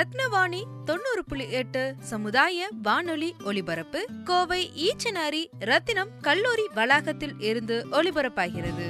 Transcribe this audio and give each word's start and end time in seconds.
ரத்னவாணி 0.00 0.60
தொண்ணூறு 0.84 1.24
புள்ளி 1.28 1.50
எட்டு 1.50 1.94
சமுதாய 2.00 2.68
வானொலி 2.82 3.34
ஒலிபரப்பு 3.44 4.06
கோவை 4.24 4.70
ஈச்சனாரி 4.76 5.46
ரத்தினம் 5.58 6.10
கல்லூரி 6.20 6.66
வளாகத்தில் 6.74 7.40
இருந்து 7.40 7.86
ஒலிபரப்பாகிறது. 7.90 8.86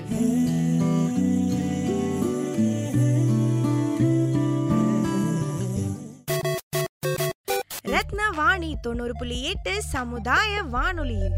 ரத்னவாணி 7.85 8.75
தொண்ணூறு 8.81 9.13
புள்ளி 9.19 9.43
எட்டு 9.43 9.83
சமுதாய 9.83 10.63
வானொலியில் 10.63 11.37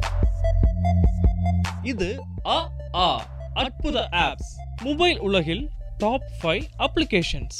இது 1.82 2.08
அ 2.44 2.58
ஆ 2.94 3.08
அற்புத 3.54 4.08
ஆப்ஸ். 4.12 4.52
மொபைல் 4.82 5.18
உலகில் 5.18 5.68
டாப் 5.98 6.28
ஃபைவ் 6.42 6.64
அப்ளிகேஷன்ஸ் 6.78 7.58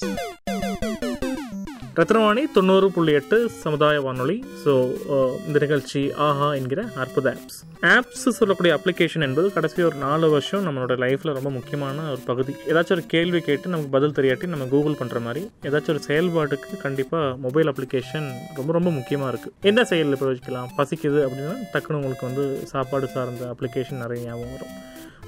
ரத்னவாணி 1.98 2.42
தொண்ணூறு 2.56 2.86
புள்ளி 2.92 3.12
எட்டு 3.16 3.38
சமுதாய 3.62 3.96
வானொலி. 4.04 4.36
ஸோ 4.60 4.72
uh, 5.14 5.32
இந்த 5.46 5.58
நிகழ்ச்சி 5.64 6.00
ஆஹா 6.26 6.46
என்கிற 6.58 6.80
அற்புத 7.02 7.26
ஆப்ஸ் 7.34 7.58
ஆப்ஸ் 7.94 8.22
சொல்லக்கூடிய 8.38 8.70
அப்ளிகேஷன் 8.76 9.24
என்பது 9.26 9.48
கடைசி 9.56 9.82
ஒரு 9.88 9.96
நாலு 10.04 10.28
வருஷம் 10.34 10.64
நம்மளோட 10.66 10.94
லைஃப்பில் 11.04 11.34
ரொம்ப 11.38 11.50
முக்கியமான 11.56 12.06
ஒரு 12.12 12.22
பகுதி. 12.30 12.52
ஏதாச்சும் 12.70 12.96
ஒரு 12.96 13.04
கேள்வி 13.14 13.40
கேட்டு 13.48 13.72
நமக்கு 13.74 13.92
பதில் 13.96 14.16
தெரியாட்டி 14.18 14.48
நம்ம 14.52 14.68
கூகுள் 14.74 14.98
பண்ணுற 15.00 15.20
மாதிரி 15.26 15.42
ஏதாச்சும் 15.70 15.94
ஒரு 15.96 16.02
செயல்பாட்டுக்கு 16.08 16.78
கண்டிப்பாக 16.86 17.36
மொபைல் 17.46 17.72
அப்ளிகேஷன் 17.72 18.30
ரொம்ப 18.60 18.72
ரொம்ப 18.78 18.92
முக்கியமாக 18.98 19.32
இருக்குது 19.34 19.54
என்ன 19.72 19.84
செயலில் 19.92 20.20
பிரயோகிக்கலாம்? 20.22 20.72
பசிக்குது 20.78 21.20
அப்படின்னா 21.26 21.58
டக்குன்னு 21.74 22.00
உங்களுக்கு 22.00 22.28
வந்து 22.30 22.46
சாப்பாடு 22.72 23.12
சார்ந்த 23.16 23.52
அப்ளிகேஷன் 23.54 24.02
நிறைய 24.04 24.22
ஞாபகம் 24.28 24.56
வரும். 24.56 24.74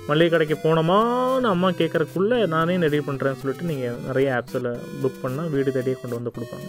மளிகை 0.08 0.28
கடைக்கு 0.30 0.56
போனோமான்னு 0.64 1.48
அம்மா 1.52 1.68
கேட்குறக்குள்ளே 1.78 2.38
நானே 2.54 2.74
ரெடி 2.84 2.98
பண்ணுறேன்னு 3.06 3.40
சொல்லிட்டு 3.42 3.68
நீங்கள் 3.70 4.00
நிறைய 4.08 4.28
ஆப்ஸில் 4.38 4.68
புக் 5.02 5.22
பண்ணால் 5.22 5.50
வீடு 5.54 5.70
தேடியே 5.76 5.96
கொண்டு 6.00 6.16
வந்து 6.18 6.32
கொடுப்பாங்க. 6.34 6.66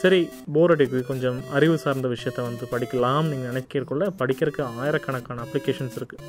சரி 0.00 0.18
போர் 0.54 0.72
அடிக்கு 0.74 0.98
கொஞ்சம் 1.10 1.38
அறிவு 1.58 1.76
சார்ந்த 1.84 2.08
விஷயத்தை 2.14 2.42
வந்து 2.48 2.66
படிக்கலாம் 2.72 3.28
நீங்கள் 3.30 3.48
நினைக்கிறக்குள்ள 3.50 4.06
படிக்கிறதுக்கு 4.20 4.62
ஆயிரக்கணக்கான 4.82 5.44
அப்ளிகேஷன்ஸ் 5.46 5.96
இருக்குது 6.00 6.26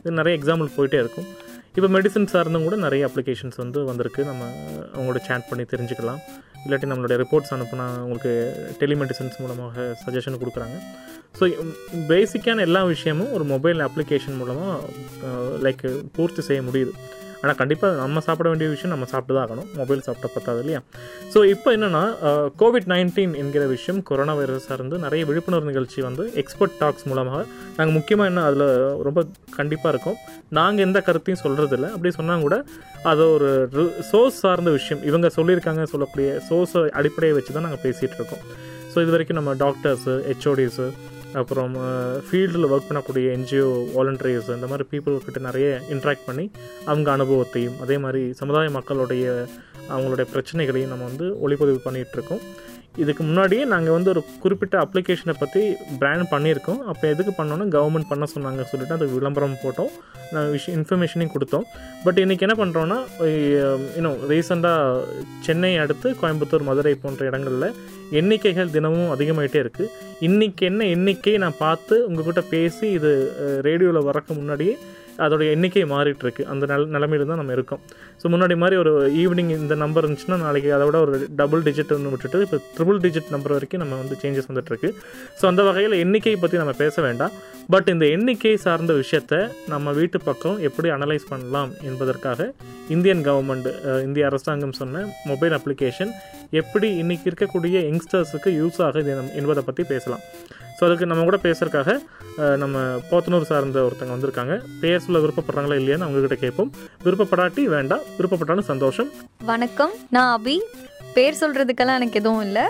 இது 0.00 0.18
நிறைய 0.20 0.38
எக்ஸாம்பிள் 0.38 0.74
போயிட்டே 0.76 0.98
இருக்கும். 1.04 1.28
இப்போ 1.78 1.88
மெடிசன் 1.94 2.28
சார்ந்தும் 2.32 2.66
கூட 2.66 2.76
நிறைய 2.84 3.02
அப்ளிகேஷன்ஸ் 3.08 3.56
வந்து 3.62 3.78
வந்திருக்கு. 3.88 4.20
நம்ம 4.28 4.42
அவங்களோட 4.94 5.20
சேட் 5.28 5.48
பண்ணி 5.48 5.64
தெரிஞ்சுக்கலாம். 5.72 6.20
இல்லாட்டி 6.64 6.86
நம்மளுடைய 6.90 7.16
ரிப்போர்ட்ஸ் 7.22 7.52
அனுப்புனா 7.56 7.86
உங்களுக்கு 8.04 8.32
டெலிமெடிசன்ஸ் 8.82 9.40
மூலமாக 9.42 9.86
சஜஷன் 10.02 10.38
கொடுக்குறாங்க. 10.42 10.76
ஸோ 11.38 11.44
பேசிக்கான 12.10 12.64
எல்லா 12.68 12.82
விஷயமும் 12.92 13.32
ஒரு 13.36 13.44
மொபைல் 13.54 13.80
அப்ளிகேஷன் 13.88 14.38
மூலமாக 14.42 14.76
லைக் 15.66 15.84
பூர்த்தி 16.16 16.44
செய்ய 16.48 16.62
முடியுது. 16.68 16.94
ஆனால் 17.44 17.58
கண்டிப்பாக 17.60 17.98
நம்ம 18.02 18.20
சாப்பிட 18.26 18.48
வேண்டிய 18.50 18.68
விஷயம் 18.74 18.92
நம்ம 18.94 19.06
சாப்பிட்டு 19.12 19.34
தான் 19.36 19.44
ஆகணும். 19.46 19.68
மொபைல் 19.80 20.04
சாப்பிட்ட 20.06 20.28
பத்தாது 20.36 20.60
இல்லையா? 20.62 20.80
ஸோ 21.32 21.38
இப்போ 21.54 21.68
என்னென்னா 21.76 22.02
கோவிட் 22.62 22.86
நைன்டீன் 22.92 23.34
என்கிற 23.42 23.64
விஷயம் 23.72 24.00
கொரோனா 24.10 24.34
வைரஸ் 24.38 24.68
சார்ந்து 24.70 24.98
நிறைய 25.04 25.22
விழிப்புணர்வு 25.30 25.70
நிகழ்ச்சி 25.70 26.00
வந்து 26.08 26.24
எக்ஸ்பர்ட் 26.42 26.76
டாக்ஸ் 26.82 27.06
மூலமாக 27.10 27.40
நாங்கள் 27.78 27.96
முக்கியமாக 27.98 28.30
என்ன 28.32 28.44
அதில் 28.48 28.66
ரொம்ப 29.08 29.22
கண்டிப்பாக 29.58 29.92
இருக்கும். 29.94 30.18
நாங்கள் 30.58 30.86
எந்த 30.88 30.98
கருத்தையும் 31.08 31.42
சொல்கிறதில்ல 31.44 31.88
அப்படி 31.94 32.12
சொன்னால் 32.18 32.44
கூட 32.46 32.58
அது 33.12 33.24
ஒரு 33.36 33.50
சோர்ஸ் 34.10 34.42
சார்ந்த 34.44 34.72
விஷயம். 34.78 35.02
இவங்க 35.10 35.30
சொல்லியிருக்காங்க 35.38 35.84
சொல்லக்கூடிய 35.94 36.28
சோர்ஸை 36.50 36.82
அடிப்படையை 37.00 37.34
வச்சு 37.38 37.54
தான் 37.56 37.66
நாங்கள் 37.68 37.84
பேசிகிட்டு 37.86 38.18
இருக்கோம். 38.20 38.44
ஸோ 38.92 38.98
இது 39.04 39.12
வரைக்கும் 39.16 39.40
நம்ம 39.40 39.52
டாக்டர்ஸு 39.64 40.14
ஹெச்ஓடிஸு 40.30 40.86
அப்புறம் 41.34 41.72
ஃபீல்டில் 42.26 42.68
ஒர்க் 42.68 42.88
பண்ணக்கூடிய 42.88 43.26
என்ஜிஓ 43.36 43.68
வாலண்டரிஸ் 43.94 44.50
இந்த 44.50 44.66
மாதிரி 44.66 44.84
பீப்புள் 44.90 45.16
கிட்ட 45.24 45.40
நிறைய 45.40 45.68
இன்ட்ராக்ட் 45.90 46.26
பண்ணி 46.26 46.44
அவங்க 46.86 47.08
அனுபவத்தையும் 47.10 47.78
அதே 47.80 47.96
மாதிரி 47.98 48.22
சமுதாய 48.32 48.68
மக்களுடைய 48.70 49.24
அவங்களுடைய 49.88 50.26
பிரச்சனைகளையும் 50.30 50.92
நம்ம 50.92 51.04
வந்து 51.04 51.26
ஒளிப்பதிவு 51.40 51.80
பண்ணிகிட்ருக்கோம் 51.84 52.44
இதுக்கு 53.02 53.22
முன்னாடியே 53.28 53.62
நாங்கள் 53.72 53.94
வந்து 53.96 54.10
ஒரு 54.12 54.20
குறிப்பிட்ட 54.42 54.74
அப்ளிகேஷனை 54.84 55.34
பற்றி 55.38 55.62
பிராண்ட் 56.00 56.26
பண்ணியிருக்கோம். 56.32 56.80
அப்போ 56.90 57.04
எதுக்கு 57.12 57.32
பண்ணோன்னா 57.38 57.66
கவர்மெண்ட் 57.76 58.10
பண்ண 58.10 58.26
சொன்னாங்க 58.34 58.64
சொல்லிட்டு 58.72 58.96
அது 58.96 59.06
விளம்பரம் 59.14 59.56
போட்டோம். 59.64 59.90
நாங்கள் 60.34 60.54
விஷயம் 60.56 60.76
இன்ஃபர்மேஷனையும் 60.78 61.34
கொடுத்தோம். 61.34 61.66
பட் 62.04 62.18
இன்றைக்கி 62.24 62.46
என்ன 62.46 62.56
பண்ணுறோன்னா 62.62 62.98
இன்னும் 63.98 64.18
ரீசெண்டாக 64.32 65.04
சென்னை 65.46 65.72
அடுத்து 65.84 66.10
கோயம்புத்தூர் 66.22 66.68
மதுரை 66.70 66.94
போன்ற 67.04 67.24
இடங்களில் 67.30 67.68
எண்ணிக்கைகள் 68.20 68.74
தினமும் 68.76 69.12
அதிகமாகிட்டே 69.14 69.60
இருக்குது 69.64 69.92
இன்றைக்கி 70.28 70.64
என்ன 70.70 70.82
எண்ணிக்கை 70.96 71.36
நான் 71.44 71.60
பார்த்து 71.64 71.94
உங்ககிட்ட 72.08 72.42
பேசி 72.54 72.86
இது 72.98 73.12
ரேடியோவில் 73.68 74.08
வரக்கு 74.10 74.32
முன்னாடியே 74.40 74.74
அதோடைய 75.24 75.48
எண்ணிக்கை 75.56 75.84
மாறிட்டு 75.94 76.24
இருக்கு 76.26 76.42
அந்த 76.52 76.64
நில 76.72 76.84
நிலமையில 76.94 77.26
தான் 77.30 77.40
நம்ம 77.40 77.54
இருக்கோம். 77.56 77.80
ஸோ 78.20 78.28
முன்னாடி 78.34 78.54
மாதிரி 78.62 78.76
ஒரு 78.82 78.92
ஈவினிங் 79.22 79.52
இந்த 79.56 79.74
நம்பர் 79.84 80.04
இருந்துச்சுன்னா 80.04 80.38
நாளைக்கு 80.44 80.70
அதை 80.76 80.84
விட 80.88 80.98
ஒரு 81.06 81.18
டபுள் 81.40 81.64
டிஜிட்னு 81.68 82.12
விட்டுட்டு 82.14 82.40
இப்போ 82.46 82.58
ட்ரிபிள் 82.76 83.00
டிஜிட் 83.06 83.32
நம்பர் 83.34 83.54
வரைக்கும் 83.56 83.82
நம்ம 83.84 83.98
வந்து 84.02 84.18
சேஞ்சஸ் 84.22 84.48
வந்துட்டுருக்கு. 84.50 84.90
ஸோ 85.40 85.46
அந்த 85.52 85.62
வகையில் 85.68 85.96
எண்ணிக்கையை 86.04 86.38
பற்றி 86.44 86.62
நம்ம 86.62 86.74
பேச 86.84 87.02
வேண்டாம். 87.08 87.34
பட் 87.74 87.88
இந்த 87.94 88.04
எண்ணிக்கை 88.14 88.54
சார்ந்த 88.66 88.92
விஷயத்தை 89.02 89.40
நம்ம 89.74 89.92
வீட்டு 89.98 90.18
பக்கம் 90.28 90.58
எப்படி 90.68 90.88
அனலைஸ் 90.96 91.30
பண்ணலாம் 91.32 91.70
என்பதற்காக 91.90 92.50
இந்தியன் 92.94 93.22
கவர்மெண்ட் 93.28 93.68
இந்திய 94.06 94.24
அரசாங்கம் 94.30 94.76
சொன்ன 94.80 95.04
மொபைல் 95.30 95.56
அப்ளிகேஷன் 95.58 96.12
எப்படி 96.60 96.88
இன்னைக்கு 97.02 97.28
இருக்கக்கூடிய 97.30 97.76
யங்ஸ்டர்ஸுக்கு 97.88 98.50
யூஸ் 98.60 98.80
ஆகுது 98.88 99.14
என்பதை 99.40 99.62
பற்றி 99.68 99.84
பேசலாம். 99.94 100.24
ஸோ 100.76 100.82
அதுக்கு 100.86 101.08
நம்ம 101.10 101.24
கூட 101.28 101.38
பேசுறதுக்காக 101.46 101.92
நம்ம 102.62 102.76
போத்தனூர் 103.10 103.48
சார்ந்த 103.50 103.80
ஒருத்தங்க 103.86 104.14
வந்திருக்காங்க. 104.14 104.54
பேர் 104.82 105.04
சொல்ல 105.04 105.20
விருப்பப்படுறாங்களா 105.24 105.78
இல்லையான்னு 105.80 106.06
அவங்ககிட்ட 106.06 106.38
கேட்போம். 106.44 106.70
விருப்பப்படாட்டி 107.04 107.64
வேண்டாம். 107.76 108.02
விருப்பப்பட்டாலும் 108.18 108.68
சந்தோஷம். 108.72 109.10
வணக்கம். 109.52 109.94
நான் 110.16 110.32
அபி. 110.38 110.56
பேர் 111.16 111.40
சொல்கிறதுக்கெல்லாம் 111.42 111.98
எனக்கு 112.00 112.20
எதுவும் 112.22 112.44
இல்லை. 112.48 112.66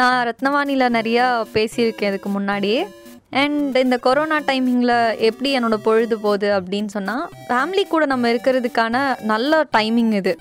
நான் 0.00 0.20
ரத்னவாணியில் 0.28 0.94
நிறையா 0.98 1.26
பேசியிருக்கேன் 1.56 2.10
இதுக்கு 2.12 2.30
முன்னாடியே. 2.36 2.80
அண்ட் 3.42 3.76
இந்த 3.84 3.96
கொரோனா 4.06 4.36
டைமிங்கில் 4.48 4.96
எப்படி 5.28 5.48
என்னோட 5.58 5.76
பொழுது 5.86 6.16
போகுது 6.24 6.48
அப்படின்னு 6.58 6.90
சொன்னால் 6.96 7.24
ஃபேமிலி 7.48 7.84
கூட 7.94 8.04
நம்ம 8.12 8.28
இருக்கிறதுக்கான 8.32 8.96
நல்ல 9.32 9.62
டைமிங் 9.76 10.12
இது. 10.20 10.34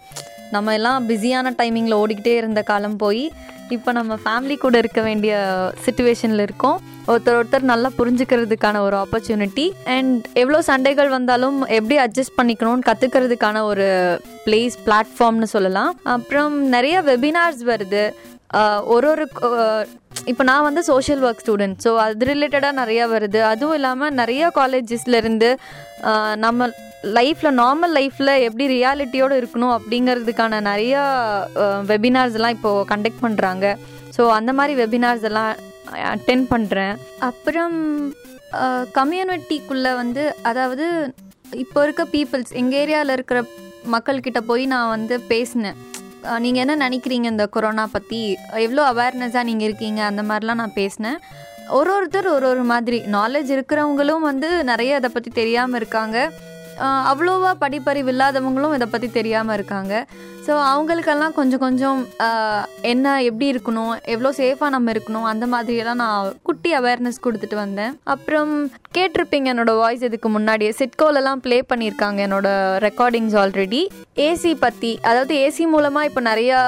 நம்ம 0.51 0.73
எல்லாம் 0.73 1.07
பிஸியான 1.07 1.53
டைமிங்கில் 1.57 1.99
ஓடிக்கிட்டே 2.01 2.35
இருந்த 2.35 2.61
காலம் 2.61 2.97
போய் 2.97 3.31
இப்போ 3.69 3.91
நம்ம 3.91 4.17
ஃபேமிலி 4.23 4.55
கூட 4.57 4.77
இருக்க 4.77 5.01
வேண்டிய 5.01 5.33
சுச்சுவேஷனில் 5.85 6.39
இருக்கோம். 6.39 6.79
ஒருத்தர் 7.07 7.37
ஒருத்தர் 7.39 7.61
நல்லா 7.61 7.89
புரிஞ்சுக்கிறதுக்கான 7.97 8.77
ஒரு 8.79 8.95
ஆப்பர்ச்சுனிட்டி 8.97 9.71
அண்ட் 9.85 10.25
எவ்வளோ 10.33 10.61
சண்டைகள் 10.61 11.09
வந்தாலும் 11.09 11.57
எப்படி 11.65 11.97
அட்ஜஸ்ட் 11.97 12.37
பண்ணிக்கணும்னு 12.41 12.87
கற்றுக்கிறதுக்கான 12.89 13.61
ஒரு 13.61 13.87
பிளேஸ் 14.45 14.77
பிளாட்ஃபார்ம்னு 14.85 15.49
சொல்லலாம். 15.55 15.99
அப்புறம் 16.03 16.55
நிறைய 16.67 17.01
வெபினார்ஸ் 17.01 17.63
வருது. 17.65 18.13
ஒரு 18.95 19.07
ஒரு 19.11 19.23
இப்போ 20.31 20.43
நான் 20.49 20.65
வந்து 20.67 20.81
சோஷியல் 20.89 21.23
ஒர்க் 21.27 21.41
ஸ்டூடெண்ட் 21.43 21.77
ஸோ 21.85 21.91
அது 22.03 22.27
ரிலேட்டடாக 22.31 22.79
நிறையா 22.81 23.05
வருது. 23.13 23.39
அதுவும் 23.51 23.77
இல்லாமல் 23.79 24.15
நிறைய 24.21 24.43
காலேஜஸ்லேருந்து 24.59 25.49
நம்ம 26.45 26.67
லைஃப்பில் 27.17 27.57
நார்மல் 27.61 27.93
லைஃப்பில் 27.99 28.33
எப்படி 28.47 28.65
ரியாலிட்டியோடு 28.75 29.39
இருக்கணும் 29.41 29.73
அப்படிங்கிறதுக்கான 29.77 30.61
நிறையா 30.69 31.01
வெபினார்ஸ் 31.91 32.37
எல்லாம் 32.39 32.55
இப்போது 32.57 32.87
கண்டக்ட் 32.91 33.23
பண்ணுறாங்க 33.25 33.65
ஸோ 34.17 34.23
அந்த 34.37 34.53
மாதிரி 34.59 34.75
வெபினார்ஸ் 34.81 35.27
எல்லாம் 35.29 35.51
அட்டென்ட் 36.13 36.47
பண்ணுறேன் 36.53 36.95
அப்புறம் 37.29 37.75
கம்யூனிட்டிக்குள்ளே 38.99 39.91
வந்து 40.01 40.23
அதாவது 40.51 40.85
இப்போ 41.63 41.79
இருக்க 41.83 42.03
பீப்புள்ஸ் 42.15 42.53
எங்கள் 42.61 42.79
ஏரியாவில் 42.83 43.15
இருக்கிற 43.17 43.39
மக்கள்கிட்ட 43.93 44.39
போய் 44.51 44.63
நான் 44.73 44.93
வந்து 44.95 45.15
பேசினேன். 45.31 45.77
நீங்கள் 46.43 46.63
என்ன 46.63 46.75
நினைக்கிறீங்க 46.85 47.27
இந்த 47.33 47.45
கொரோனா 47.55 47.85
பற்றி 47.95 48.19
எவ்வளோ 48.65 48.83
அவேர்னஸாக 48.91 49.47
நீங்கள் 49.49 49.67
இருக்கீங்க? 49.67 50.01
அந்த 50.11 50.23
மாதிரிலாம் 50.29 50.61
நான் 50.63 50.77
பேசினேன். 50.81 51.19
ஒரு 51.77 51.89
ஒருத்தர் 51.95 52.27
ஒரு 52.37 52.45
ஒரு 52.53 52.63
மாதிரி. 52.71 52.99
நாலேஜ் 53.17 53.51
இருக்கிறவங்களும் 53.55 54.27
வந்து 54.29 54.49
நிறைய 54.71 54.99
அதை 54.99 55.09
பற்றி 55.13 55.31
தெரியாமல் 55.39 55.79
இருக்காங்க. 55.81 56.17
அவ்வளோவா 57.09 57.51
படிப்பறிவு 57.63 58.09
இல்லாதவங்களும் 58.13 58.73
இதை 58.77 58.87
பற்றி 58.93 59.07
தெரியாமல் 59.17 59.55
இருக்காங்க. 59.57 59.93
ஸோ 60.45 60.53
அவங்களுக்கெல்லாம் 60.71 61.35
கொஞ்சம் 61.37 61.61
கொஞ்சம் 61.63 61.99
என்ன 62.93 63.13
எப்படி 63.29 63.45
இருக்கணும்? 63.53 63.93
எவ்வளோ 64.13 64.31
சேஃபாக 64.39 64.73
நம்ம 64.75 64.91
இருக்கணும்? 64.95 65.27
அந்த 65.31 65.45
மாதிரியெல்லாம் 65.53 66.01
நான் 66.03 66.33
குட்டி 66.65 66.77
அவேர்னஸ் 66.79 67.17
கொடுத்துட்டு 67.23 67.57
வந்தேன். 67.63 67.91
அப்புறம் 68.13 68.51
கேட்டிருப்பீங்க 68.97 69.47
என்னோட 69.51 69.71
வாய்ஸ் 69.79 70.05
இதுக்கு 70.07 70.29
முன்னாடியே. 70.35 70.71
சிட்கோலெல்லாம் 70.79 71.41
ப்ளே 71.43 71.57
பண்ணியிருக்காங்க 71.71 72.19
என்னோட 72.25 72.47
ரெக்கார்டிங்ஸ் 72.85 73.35
ஆல்ரெடி 73.41 73.81
ஏசி 74.27 74.51
பற்றி 74.63 74.91
அதாவது 75.09 75.35
ஏசி 75.45 75.65
மூலமாக 75.73 76.09
இப்போ 76.09 76.21
நிறையா 76.29 76.59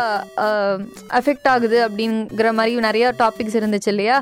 அஃபெக்ட் 1.19 1.49
ஆகுது 1.53 1.79
அப்படிங்கிற 1.85 2.51
மாதிரி 2.59 2.75
நிறையா 2.87 3.09
டாபிக்ஸ் 3.23 3.57
இருந்துச்சு 3.59 3.91
இல்லையா? 3.93 4.17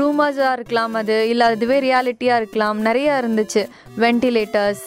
ரூமர்ஸாக 0.00 0.56
இருக்கலாம் 0.58 0.96
அது 1.02 1.18
இல்லை 1.34 1.46
அதுவே 1.52 1.78
ரியாலிட்டியாக 1.86 2.40
இருக்கலாம். 2.42 2.80
நிறையா 2.88 3.14
இருந்துச்சு. 3.22 3.64
வென்டிலேட்டர்ஸ் 4.04 4.84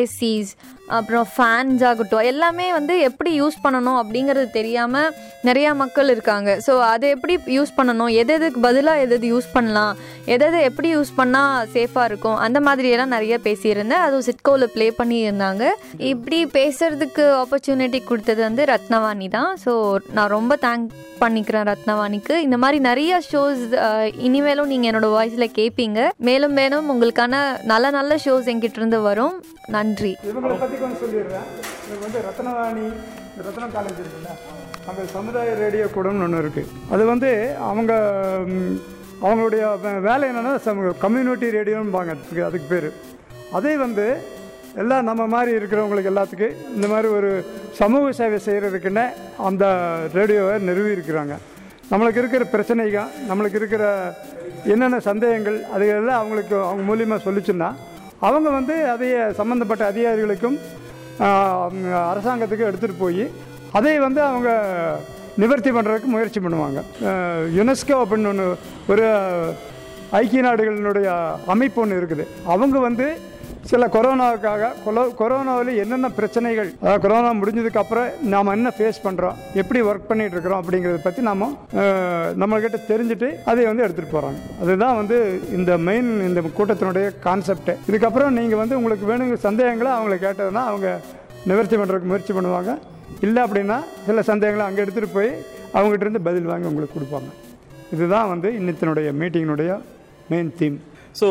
ஏசிஸ் 0.00 0.52
அப்புறம் 0.96 1.26
ஃபேன்ஸ் 1.34 1.82
ஆகட்டும் 1.90 2.28
எல்லாமே 2.30 2.66
வந்து 2.78 2.94
எப்படி 3.08 3.30
யூஸ் 3.40 3.58
பண்ணணும் 3.64 3.98
அப்படிங்கிறது 4.02 4.48
தெரியாமல் 4.58 5.12
நிறையா 5.48 5.70
மக்கள் 5.82 6.12
இருக்காங்க. 6.14 6.50
ஸோ 6.66 6.72
அதை 6.92 7.08
எப்படி 7.16 7.34
யூஸ் 7.56 7.72
பண்ணணும்? 7.78 8.12
எது 8.22 8.32
எதுக்கு 8.38 8.60
பதிலாக 8.68 9.02
எது 9.04 9.14
எது 9.18 9.28
யூஸ் 9.34 9.48
பண்ணலாம்? 9.56 9.94
எது 10.34 10.46
எப்படி 10.68 10.88
யூஸ் 10.96 11.12
பண்ணால் 11.18 11.66
சேஃபாக 11.74 12.08
இருக்கும்? 12.10 12.38
அந்த 12.46 12.58
மாதிரியெல்லாம் 12.68 13.14
நிறைய 13.16 13.34
பேசியிருந்தேன். 13.48 14.04
அதுவும் 14.06 14.26
சிட்கோவில் 14.28 14.72
ப்ளே 14.76 14.86
பண்ணியிருந்தாங்க. 15.00 15.64
இப்படி 16.12 16.38
பேசுகிறதுக்கு 16.58 17.26
ஆப்பர்ச்சுனிட்டி 17.42 18.00
கொடுத்தது 18.10 18.42
வந்து 18.48 18.64
ரத்னவாணி 18.72 19.28
தான். 19.36 19.52
ஸோ 19.64 19.74
நான் 20.18 20.34
ரொம்ப 20.38 20.56
தேங்க் 20.66 20.88
பண்ணிக்கிறேன் 21.22 21.68
ரத்னவாணிக்கு. 21.72 22.34
இந்த 22.46 22.56
மாதிரி 22.62 22.78
நிறைய 22.88 23.12
ஷோஸ் 23.30 23.62
இனிமேலும் 24.26 24.70
நீங்கள் 24.72 24.90
என்னோட 24.90 25.08
வாய்ஸில் 25.14 25.54
கேட்பீங்க 25.58 26.00
மேலும் 26.28 26.54
மேலும் 26.60 26.90
உங்களுக்கான 26.94 27.40
நல்ல 27.72 27.90
நல்ல 27.98 28.18
ஷோஸ் 28.26 28.50
எங்கிட்ட 28.54 28.80
இருந்து 28.82 29.00
வரும். 29.08 29.36
நன்றி. 29.76 30.12
கொஞ்சம் 30.82 31.02
சொல்லிடுறேன். 31.02 31.48
எனக்கு 31.86 32.04
வந்து 32.06 32.20
ரத்னவாணி 32.28 32.86
ரத்னம் 33.46 33.74
காலேஜ் 33.76 34.00
இருக்குல்ல 34.02 34.30
அங்கே 34.90 35.02
சமுதாய 35.16 35.54
ரேடியோ 35.64 35.86
கூடம்னு 35.96 36.24
ஒன்று 36.26 36.42
இருக்குது 36.44 36.70
அது 36.94 37.02
வந்து 37.12 37.30
அவங்க 37.70 37.92
அவங்களுடைய 39.26 39.62
வேலை 40.08 40.24
என்னென்னா 40.30 40.94
கம்யூனிட்டி 41.04 41.46
ரேடியோன்பாங்க 41.58 42.12
அதுக்கு 42.16 42.42
அதுக்கு 42.48 42.68
பேர். 42.72 42.88
அதே 43.58 43.72
வந்து 43.84 44.06
எல்லாம் 44.80 45.06
நம்ம 45.08 45.22
மாதிரி 45.34 45.50
இருக்கிறவங்களுக்கு 45.58 46.10
எல்லாத்துக்கும் 46.10 46.56
இந்த 46.76 46.86
மாதிரி 46.92 47.08
ஒரு 47.18 47.30
சமூக 47.78 48.10
சேவை 48.18 48.38
செய்கிறதுக்குன்னு 48.46 49.04
அந்த 49.48 49.64
ரேடியோவை 50.18 50.54
நிறுவி 50.68 50.90
இருக்கிறாங்க. 50.96 51.34
நம்மளுக்கு 51.90 52.20
இருக்கிற 52.22 52.44
பிரச்சனைகள் 52.54 53.12
நம்மளுக்கு 53.28 53.60
இருக்கிற 53.60 53.84
என்னென்ன 54.72 54.98
சந்தேகங்கள் 55.10 55.58
அதையெல்லாம் 55.74 56.20
அவங்களுக்கு 56.20 56.56
அவங்க 56.68 56.84
மூலியமாக 56.90 57.20
சொல்லிச்சுன்னா 57.26 57.70
அவங்க 58.26 58.48
வந்து 58.58 58.74
அதைய 58.94 59.16
சம்மந்தப்பட்ட 59.40 59.82
அதிகாரிகளுக்கும் 59.92 60.58
அரசாங்கத்துக்கும் 62.12 62.68
எடுத்துகிட்டு 62.70 63.02
போய் 63.04 63.24
அதை 63.78 63.94
வந்து 64.06 64.20
அவங்க 64.30 64.50
நிவர்த்தி 65.42 65.70
பண்ணுறதுக்கு 65.76 66.08
முயற்சி 66.12 66.40
பண்ணுவாங்க. 66.44 66.78
யுனெஸ்கோ 67.56 67.96
அப்படின்னு 68.02 68.30
ஒன்று 68.32 68.46
ஒரு 68.92 69.04
ஐக்கிய 70.20 70.42
நாடுகளினுடைய 70.46 71.08
அமைப்பு 71.54 71.78
ஒன்று 71.82 71.98
இருக்குது. 72.00 72.24
அவங்க 72.52 72.78
வந்து 72.88 73.06
சில 73.70 73.86
கொரோனாவுக்காக 73.94 74.68
கொலோ 74.84 75.02
கொரோனாவில் 75.18 75.70
என்னென்ன 75.82 76.08
பிரச்சனைகள் 76.18 76.68
அதாவது 76.82 77.02
கொரோனா 77.04 77.30
முடிஞ்சதுக்கு 77.40 77.80
அப்புறம் 77.82 78.08
நாம் 78.32 78.52
என்ன 78.54 78.68
ஃபேஸ் 78.76 79.00
பண்ணுறோம் 79.06 79.36
எப்படி 79.60 79.80
ஒர்க் 79.88 80.08
பண்ணிட்டு 80.10 80.34
இருக்கிறோம் 80.36 80.60
அப்படிங்கிறத 80.62 81.00
பற்றி 81.06 81.22
நாம் 81.28 81.44
நம்மகிட்ட 82.42 82.58
நம்மக்கிட்ட 82.58 82.78
தெரிஞ்சுட்டு 82.90 83.28
அதை 83.50 83.66
வந்து 83.70 83.84
எடுத்துகிட்டு 83.86 84.14
போகிறாங்க 84.14 84.40
அதுதான் 84.62 84.96
வந்து 85.00 85.16
இந்த 85.58 85.72
மெயின் 85.88 86.10
இந்த 86.28 86.42
கூட்டத்தினுடைய 86.58 87.08
கான்செப்ட் 87.26 87.70
இதுக்கப்புறம் 87.90 88.36
நீங்கள் 88.40 88.60
வந்து 88.62 88.78
உங்களுக்கு 88.80 89.06
வேணுங்கிற 89.10 89.40
சந்தேகங்களை 89.48 89.92
அவங்கள 89.96 90.16
கேட்டதுன்னா 90.26 90.64
அவங்க 90.70 90.88
நிவர்த்தி 91.50 91.76
பண்ணுறதுக்கு 91.78 92.10
முயற்சி 92.10 92.32
பண்ணுவாங்க. 92.38 92.70
இல்லை 93.26 93.40
அப்படின்னா 93.46 93.78
சில 94.06 94.22
சந்தேகங்களை 94.32 94.64
அங்கே 94.68 94.82
எடுத்துகிட்டு 94.84 95.16
போய் 95.18 95.30
அவங்ககிட்ட 95.76 96.04
இருந்து 96.06 96.26
பதில் 96.28 96.50
வாங்கி 96.50 96.68
உங்களுக்கு 96.70 96.96
கொடுப்பாங்க. 96.96 97.30
இதுதான் 97.94 98.30
வந்து 98.32 98.48
இன்னத்தினுடைய 98.60 99.08
மீட்டிங்கினுடைய 99.20 99.72
main 100.30 100.52
theme 100.60 100.78
so 101.18 101.26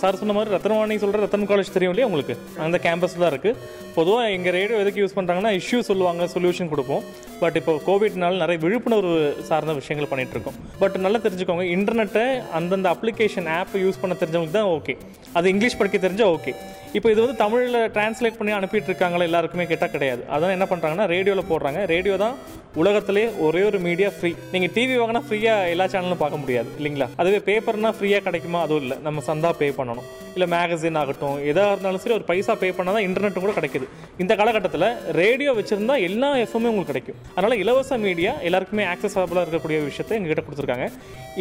sir 0.00 0.14
uh, 0.14 0.18
சொன்ன 0.20 0.34
மாதிரி 0.36 0.50
ரத்னவாணி 0.54 0.94
சொல்கிற 1.02 1.20
ரத்தன் 1.22 1.48
காலேஜ் 1.50 1.72
தெரியும் 1.74 1.92
இல்லையா 1.92 2.06
உங்களுக்கு? 2.08 2.34
அந்த 2.64 2.76
கேம்பஸில் 2.84 3.22
தான் 3.22 3.32
இருக்குது 3.32 3.58
பொதுவாக 3.96 4.30
எங்கள் 4.36 4.54
ரேடியோ 4.56 4.76
எதுக்கு 4.82 5.02
யூஸ் 5.02 5.16
பண்ணுறாங்கன்னா 5.16 5.52
இஷ்யூ 5.58 5.78
சொல்லுவாங்க 5.88 6.28
சொல்யூஷன் 6.34 6.70
கொடுப்போம். 6.72 7.02
பட் 7.42 7.56
இப்போ 7.60 7.72
கோவிட்னால 7.86 8.40
நிறைய 8.44 8.58
விழிப்புணர்வு 8.64 9.16
சார்ந்த 9.48 9.74
விஷயங்கள் 9.80 10.10
பண்ணிகிட்ருக்கோம் 10.12 10.56
பட் 10.78 10.96
நல்லா 11.06 11.20
தெரிஞ்சுக்கோங்க 11.26 11.66
இன்டர்நெட்டை 11.76 12.24
அந்தந்த 12.58 12.88
அப்ளிகேஷன் 12.94 13.48
ஆப் 13.58 13.76
யூஸ் 13.84 14.00
பண்ண 14.02 14.16
தெரிஞ்சவங்களுக்கு 14.22 14.58
தான் 14.60 14.72
ஓகே 14.76 14.94
அது 15.32 15.52
இங்கிலீஷ் 15.54 15.78
படிக்க 15.78 15.98
தெரிஞ்சால் 16.06 16.32
ஓகே 16.36 16.54
இப்போ 16.96 17.08
இது 17.12 17.20
வந்து 17.22 17.38
தமிழில் 17.40 17.78
டிரான்ஸ்லேட் 17.94 18.36
பண்ணி 18.36 18.52
அனுப்பிட்டு 18.58 18.88
இருக்காங்களா 18.90 19.24
எல்லாருக்குமே 19.28 19.64
கேட்டால் 19.70 19.92
கிடையாது. 19.94 20.22
அதான் 20.34 20.54
என்ன 20.56 20.66
பண்ணுறாங்கன்னா 20.70 21.06
ரேடியோவில் 21.12 21.48
போடுறாங்க. 21.50 21.80
ரேடியோ 21.92 22.14
தான் 22.22 22.36
உலகத்திலே 22.82 23.24
ஒரே 23.46 23.62
ஒரு 23.70 23.78
மீடியா 23.86 24.08
ஃப்ரீ 24.14 24.30
நீங்கள் 24.52 24.72
டிவி 24.76 24.94
வாங்கினா 25.00 25.22
ஃப்ரீயாக 25.26 25.70
எல்லா 25.72 25.84
சேனலும் 25.92 26.20
பார்க்க 26.22 26.40
முடியாது 26.42 26.68
இல்லைங்களா? 26.78 27.06
அதுவே 27.22 27.38
பேப்பர்னா 27.48 27.90
ஃப்ரீயாக 27.96 28.24
கிடைக்குமா? 28.26 28.60
அதுவும் 28.66 28.82
இல்லை. 28.84 28.96
நம்ம 29.06 29.22
சந்தா 29.28 29.50
பே 29.60 29.68
பண்ணணும். 29.78 30.06
இல்லை 30.36 30.48
மேகசின் 30.54 30.98
ஆகட்டும் 31.02 31.36
எதாக 31.50 31.74
இருந்தாலும் 31.74 32.02
சரி 32.04 32.14
ஒரு 32.18 32.26
பைசா 32.30 32.54
பே 32.62 32.70
பண்ணால் 32.78 32.96
தான் 32.98 33.06
இன்டர்நெட்டும் 33.08 33.44
கூட 33.46 33.54
கிடைக்குது. 33.58 33.86
இந்த 34.22 34.32
காலகட்டத்தில் 34.40 34.88
ரேடியோ 35.20 35.52
வச்சுருந்தா 35.58 35.96
எல்லா 36.08 36.30
எஃப்எம்மே 36.44 36.70
உங்களுக்கு 36.72 36.92
கிடைக்கும். 36.94 37.20
அதனால் 37.36 37.60
இலவச 37.64 37.98
மீடியா 38.06 38.34
எல்லாருக்குமே 38.48 38.86
ஆக்சஸபிளாக 38.94 39.44
இருக்கக்கூடிய 39.46 39.78
விஷயத்தை 39.90 40.16
எங்ககிட்ட 40.18 40.44
கொடுத்துருக்காங்க. 40.48 40.88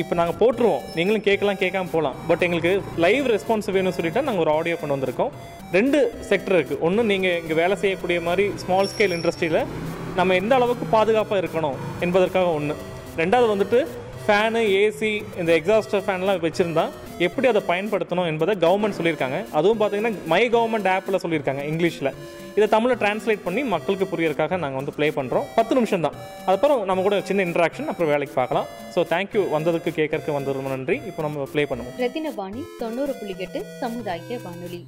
இப்போ 0.03 0.13
நாங்கள் 0.21 0.39
போட்டுருவோம். 0.43 0.85
நீங்களும் 0.99 1.25
கேட்கலாம் 1.29 1.61
கேட்காம 1.65 1.91
போகலாம் 1.95 2.17
பட் 2.29 2.45
எங்களுக்கு 2.47 2.73
லைவ் 3.07 3.27
ரெஸ்பான்ஸ் 3.35 3.73
வேணும்னு 3.75 3.97
சொல்லிட்டு 3.99 4.27
நாங்கள் 4.29 4.45
ஒரு 4.47 4.53
ஆடியோ 4.57 4.77
கொண்டு 4.79 4.97
வந்திருக்கோம். 4.97 5.33
ரெண்டு 5.77 5.99
செக்டர் 6.29 6.57
இருக்குது 6.57 6.81
ஒன்று 6.87 7.09
நீங்கள் 7.11 7.37
இங்கே 7.41 7.55
வேலை 7.61 7.75
செய்யக்கூடிய 7.83 8.19
மாதிரி 8.29 8.45
ஸ்மால் 8.63 8.91
ஸ்கேல் 8.93 9.15
இண்டஸ்ட்ரியில் 9.17 9.61
நம்ம 10.19 10.35
எந்த 10.41 10.53
அளவுக்கு 10.59 10.87
பாதுகாப்பாக 10.95 11.41
இருக்கணும் 11.43 11.79
என்பதற்காக 12.05 12.49
ஒன்று 12.59 12.75
ரெண்டாவது 13.21 13.49
வந்துட்டு 13.53 13.79
ஃபேனு 14.25 14.61
ஏசி 14.83 15.09
இந்த 15.41 15.51
எக்ஸாஸ்டர் 15.59 16.05
ஃபேன்லாம் 16.05 16.39
வச்சுருந்தா 16.45 16.85
எப்படி 17.25 17.45
அதை 17.51 17.61
பயன்படுத்தணும் 17.69 18.29
என்பதை 18.29 18.53
கவர்மெண்ட் 18.63 18.97
சொல்லியிருக்காங்க. 18.97 19.37
அதுவும் 19.57 19.79
பார்த்தீங்கன்னா 19.81 20.11
மை 20.31 20.39
கவர்மெண்ட் 20.55 20.89
ஆப்பில் 20.93 21.21
சொல்லியிருக்காங்க 21.23 21.61
இங்கிலீஷில் 21.71 22.11
இதை 22.57 22.67
தமிழில் 22.73 22.99
டிரான்ஸ்லேட் 23.03 23.45
பண்ணி 23.45 23.61
மக்களுக்கு 23.73 24.05
புரியறதுக்காக 24.11 24.57
நாங்கள் 24.63 24.79
வந்து 24.81 24.95
ப்ளே 24.97 25.07
பண்ணுறோம் 25.17 25.47
பத்து 25.57 25.75
நிமிஷம் 25.77 26.05
தான். 26.05 26.17
அதுக்கப்புறம் 26.47 26.83
நம்ம 26.89 27.03
கூட 27.07 27.17
சின்ன 27.29 27.45
இன்ட்ராக்ஷன் 27.49 27.89
அப்புறம் 27.93 28.11
வேலைக்கு 28.13 28.35
பார்க்கலாம். 28.41 28.69
ஸோ 28.95 29.01
தேங்க்யூ 29.13 29.43
வந்ததுக்கு 29.55 29.91
கேட்கறதுக்கு 29.99 30.37
வந்தது 30.39 30.69
நன்றி. 30.75 30.97
இப்போ 31.11 31.23
நம்ம 31.27 31.47
ப்ளே 31.55 31.65
பண்ணுவோம். 31.71 31.97
ரத்தினவாணி 32.05 32.63
தொண்ணூறு 32.83 33.15
புள்ளி 33.19 33.35
எட்டு 33.47 33.61
சமுதாய 33.83 34.39
வானொலி. 34.45 34.81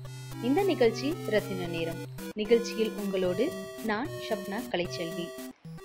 இந்த 0.43 0.63
நிகழ்ச்சி 0.63 1.13
ரத்தின 1.29 1.67
நேரம். 1.67 1.95
நிகழ்ச்சியில் 2.33 2.91
உங்களோடு 2.91 3.51
நான் 3.85 4.07
ஷப்னா 4.07 4.57
கலைச்செல்வி. 4.71 5.27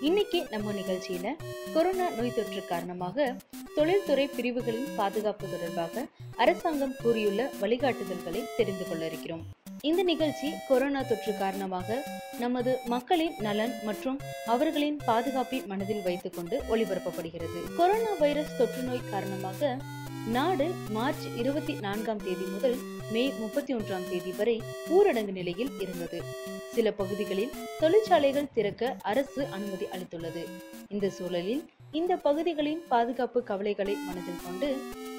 இன்னைக்கு 0.00 0.46
நம்ம 0.50 0.72
நிகழ்ச்சியில 0.72 1.34
கொரோனா 1.74 2.08
நோய் 2.10 2.34
தொற்று 2.34 2.66
காரணமாக 2.66 3.36
தொழில்துறை 3.74 4.28
பிரிவுகளின் 4.28 4.88
பாதுகாப்பு 4.96 5.48
தொடர்பாக 5.48 6.06
அரசாங்கம் 6.36 6.94
கூறியுள்ள 7.02 7.50
வழிகாட்டுதல்களை 7.60 8.44
தெரிந்து 8.56 8.88
கொள்ள 8.88 9.06
இருக்கிறோம். 9.06 9.44
இந்த 9.80 10.02
நிகழ்ச்சி 10.02 10.50
கொரோனா 10.68 11.02
தொற்று 11.02 11.36
காரணமாக 11.38 12.04
நமது 12.38 12.78
மக்களின் 12.86 13.32
நலன் 13.38 13.72
மற்றும் 13.84 14.20
அவர்களின் 14.46 15.00
பாதுகாப்பை 15.06 15.62
மனதில் 15.66 16.02
வைத்துக்கொண்டு 16.02 16.62
ஒளிபரப்பப்படுகிறது. 16.68 17.74
கொரோனா 17.76 18.12
வைரஸ் 18.18 18.56
தொற்று 18.58 18.82
நோய் 18.82 19.10
காரணமாக 19.10 19.78
நாடு 20.26 20.70
மார்ச் 20.90 21.26
இருபத்தி 21.36 21.72
நான்காம் 21.72 22.16
தேதி 22.16 22.44
முதல் 22.44 22.91
மே 23.10 23.28
முப்பத்தி 23.28 23.74
ஒன்றாம் 23.74 24.10
தேதி 24.10 24.32
வரை 24.32 24.62
ஊரடங்கு 24.90 25.32
நிலையில் 25.32 25.70
இருந்தது. 25.80 26.22
சில 26.72 26.92
பகுதிகளில் 26.92 27.50
தொழிற்சாலைகள் 27.80 28.52
திறக்க 28.54 28.96
அரசு 29.00 29.46
அனுமதி 29.46 29.84
அளித்துள்ளது. 29.84 30.44
இந்த 30.88 31.10
சூழலில் 31.10 31.64
இந்த 31.98 32.16
பகுதிகளின் 32.16 32.82
பாதுகாப்பு 32.88 33.42
கவலைகளை 33.42 33.94
மனதில் 34.06 34.44
கொண்டு 34.44 34.68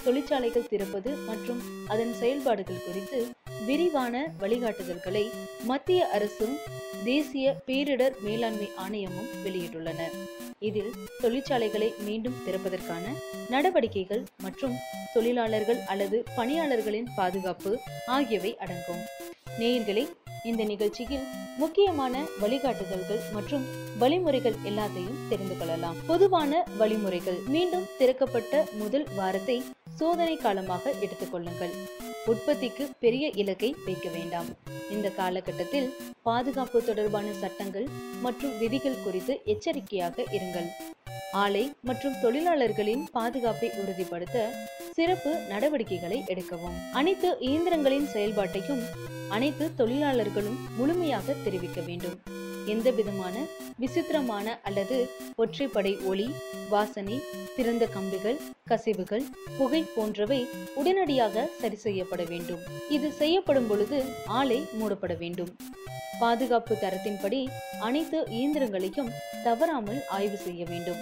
தொழிற்சாலைகள் 0.05 0.69
திறப்பது 0.69 1.11
மற்றும் 1.27 1.59
அதன் 1.87 2.13
செயல்பாடுகள் 2.13 2.85
குறித்து 2.85 3.19
விரிவான 3.67 4.23
வழிகாட்டுதல்களை 4.41 5.23
மத்திய 5.63 6.07
அரசும் 6.07 6.55
தேசிய 7.03 7.53
பேரிடர் 7.67 8.15
மேலாண்மை 8.21 8.69
ஆணையமும் 8.85 9.29
வெளியிட்டுள்ளன. 9.43 10.01
இதில் 10.59 10.91
தொழிற்சாலைகளை 11.21 11.93
மீண்டும் 11.99 12.41
திறப்பதற்கான 12.47 13.05
நடவடிக்கைகள் 13.49 14.23
மற்றும் 14.41 14.75
தொழிலாளர்கள் 15.13 15.81
அல்லது 15.87 16.23
பணியாளர்களின் 16.35 17.09
பாதுகாப்பு 17.15 17.71
ஆகியவை 18.07 18.57
அடங்கும். 18.57 19.03
நேயர்களே 19.59 20.05
இந்த 20.43 20.63
நிகழ்ச்சியில் 20.63 21.25
முக்கியமான 21.57 22.23
வழிகாட்டுதல்கள் 22.41 23.21
மற்றும் 23.33 23.65
வழிமுறைகள் 23.99 24.55
எல்லாத்தையும் 24.63 25.21
தெரிந்து 25.29 25.57
கொள்ளலாம். 25.57 25.97
பொதுவான 26.07 26.63
வழிமுறைகள். 26.77 27.39
மீண்டும் 27.55 27.87
திறக்கப்பட்ட 27.99 28.63
முதல் 28.73 29.07
வாரத்தை 29.15 29.63
சோதனை 29.95 30.35
காலமாக 30.37 30.93
எடுத்துக்கொள்ளுங்கள் 31.01 31.73
உற்பத்திக்கு 32.25 32.89
பெரிய 32.99 33.31
இலக்கை 33.41 33.75
வைக்க 33.85 34.09
வேண்டாம். 34.09 34.49
இந்த 34.89 35.09
காலகட்டத்தில் 35.09 35.93
பாதுகாப்பு 36.21 36.83
தொடர்பான 36.83 37.33
சட்டங்கள் 37.33 37.87
மற்றும் 38.21 38.57
விதிகள் 38.57 39.01
குறித்து 39.03 39.41
எச்சரிக்கையாக 39.45 40.25
இருங்கள். 40.31 40.69
ஆலை 41.31 41.71
மற்றும் 41.81 42.19
தொழிலாளர்களின் 42.21 43.03
பாதுகாப்பை 43.11 43.69
உறுதிப்படுத்த 43.81 44.49
சிறப்பு 44.91 45.31
நடவடிக்கைகளை 45.49 46.23
எடுக்கவும். 46.27 46.77
அனைத்து 46.91 47.37
இயந்திரங்களின் 47.39 48.07
செயல்பாட்டையும் 48.13 48.83
அனைத்து 49.29 49.75
தொழிலாளர் 49.75 50.22
தொழிலாளர்களும் 50.23 50.75
முழுமையாக 50.77 51.33
தெரிவிக்க 51.43 51.81
வேண்டும். 51.81 52.15
எந்த 52.65 52.91
விதமான 52.91 53.35
விசித்திரமான 53.77 54.59
அல்லது 54.63 54.97
ஒற்றைப்படை 55.37 55.93
ஒளி 56.05 56.27
வாசனை 56.69 57.17
திறந்த 57.55 57.85
கம்பிகள் 57.85 58.39
கசிவுகள் 58.65 59.25
புகை 59.57 59.81
போன்றவை 59.95 60.39
உடனடியாக 60.75 61.45
சரி 61.61 61.75
செய்யப்பட 61.75 62.23
வேண்டும். 62.23 62.61
இது 62.89 63.11
செய்யப்படும் 63.11 63.67
பொழுது 63.67 64.03
ஆலை 64.25 64.59
மூடப்பட 64.79 65.15
வேண்டும். 65.17 65.51
பாதுகாப்பு 66.19 66.77
தரத்தின்படி 66.81 67.47
அனைத்து 67.79 68.27
இயந்திரங்களையும் 68.39 69.11
தவறாமல் 69.43 70.01
ஆய்வு 70.07 70.37
செய்ய 70.37 70.65
வேண்டும். 70.69 71.01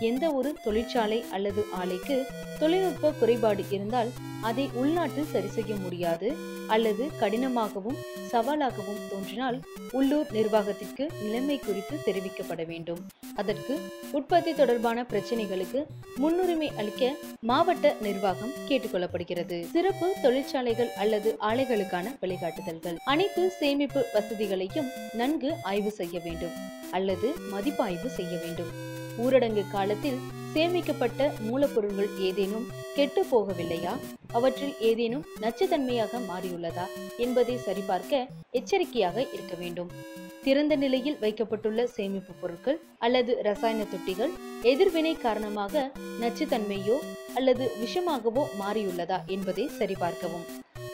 எந்த 0.00 0.32
ஒரு 0.32 0.56
தொழிற்சாலை 0.64 1.24
அல்லது 1.30 1.64
ஆலைக்கு 1.78 2.26
தொழில்நுட்ப 2.58 3.12
குறைபாடு 3.12 3.64
இருந்தால் 3.70 4.10
அதை 4.40 4.70
உள்நாட்டில் 4.74 5.30
சரி 5.32 5.46
செய்ய 5.46 5.74
முடியாது 5.74 6.36
அல்லது 6.66 7.10
கடினமாகவும் 7.20 7.96
சவாலாகவும் 8.32 9.00
தோன்றினால் 9.10 9.60
உள்ளூர் 9.92 10.26
நிர்வாகத்திற்கு 10.32 11.10
நிலைமை 11.22 11.58
குறித்து 11.58 11.98
தெரிவிக்கப்பட 12.04 12.66
வேண்டும். 12.66 13.06
அதற்கு 13.34 13.80
உற்பத்தி 14.12 14.54
தொடர்பான 14.54 15.02
பிரச்சனைகளுக்கு 15.02 15.86
முன்னுரிமை 16.16 16.70
அளிக்க 16.76 17.12
மாவட்ட 17.40 17.94
நிர்வாகம் 18.00 18.52
கேட்டுக்கொள்ளப்படுகிறது. 18.68 19.70
சிறப்பு 19.70 20.14
தொழிற்சாலைகள் 20.22 20.92
அல்லது 20.92 21.36
ஆலைகளுக்கான 21.40 22.16
வழிகாட்டுதல்கள். 22.20 22.96
அனைத்து 23.04 23.50
சேமிப்பு 23.50 24.04
வசதிகளையும் 24.14 24.86
நன்கு 25.12 25.54
ஆய்வு 25.62 25.90
செய்ய 25.90 26.20
வேண்டும் 26.24 26.52
அல்லது 26.90 27.34
மதிப்பாய்வு 27.50 28.08
செய்ய 28.08 28.38
வேண்டும். 28.38 28.94
ஊரடங்கு 29.24 29.64
காலத்தில் 29.70 30.18
சேமிக்கப்பட்ட 30.54 31.30
மூலப்பொருட்கள் 31.46 32.10
ஏதேனும் 32.18 32.66
கெட்டு 32.94 33.22
போகவில்லையா? 33.30 33.94
அவற்றில் 34.32 34.74
ஏதேனும் 34.80 35.24
நச்சுத்தன்மையாக 35.40 36.20
மாறியுள்ளதா 36.30 36.86
என்பதை 37.16 37.56
சரிபார்க்க 37.56 38.26
எச்சரிக்கையாக 38.50 39.26
இருக்க 39.32 39.54
வேண்டும். 39.58 39.90
திறந்த 40.44 40.76
நிலையில் 40.76 41.18
வைக்கப்பட்டுள்ள 41.18 41.86
சேமிப்பு 41.86 42.32
பொருட்கள் 42.40 42.78
அல்லது 42.98 43.42
ரசாயன 43.42 43.84
தொட்டிகள் 43.92 44.32
எதிர்வினை 44.62 45.14
காரணமாக 45.14 45.90
நச்சுத்தன்மையோ 46.20 46.98
அல்லது 47.34 47.70
விஷமாகவோ 47.84 48.44
மாறியுள்ளதா 48.60 49.18
என்பதை 49.26 49.68
சரிபார்க்கவும். 49.78 50.46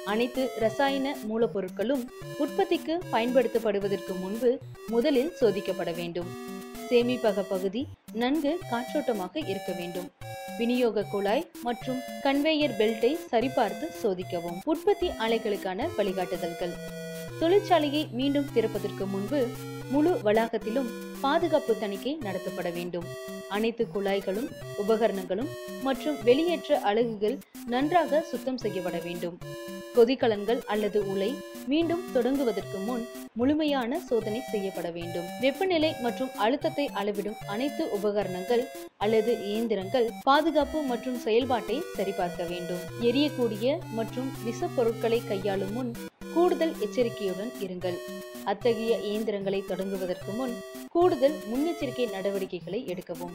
அனைத்து 0.05 0.49
ரசாயன 0.59 1.17
மூலப்பொருட்களும் 1.29 2.03
உற்பத்திக்கு 2.39 2.95
பயன்படுத்தப்படுவதற்கு 3.13 4.15
முன்பு 4.21 4.59
முதலில் 4.89 5.33
சோதிக்கப்பட 5.41 5.95
வேண்டும். 5.95 6.31
சேமிப்பக 6.93 7.43
பகுதி 7.49 7.87
நன்கு 8.13 8.59
காற்றோட்டமாக 8.71 9.49
இருக்க 9.49 9.73
வேண்டும். 9.73 10.09
விநியோக 10.59 11.03
குழாய் 11.03 11.51
மற்றும் 11.63 12.01
கன்வேயர் 12.23 12.75
பெல்ட்டை 12.79 13.17
சரிபார்த்து 13.31 13.87
சோதிக்கவும். 14.03 14.59
உற்பத்தி 14.65 15.09
ஆலைகளுக்கான 15.09 15.89
வழிகாட்டுதல்கள். 15.99 16.75
தொழிற்சாலையை 17.41 18.11
மீண்டும் 18.11 18.51
திறப்பதற்கு 18.53 19.07
முன்பு 19.07 19.47
முழு 19.91 20.21
வளாகத்திலும் 20.25 20.91
பாதுகாப்பு 21.25 21.73
தணிக்கை 21.83 22.13
நடத்தப்பட 22.27 22.69
வேண்டும். 22.79 23.07
அனைத்து 23.57 23.83
குழாய்களும் 23.95 24.49
உபகரணங்களும் 24.83 25.51
மற்றும் 25.87 26.19
வெளியேற்ற 26.29 26.79
அலகுகள் 26.91 27.37
நன்றாக 27.75 28.21
சுத்தம் 28.31 28.61
செய்யப்பட 28.65 28.99
வேண்டும். 29.07 29.37
கொதிக்கலன்கள் 29.97 30.61
அல்லது 30.75 30.99
உலை 31.13 31.31
மீண்டும் 31.71 32.05
தொடங்குவதற்கு 32.15 32.79
முன் 32.87 33.03
முழுமையான 33.41 33.99
சோதனை 34.09 34.41
செய்யப்பட 34.51 34.89
வேண்டும். 34.97 35.27
வெப்பநிலை 35.45 35.91
மற்றும் 36.05 36.33
அழுத்தத்தை 36.45 36.87
அளவிடும் 37.01 37.39
அனைத்து 37.55 37.85
உபகரணங்கள் 37.99 38.63
அல்லது 39.05 39.33
இயந்திரங்கள் 39.51 40.09
பாதுகாப்பு 40.29 40.81
மற்றும் 40.93 41.21
செயல்பாட்டை 41.27 41.77
சரிபார்க்க 41.97 42.43
வேண்டும். 42.53 42.83
எரியக்கூடிய 43.11 43.77
மற்றும் 43.99 44.31
விச 44.45 44.69
பொருட்களை 44.77 45.21
கையாளும் 45.31 45.73
முன் 45.73 45.93
கூடுதல் 46.35 46.75
எச்சரிக்கையுடன் 46.81 47.53
இருங்கள். 47.61 47.99
அத்தகைய 48.45 48.99
இயந்திரங்களை 48.99 49.65
தொடங்குவதற்கு 49.69 50.33
முன் 50.37 50.55
கூடுதல் 50.91 51.37
முன்னெச்சரிக்கை 51.51 52.11
நடவடிக்கைகளை 52.11 52.81
எடுக்கவும். 52.87 53.35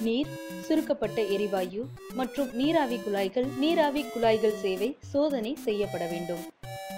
நீர் 0.00 0.26
சுருக்கப்பட்ட 0.62 1.22
எரிவாயு 1.22 1.84
மற்றும் 2.14 2.50
நீராவி 2.52 2.96
குழாய்கள் 2.96 3.46
நீராவி 3.58 4.04
குழாய்கள் 4.04 4.60
சேவை 4.62 4.96
சோதனை 5.12 5.56
செய்யப்பட 5.64 6.06
வேண்டும். 6.06 6.44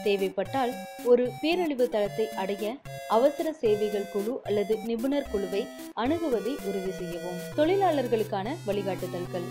தேவைப்பட்டால் 0.05 0.73
ஒரு 1.05 1.31
பேரழிவு 1.41 1.89
தளத்தை 1.89 2.29
அடைய 2.29 2.77
அவசர 3.09 3.53
சேவைகள் 3.53 4.11
குழு 4.13 4.41
அல்லது 4.45 4.79
நிபுணர் 4.85 5.31
குழுவை 5.31 5.67
அணுகுவதை 5.97 6.55
உறுதி 6.69 6.93
செய்யவும். 6.99 7.41
தொழிலாளர்களுக்கான 7.57 8.55
வழிகாட்டுதல்கள். 8.67 9.47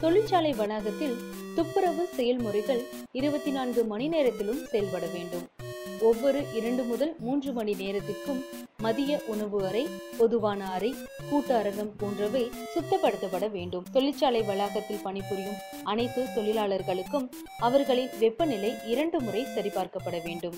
தொழிற்சாலை 0.00 0.52
வளாகத்தில் 0.52 1.16
துப்புரவு 1.60 2.08
செயல்முறைகள் 2.16 2.84
இருபத்தி 3.12 3.50
நான்கு 3.50 3.84
மணி 3.84 4.08
நேரத்திலும் 4.08 4.66
செயல்பட 4.66 5.06
வேண்டும். 5.06 5.48
ஒவ்வொரு 6.00 6.44
இரண்டு 6.54 6.82
முதல் 6.82 7.16
மூன்று 7.18 7.52
மணி 7.52 7.72
நேரத்திற்கும் 7.72 8.44
மதிய 8.78 9.22
உணவு 9.26 9.66
அறை 9.66 9.88
பொதுவான 10.18 10.70
அறை 10.70 10.94
கூட்ட 11.30 11.56
அரங்கம் 11.56 11.96
போன்றவை 11.96 12.50
சுத்தப்படுத்தப்பட 12.74 13.50
வேண்டும். 13.50 13.84
தொழிற்சாலை 13.92 14.42
வளாகத்தில் 14.42 15.02
பணிபுரியும் 15.02 15.56
அனைத்து 15.84 16.24
தொழிலாளர்களுக்கும் 16.36 17.30
அவர்களின் 17.58 18.08
வெப்பநிலை 18.18 18.72
இரண்டு 18.86 19.20
முறை 19.20 19.42
சரிபார்க்கப்பட 19.42 20.24
வேண்டும். 20.24 20.54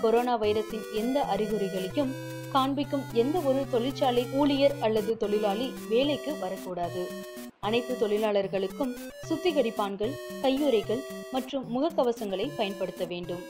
கொரோனா 0.00 0.40
வைரஸின் 0.40 0.84
எந்த 0.94 1.20
அறிகுறிகளையும் 1.20 2.12
காண்பிக்கும் 2.52 3.02
எந்த 3.12 3.38
ஒரு 3.38 3.66
தொழிற்சாலை 3.70 4.26
ஊழியர் 4.32 4.74
அல்லது 4.80 5.16
தொழிலாளி 5.16 5.72
வேலைக்கு 5.88 6.38
வரக்கூடாது. 6.38 7.32
அனைத்து 7.66 7.94
தொழிலாளர்களுக்கும் 8.00 8.94
சுத்திகரிப்பான்கள் 9.28 10.14
கையுறைகள் 10.42 11.02
மற்றும் 11.32 11.64
முகக்கவசங்களை 11.74 12.46
பயன்படுத்த 12.56 13.04
வேண்டும். 13.12 13.44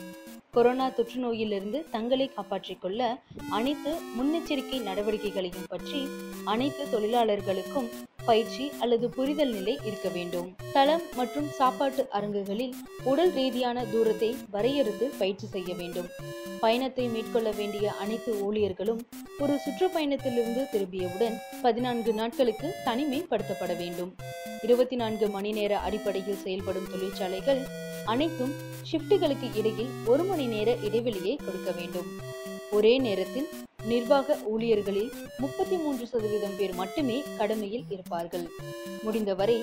கொரோனா 0.55 0.89
தொற்று 0.89 1.21
நோயிலிருந்து 1.21 1.85
தங்களை 1.91 2.27
காப்பாற்றிக் 2.35 2.83
கொள்ள 2.83 3.01
அனைத்து 3.51 3.93
முன்னெச்சரிக்கை 4.17 4.79
நடவடிக்கைகளையும் 4.83 5.69
பற்றி 5.69 6.01
அனைத்து 6.45 6.85
தொழிலாளர்களுக்கும் 6.93 7.89
பயிற்சி 8.25 8.71
அல்லது 8.79 9.09
புரிதல் 9.09 9.53
நிலை 9.53 9.79
இருக்க 9.85 10.09
வேண்டும். 10.09 10.57
தளம் 10.73 11.03
மற்றும் 11.17 11.49
சாப்பாட்டு 11.51 12.03
அரங்குகளில் 12.11 12.75
உடல் 13.05 13.33
ரீதியான 13.33 13.85
தூரத்தை 13.85 14.37
வரையறுத்து 14.51 15.09
பயிற்சி 15.19 15.47
செய்ய 15.47 15.75
வேண்டும். 15.75 16.09
பயணத்தை 16.61 17.07
மேற்கொள்ள 17.09 17.51
வேண்டிய 17.51 17.93
அனைத்து 17.93 18.33
ஊழியர்களும் 18.47 19.03
ஒரு 19.39 19.59
சுற்றுப்பயணத்திலிருந்து 19.65 20.65
திரும்பியவுடன் 20.73 21.37
பதினான்கு 21.63 22.13
நாட்களுக்கு 22.13 22.75
தனிமைப்படுத்தப்பட 22.85 23.77
வேண்டும். 23.77 24.15
இருபத்தி 24.63 24.97
நான்கு 24.97 25.27
மணி 25.29 25.53
நேர 25.53 25.79
அடிப்படையில் 25.79 26.43
செயல்படும் 26.45 26.91
தொழிற்சாலைகள் 26.91 27.63
அனைத்தும் 28.05 28.55
ஷிப்டுகளுக்கு 28.89 29.49
இடையில் 29.57 29.91
ஒரு 30.07 30.23
மணி 30.25 30.44
மணி 30.45 30.57
நேர 30.57 30.71
இடைவெளியை 30.87 31.35
கொடுக்க 31.37 31.71
வேண்டும். 31.77 32.09
ஒரே 32.77 32.93
நேரத்தில் 33.05 33.47
நிர்வாக 33.91 34.37
ஊழியர்களில் 34.53 35.13
முப்பத்தி 35.43 35.77
மூன்று 35.83 36.05
சதவீதம் 36.11 36.57
பேர் 36.59 36.75
மட்டுமே 36.81 37.17
கடமையில் 37.39 37.85
இருப்பார்கள். 37.95 38.45
முடிந்தவரை 39.05 39.57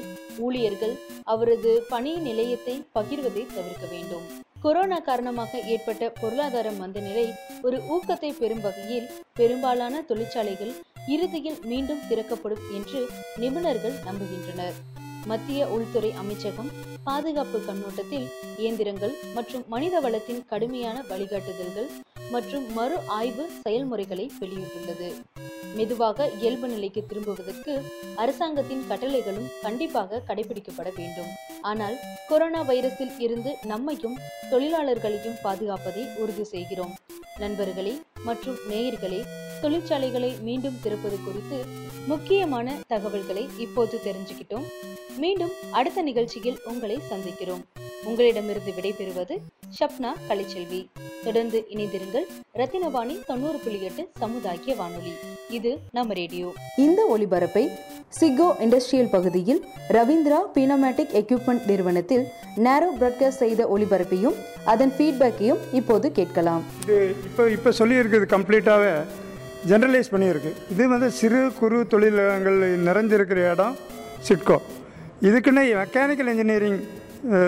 ஊழியர்கள் 0.45 0.93
அவரது 1.33 1.73
பணி 1.89 2.13
நிலையத்தை 2.27 2.75
பகிர்வதை 2.97 3.43
தவிர்க்க 3.55 3.85
வேண்டும். 3.93 4.25
கொரோனா 4.61 4.99
காரணமாக 5.09 5.61
ஏற்பட்ட 5.73 6.09
பொருளாதார 6.21 6.71
மந்தநிலை 6.71 7.27
ஒரு 7.61 7.79
ஊக்கத்தை 7.97 8.31
பெறும் 8.39 8.63
வகையில் 8.67 9.11
பெரும்பாலான 9.41 10.03
தொழிற்சாலைகள் 10.11 10.73
இறுதியில் 11.15 11.59
மீண்டும் 11.73 12.05
திறக்கப்படும் 12.09 12.65
என்று 12.79 13.01
நிபுணர்கள் 13.43 13.97
நம்புகின்றனர். 14.09 14.79
மத்திய 15.25 15.67
உள்துறை 15.67 16.11
அமைச்சகம் 16.11 16.69
பாதுகாப்பு 17.03 17.59
கண்ணோட்டத்தில் 17.59 18.27
இயந்திரங்கள் 18.57 19.13
மற்றும் 19.35 19.63
மனித 19.67 19.99
வளத்தின் 19.99 20.45
கடுமையான 20.45 21.03
வழிகாட்டுதல்கள் 21.09 21.89
மற்றும் 22.31 22.73
மறு 22.73 22.99
ஆய்வு 23.07 23.49
செயல்முறைகளை 23.61 24.31
வெளியிட்டுள்ளது. 24.39 25.09
மெதுவாக 25.75 26.29
இயல்பு 26.39 26.67
நிலைக்கு 26.67 27.05
திரும்புவதற்கு 27.05 27.83
அரசாங்கத்தின் 28.15 28.85
கட்டளைகளும் 28.89 29.51
கண்டிப்பாக 29.61 30.21
கடைபிடிக்கப்பட 30.27 30.89
வேண்டும். 30.95 31.31
ஆனால் 31.61 31.95
கொரோனா 32.27 32.63
வைரஸில் 32.63 33.19
இருந்து 33.19 33.57
நம்மையும் 33.63 34.17
தொழிலாளர்களையும் 34.51 35.41
பாதுகாப்பதை 35.43 36.05
உறுதி 36.17 36.43
செய்கிறோம். 36.43 36.95
நண்பர்களே 37.37 38.01
மற்றும் 38.23 38.57
நேயர்களே 38.69 39.25
தொழிற்சாலைகளை 39.61 40.41
மீண்டும் 40.41 40.79
திறப்பது 40.81 41.17
குறித்து 41.23 41.65
முக்கியமான 42.07 42.73
தகவல்களை 42.87 43.49
இப்போது 43.57 43.99
தெரிஞ்சுக்கிட்டோம். 44.03 44.65
மீண்டும் 45.19 45.51
அடுத்த 45.71 46.01
நிகழ்ச்சியில் 46.01 46.59
உங்களை 46.63 46.99
சந்திக்கிறோம். 47.11 47.63
உங்களிடமிருந்து 48.03 48.71
விடைபெறுவது 48.77 49.37
ஷப்னா 49.79 50.11
கலைச்செல்வி. 50.29 50.87
தொடர்ந்து 51.23 51.65
இணைந்திருங்கள் 51.69 52.25
ரத்தினவாணி 52.55 53.25
தொண்ணூறு 53.25 53.57
புள்ளி 53.57 53.83
எட்டு 53.83 54.09
சமுதாய 54.19 54.75
வானொலி. 54.75 55.13
இது 55.49 55.79
நம்ம 55.91 56.13
ரேடியோ. 56.13 56.53
இந்த 56.77 57.17
ஒளிபரப்பை 57.17 57.69
சிகோ 58.07 58.55
இண்டஸ்ட்ரியல் 58.59 59.09
பகுதியில் 59.09 59.65
ரவீந்திரா 59.89 60.39
பீனோமேட்டிக் 60.55 61.15
எக்யூப்மெண்ட் 61.21 61.65
நிறுவனத்தில் 61.65 62.27
நேரோ 62.55 62.89
பிராட்காஸ்ட் 62.99 63.43
செய்த 63.43 63.77
ஒளிபரப்பையும் 63.77 64.35
அதன் 64.63 64.93
ஃபீட்பேக்கையும் 64.97 65.61
இப்போது 65.71 66.11
கேட்கலாம். 66.11 66.63
இது 66.83 67.15
இப்போ 67.23 67.49
இப்போ 67.49 67.69
சொல்லியிருக்குது 67.69 68.27
கம்ப்ளீட்டாகவே 68.35 68.93
ஜென்ரலைஸ் 69.67 70.11
பண்ணியிருக்கு. 70.11 70.53
இது 70.71 70.87
வந்து 70.87 71.11
சிறு 71.11 71.51
குறு 71.59 71.87
தொழிலகங்கள் 71.87 72.59
நிறைஞ்சிருக்கிற 72.87 73.51
இடம் 73.51 73.75
சிட்கோ. 74.19 74.61
இதுக்குன்னு 75.21 75.63
மெக்கானிக்கல் 75.81 76.29
இன்ஜினியரிங் 76.31 76.79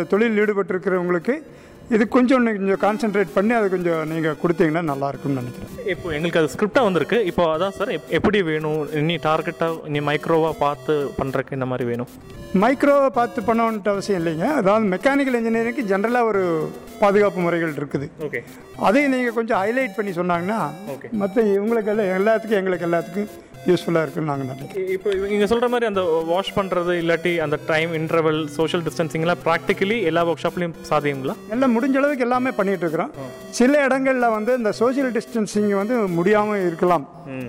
தொழில் 0.08 0.40
ஈடுபட்டிருக்கிறவங்களுக்கு 0.40 1.42
இது 1.90 2.08
கொஞ்சம் 2.08 2.46
கொஞ்சம் 2.46 2.82
கான்சென்ட்ரேட் 2.82 3.28
பண்ணி 3.34 3.54
அதை 3.54 3.70
கொஞ்சம் 3.70 4.08
நீங்கள் 4.10 4.36
கொடுத்தீங்கன்னா 4.44 4.82
நல்லா 4.82 5.08
இருக்கும்னு 5.08 5.42
நினைக்கிறேன். 5.42 5.88
இப்போ 5.88 6.10
எங்களுக்கு 6.10 6.40
அது 6.40 6.50
ஸ்கிரிப்டாக 6.50 6.84
வந்திருக்கு. 6.84 7.26
இப்போ 7.26 7.58
அதான் 7.58 7.70
சார் 7.70 7.90
எப்- 7.90 8.08
எப்படி 8.10 8.42
வேணும்? 8.42 8.94
இனி 8.94 9.16
டார்கெட்டாக 9.16 9.88
இனி 9.88 10.00
மைக்ரோவாக 10.00 10.52
பார்த்து 10.60 11.12
பண்ணுறக்கு 11.20 11.52
இந்த 11.52 11.66
மாதிரி 11.66 11.90
வேணும்? 11.90 12.08
மைக்ரோவை 12.54 13.10
பார்த்து 13.10 13.42
பண்ணணுன்ட்டு 13.42 13.90
அவசியம் 13.90 14.26
இல்லைங்க. 14.26 14.46
அதாவது 14.46 14.88
மெக்கானிக்கல் 14.88 15.38
இன்ஜினியரிங்க்கு 15.42 15.88
ஜென்ரலாக 15.88 16.24
ஒரு 16.24 16.72
பாதுகாப்பு 17.00 17.40
முறைகள் 17.40 17.74
இருக்குது. 17.74 18.10
ஓகே 18.20 18.42
அதையும் 18.78 19.12
நீங்கள் 19.12 19.34
கொஞ்சம் 19.34 19.62
ஹைலைட் 19.62 19.96
பண்ணி 19.96 20.12
சொன்னாங்கன்னா 20.12 20.60
Okay. 20.94 21.12
மற்ற 21.12 21.42
இவங்களுக்கு 21.44 21.86
எல்லாம் 21.86 22.12
எல்லாத்துக்கும் 22.20 22.60
எங்களுக்கு 22.62 22.88
எல்லாத்துக்கும் 22.88 23.30
யூஸ்ஃபுல்லாக 23.70 24.04
இருக்குன்னு 24.06 24.30
நாங்கள் 24.32 24.48
நினைக்கிறோம். 24.48 24.88
இப்போ 24.96 25.10
நீங்கள் 25.34 25.50
சொல்கிற 25.52 25.68
மாதிரி 25.74 25.90
அந்த 25.92 26.02
வாஷ் 26.32 26.54
பண்ணுறது 26.58 26.94
இல்லாட்டி 27.02 27.34
அந்த 27.46 27.58
டைம் 27.72 27.92
இன்டர்வல் 28.00 28.42
சோஷியல் 28.58 28.84
டிஸ்டன்சிங்லாம் 28.88 29.42
ப்ராக்டிக்கலி 29.46 29.98
எல்லா 30.10 30.24
ஒர்க் 30.30 30.44
ஷாப்லையும் 30.46 30.76
சாத்தியங்களா? 30.90 31.36
எல்லாம் 31.56 31.74
முடிஞ்ச 31.76 31.98
அளவுக்கு 32.02 32.26
எல்லாமே 32.28 32.54
பண்ணிட்டு 32.60 32.84
இருக்கிறோம். 32.86 33.14
சில 33.60 33.88
இடங்கள்ல 33.88 34.30
வந்து 34.38 34.54
இந்த 34.62 34.74
சோஷியல் 34.82 35.14
டிஸ்டன்சிங் 35.20 35.72
வந்து 35.82 35.98
முடியாமல் 36.18 36.66
இருக்கலாம். 36.70 37.06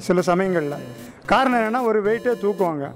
சில 0.08 0.22
சமயங்களில். 0.30 0.78
காரணம் 1.32 1.60
என்னன்னா 1.60 1.82
ஒரு 1.90 1.98
வெயிட்டை 2.06 2.32
தூக்குவாங்க. 2.44 2.86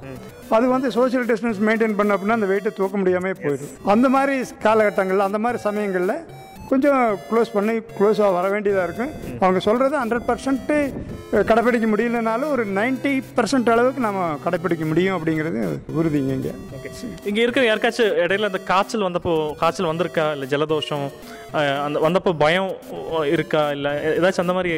அது 0.56 0.66
வந்து 0.72 0.88
சோஷியல் 0.96 1.26
டிஸ்டன்ஸ் 1.30 1.60
மெயின்டைன் 1.68 1.96
பண்ண 1.98 2.14
அப்படின்னா 2.14 2.36
அந்த 2.38 2.48
வெயிட்டை 2.50 2.70
தூக்க 2.80 2.96
முடியாமல் 3.02 3.40
போயிடும். 3.44 3.72
அந்த 3.94 4.08
மாதிரி 4.14 4.34
காலகட்டங்களில் 4.66 5.28
அந்த 5.28 5.38
மாதிரி 5.44 5.58
சமயங்களில் 5.68 6.16
கொஞ்சம் 6.70 7.02
க்ளோஸ் 7.28 7.50
பண்ணி 7.56 7.74
க்ளோஸாக 7.98 8.30
வர 8.36 8.46
வேண்டியதாக 8.54 8.86
இருக்கும் 8.88 9.12
அவங்க 9.44 9.60
சொல்கிறது 9.66 9.94
ஹண்ட்ரட் 10.00 10.26
பர்சன்ட்டு 10.30 10.76
கடைப்பிடிக்க 11.48 11.86
முடியலனாலும் 11.92 12.52
ஒரு 12.54 12.62
90% 12.78 13.36
பர்சன்ட் 13.38 13.70
அளவுக்கு 13.74 14.00
நம்ம 14.06 14.20
கடைப்பிடிக்க 14.44 14.84
முடியும் 14.90 15.16
அப்படிங்கிறது 15.16 15.62
உறுதிங்க 16.00 16.32
இங்கே. 16.38 16.52
ஓகே 16.76 16.90
இங்கே 17.30 17.42
இருக்கிற 17.44 17.64
யாருக்காச்சும் 17.68 18.14
இடையில 18.24 18.50
அந்த 18.50 18.60
காய்ச்சல் 18.70 19.06
வந்தப்போ 19.08 19.34
காய்ச்சல் 19.62 19.90
வந்திருக்கா? 19.92 20.26
இல்லை 20.36 20.48
ஜலதோஷம் 20.52 21.06
அந்த 21.86 21.98
வந்தப்போ 22.06 22.32
பயம் 22.44 22.70
இருக்கா? 23.34 23.62
இல்லை 23.76 23.92
ஏதாச்சும் 24.18 24.44
அந்த 24.46 24.56
மாதிரி 24.58 24.72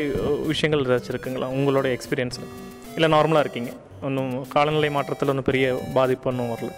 விஷயங்கள் 0.52 0.86
ஏதாச்சும் 0.88 1.14
இருக்குங்களா? 1.14 1.50
உங்களோட 1.58 1.88
எக்ஸ்பீரியன்ஸில் 1.96 2.48
இல்லை 2.96 3.10
நார்மலாக 3.16 3.44
இருக்கீங்க. 3.46 3.72
ஒன்றும் 4.08 4.32
காலநிலை 4.54 4.90
மாற்றத்தில் 4.96 5.30
ஒன்றும் 5.32 5.48
பெரிய 5.50 5.66
பாதிப்பு 5.98 6.28
ஒன்றும் 6.30 6.50
வரல. 6.52 6.70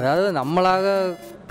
அதாவது 0.00 0.28
நம்மளாக 0.40 0.86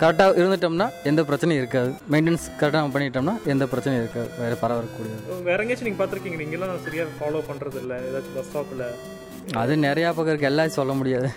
கரெக்டாக 0.02 0.38
இருந்துட்டோம்னா 0.40 0.88
எந்த 1.10 1.22
பிரச்சனையும் 1.28 1.62
இருக்காது. 1.62 1.92
மெயின்டெனன்ஸ் 2.14 2.48
கரெக்டாக 2.60 2.82
நம்ம 2.82 2.94
பண்ணிட்டோம்னா 2.96 3.34
எந்த 3.54 3.64
பிரச்சனையும் 3.72 4.04
இருக்காது. 4.04 4.30
வேறு 4.42 4.56
பரவக்கூடியது 4.64 5.38
வேற 5.48 5.58
எங்கேயாச்சும் 5.64 5.88
நீங்கள் 5.88 6.02
பார்த்துருக்கீங்க 6.02 6.40
நீங்களாம் 6.42 6.84
சரியாக 6.88 7.16
ஃபாலோ 7.20 7.42
பண்ணுறது 7.50 7.80
இல்லை 7.84 7.96
ஏதாச்சும் 8.10 8.36
பஸ் 8.38 8.50
ஸ்டாப்பில் 8.50 8.84
அது 9.62 9.74
நிறையா 9.88 10.10
பக்கம் 10.16 10.32
இருக்குது 10.34 10.52
எல்லாம் 10.52 10.76
சொல்ல 10.78 10.94
முடியாது. 11.00 11.28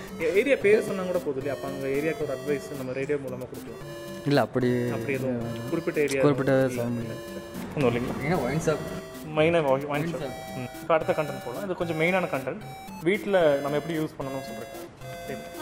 ஏரியா 0.40 0.56
பேர் 0.64 0.86
சொன்னா 0.88 1.02
கூட 1.10 1.18
போதும் 1.24 1.40
இல்லையா? 1.40 1.54
அப்போ 1.56 1.66
அவங்க 1.70 1.86
ஏரியாவுக்கு 1.98 2.24
ஒரு 2.26 2.34
அட்வைஸ் 2.36 2.66
நம்ம 2.80 2.94
ரேடியோ 3.00 3.18
மூலமாக 3.24 3.48
கொடுக்கலாம். 3.50 3.82
இல்லை 4.28 4.40
அப்படி 4.46 4.70
அப்படி 4.96 5.14
எதுவும் 5.18 5.44
குறிப்பிட்ட 5.72 6.00
ஏரியா 6.06 6.22
குறிப்பிட்ட 6.24 6.54
சொல்ல 6.76 6.88
முடியாது. 6.96 7.20
ஒன்றும் 7.74 7.90
இல்லைங்களா 7.90 8.16
ஏன்னா 8.26 8.38
ஒயின் 8.46 8.64
ஷாப் 8.66 8.84
மெயினாக 9.38 9.64
வாங்கி 9.92 10.12
இப்போ 10.82 10.94
அடுத்த 10.98 11.12
கண்டென்ட் 11.18 11.44
போகலாம் 11.46 11.66
இது 11.68 11.80
கொஞ்சம் 11.82 12.00
மெயினான 12.02 12.30
கண்டென்ட் 12.34 12.64
வீட்டில் 13.08 13.40
நம்ம 13.64 13.76
எப்படி 13.82 13.96
யூஸ் 14.00 14.16
பண்ணணும்னு 14.18 14.48
சொல்கிறேன் 14.50 14.76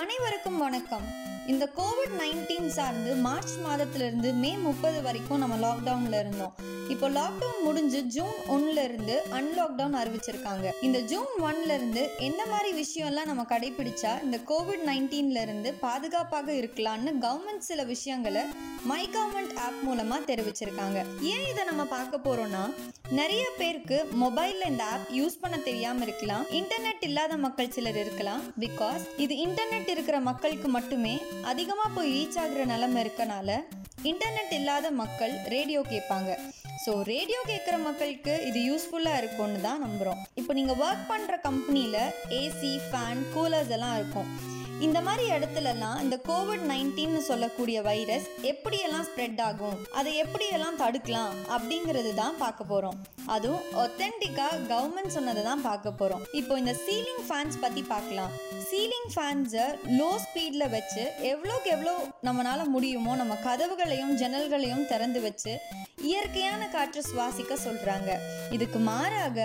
அனைவருக்கும் 0.04 0.60
வணக்கம். 0.66 1.08
இந்த 1.52 1.66
கோவிட் 1.76 2.14
நைன்டீன் 2.18 2.66
சார்ந்து 2.66 3.14
மார்ச் 3.14 3.54
மாதத்திலிருந்து 3.66 4.32
மே 4.32 4.50
முப்பது 4.56 5.02
வரைக்கும் 5.02 5.38
நம்ம 5.38 5.56
லாக்டவுன்ல 5.56 6.18
இருந்தோம். 6.20 6.54
இப்போ 6.88 7.06
லாக்டவுன் 7.08 7.62
முடிஞ்சு 7.64 8.00
ஜூன் 8.16 8.36
ஒன்ல 8.48 8.84
இருந்து 8.84 9.22
அன்லாக்டவுன் 9.30 9.96
அறிவிச்சிருக்காங்க. 10.00 10.66
இந்த 10.80 10.98
ஜூன் 11.00 11.32
ஒன்ல 11.40 11.74
இருந்து 11.78 12.10
எந்த 12.18 12.46
மாதிரி 12.46 12.70
விஷயம்லாம் 12.82 13.30
நம்ம 13.30 13.42
கடைபிடிச்சா 13.42 14.12
இந்த 14.22 14.40
கோவிட் 14.50 14.84
நைன்டீன்ல 14.86 15.42
இருந்து 15.42 15.72
பாதுகாப்பாக 15.86 16.52
இருக்கலாம்னு 16.52 17.14
கவர்மெண்ட் 17.20 17.66
சில 17.70 17.84
விஷயங்களை 17.84 18.42
மை 18.84 19.02
கவர்மெண்ட் 19.06 19.56
ஆப் 19.66 19.80
மூலமா 19.88 20.18
தெரிவிச்சிருக்காங்க. 20.30 20.98
ஏன் 21.20 21.46
இதை 21.50 21.64
நம்ம 21.64 21.84
பார்க்க 21.84 22.20
போறோம்னா 22.26 22.64
நிறைய 23.10 23.44
பேருக்கு 23.58 23.98
மொபைல்ல 24.22 24.66
இந்த 24.68 24.84
ஆப் 24.84 25.08
யூஸ் 25.12 25.40
பண்ண 25.40 25.56
தெரியாம 25.56 26.02
இருக்கலாம். 26.02 26.44
இன்டர்நெட் 26.44 27.04
இல்லாத 27.10 27.36
மக்கள் 27.36 27.70
சிலர் 27.70 27.96
இருக்கலாம். 27.96 28.42
பிகாஸ் 28.60 29.04
இது 29.16 29.34
இன்டர்நெட் 29.46 29.88
இருக்கிற 29.88 30.20
மக்களுக்கு 30.20 30.68
மட்டுமே 30.68 31.14
அதிகமாக 31.44 31.90
போய் 31.96 32.12
ரீச் 32.16 32.38
ஆகுற 32.42 32.62
நிலமை 32.72 32.98
இருக்கனால 33.04 33.50
இன்டர்நெட் 34.10 34.54
இல்லாத 34.58 34.90
மக்கள் 35.02 35.32
ரேடியோ 35.54 35.80
கேட்பாங்க. 35.92 36.30
ஸோ 36.84 36.92
ரேடியோ 37.12 37.40
கேட்குற 37.50 37.76
மக்களுக்கு 37.86 38.34
இது 38.48 38.60
யூஸ்ஃபுல்லாக 38.68 39.20
இருக்கும்னு 39.22 39.60
தான் 39.60 39.82
நம்புகிறோம் 39.86 40.20
இப்போ 40.40 40.52
நீங்கள் 40.58 40.80
ஒர்க் 40.86 41.08
பண்ணுற 41.12 41.40
கம்பெனியில் 41.48 42.00
ஏசி 42.40 42.72
ஃபேன் 42.90 43.24
கூலர்ஸ் 43.34 43.74
எல்லாம் 43.76 43.96
இருக்கும். 44.00 44.30
இந்த 44.86 44.98
மாதிரி 45.06 45.24
இடத்துலலாம் 45.36 46.00
இந்த 46.02 46.16
கோவிட் 46.28 46.64
நைன்டீன்னு 46.70 47.20
சொல்லக்கூடிய 47.28 47.78
வைரஸ் 47.88 48.26
எப்படியெல்லாம் 48.50 49.06
ஸ்ப்ரெட் 49.08 49.40
ஆகும்? 49.46 49.78
அதை 49.98 50.10
எப்படியெல்லாம் 50.24 50.78
தடுக்கலாம்? 50.82 51.32
அப்படிங்கிறது 51.54 52.10
தான் 52.20 52.36
பார்க்க 52.42 52.70
போகிறோம் 52.72 52.98
அதுவும் 53.34 53.64
ஒத்தென்டிக்காக 53.84 54.60
கவர்மெண்ட் 54.72 55.14
சொன்னதை 55.16 55.42
தான் 55.48 55.64
பார்க்க 55.68 55.92
போகிறோம் 56.00 56.22
இப்போ 56.40 56.58
இந்த 56.58 56.74
சீலிங் 56.84 57.24
ஃபேன்ஸ் 57.28 57.58
பற்றி 57.64 57.82
பார்க்கலாம். 57.92 58.32
சீலிங் 58.68 59.10
ஃபேன்ஸை 59.14 59.66
லோ 59.98 60.10
ஸ்பீடில் 60.24 60.72
வச்சு 60.76 61.02
எவ்வளோக்கு 61.32 61.68
எவ்வளோ 61.76 61.94
நம்மளால் 62.28 62.72
முடியுமோ 62.74 63.14
நம்ம 63.16 63.36
கதவுகளையும் 63.48 64.14
ஜன்னல்களையும் 64.22 64.88
திறந்து 64.92 65.22
வச்சு 65.26 65.54
இயற்கையான 66.08 66.62
காற்று 66.74 67.00
சுவாசிக்க 67.10 67.52
சொல்கிறாங்க 67.66 68.10
இதுக்கு 68.56 68.78
மாறாக 68.90 69.38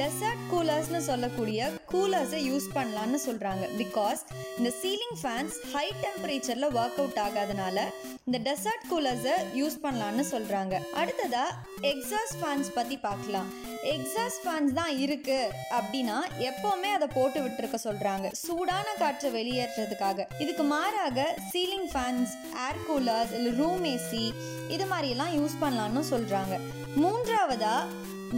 டெசர்ட் 0.00 0.44
கூலர்ஸ்னு 0.52 1.00
சொல்லக்கூடிய 1.08 1.58
கூலர்ஸை 1.92 2.40
யூஸ் 2.50 2.66
பண்ணலான்னு 2.76 3.18
சொல்கிறாங்க 3.26 3.64
பிகாஸ் 3.80 4.20
இந்த 4.58 4.70
சீலிங் 4.80 5.18
ஃபேன்ஸ் 5.20 5.56
ஹை 5.72 5.86
டெம்பரேச்சரில் 6.02 6.68
ஒர்க் 6.78 6.98
அவுட் 7.00 7.20
ஆகாதனால 7.24 7.78
இந்த 8.26 8.38
டெசர்ட் 8.38 8.86
கூலர்ஸை 8.90 9.34
யூஸ் 9.54 9.76
பண்ணலான்னு 9.84 10.24
சொல்கிறாங்க 10.30 10.74
அடுத்ததாக 10.94 11.56
எக்ஸாஸ்ட் 11.92 12.38
ஃபேன்ஸ் 12.40 12.70
பற்றி 12.74 12.96
பார்க்கலாம். 12.98 13.48
எக்ஸாஸ்ட் 13.94 14.42
ஃபேன்ஸ் 14.44 14.72
தான் 14.72 14.92
இருக்கு 14.98 15.38
அப்படின்னா 15.78 16.16
எப்போவுமே 16.50 16.90
அதை 16.90 17.08
போட்டு 17.08 17.38
விட்டுருக்க 17.42 17.78
சொல்கிறாங்க 17.84 18.26
சூடான 18.42 18.86
காற்றை 18.98 19.30
வெளியேற்றுறதுக்காக 19.30 20.26
இதுக்கு 20.38 20.64
மாறாக 20.70 21.26
சீலிங் 21.50 21.90
ஃபேன்ஸ் 21.92 22.32
ஏர் 22.66 22.80
கூலர்ஸ் 22.88 23.34
இல்லை 23.38 23.52
ரூம் 23.60 23.84
ஏசி 23.92 24.24
இது 24.68 24.84
மாதிரியெல்லாம் 24.84 25.36
யூஸ் 25.36 25.60
பண்ணலான்னு 25.60 26.04
சொல்கிறாங்க 26.10 26.56
மூன்றாவதா 26.96 27.76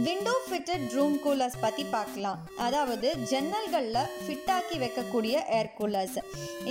விண்டோ 0.05 0.33
ஃபிட்டட் 0.45 0.85
ரூம் 0.95 1.15
கூலர்ஸ் 1.23 1.55
பற்றி 1.63 1.83
பார்க்கலாம். 1.93 2.39
அதாவது 2.65 3.07
ஜன்னல்களில் 3.29 4.09
ஃபிட்டாக்கி 4.23 4.75
வைக்கக்கூடிய 4.83 5.35
ஏர் 5.57 5.69
கூலர்ஸ் 5.77 6.17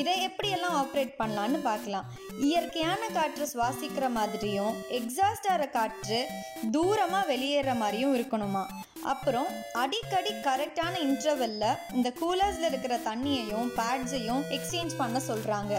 இதை 0.00 0.14
எப்படியெல்லாம் 0.26 0.76
ஆப்ரேட் 0.82 1.14
பண்ணலான்னு 1.20 1.58
பார்க்கலாம். 1.68 2.06
இயற்கையான 2.48 3.02
காற்று 3.16 3.46
சுவாசிக்கிற 3.52 4.08
மாதிரியும் 4.18 4.74
எக்ஸாஸ்டார 4.98 5.62
காற்று 5.76 6.20
தூரமாக 6.76 7.30
வெளியேற 7.32 7.74
மாதிரியும் 7.82 8.16
இருக்கணுமா? 8.18 8.64
அப்புறம் 9.14 9.50
அடிக்கடி 9.84 10.34
கரெக்டான 10.48 10.94
இன்டர்வெல்ல 11.08 11.64
இந்த 11.98 12.10
கூலர்ஸில் 12.20 12.68
இருக்கிற 12.70 12.96
தண்ணியையும் 13.08 13.68
பேட்ஸையும் 13.80 14.44
எக்ஸ்சேஞ்ச் 14.58 15.00
பண்ண 15.02 15.20
சொல்கிறாங்க 15.30 15.74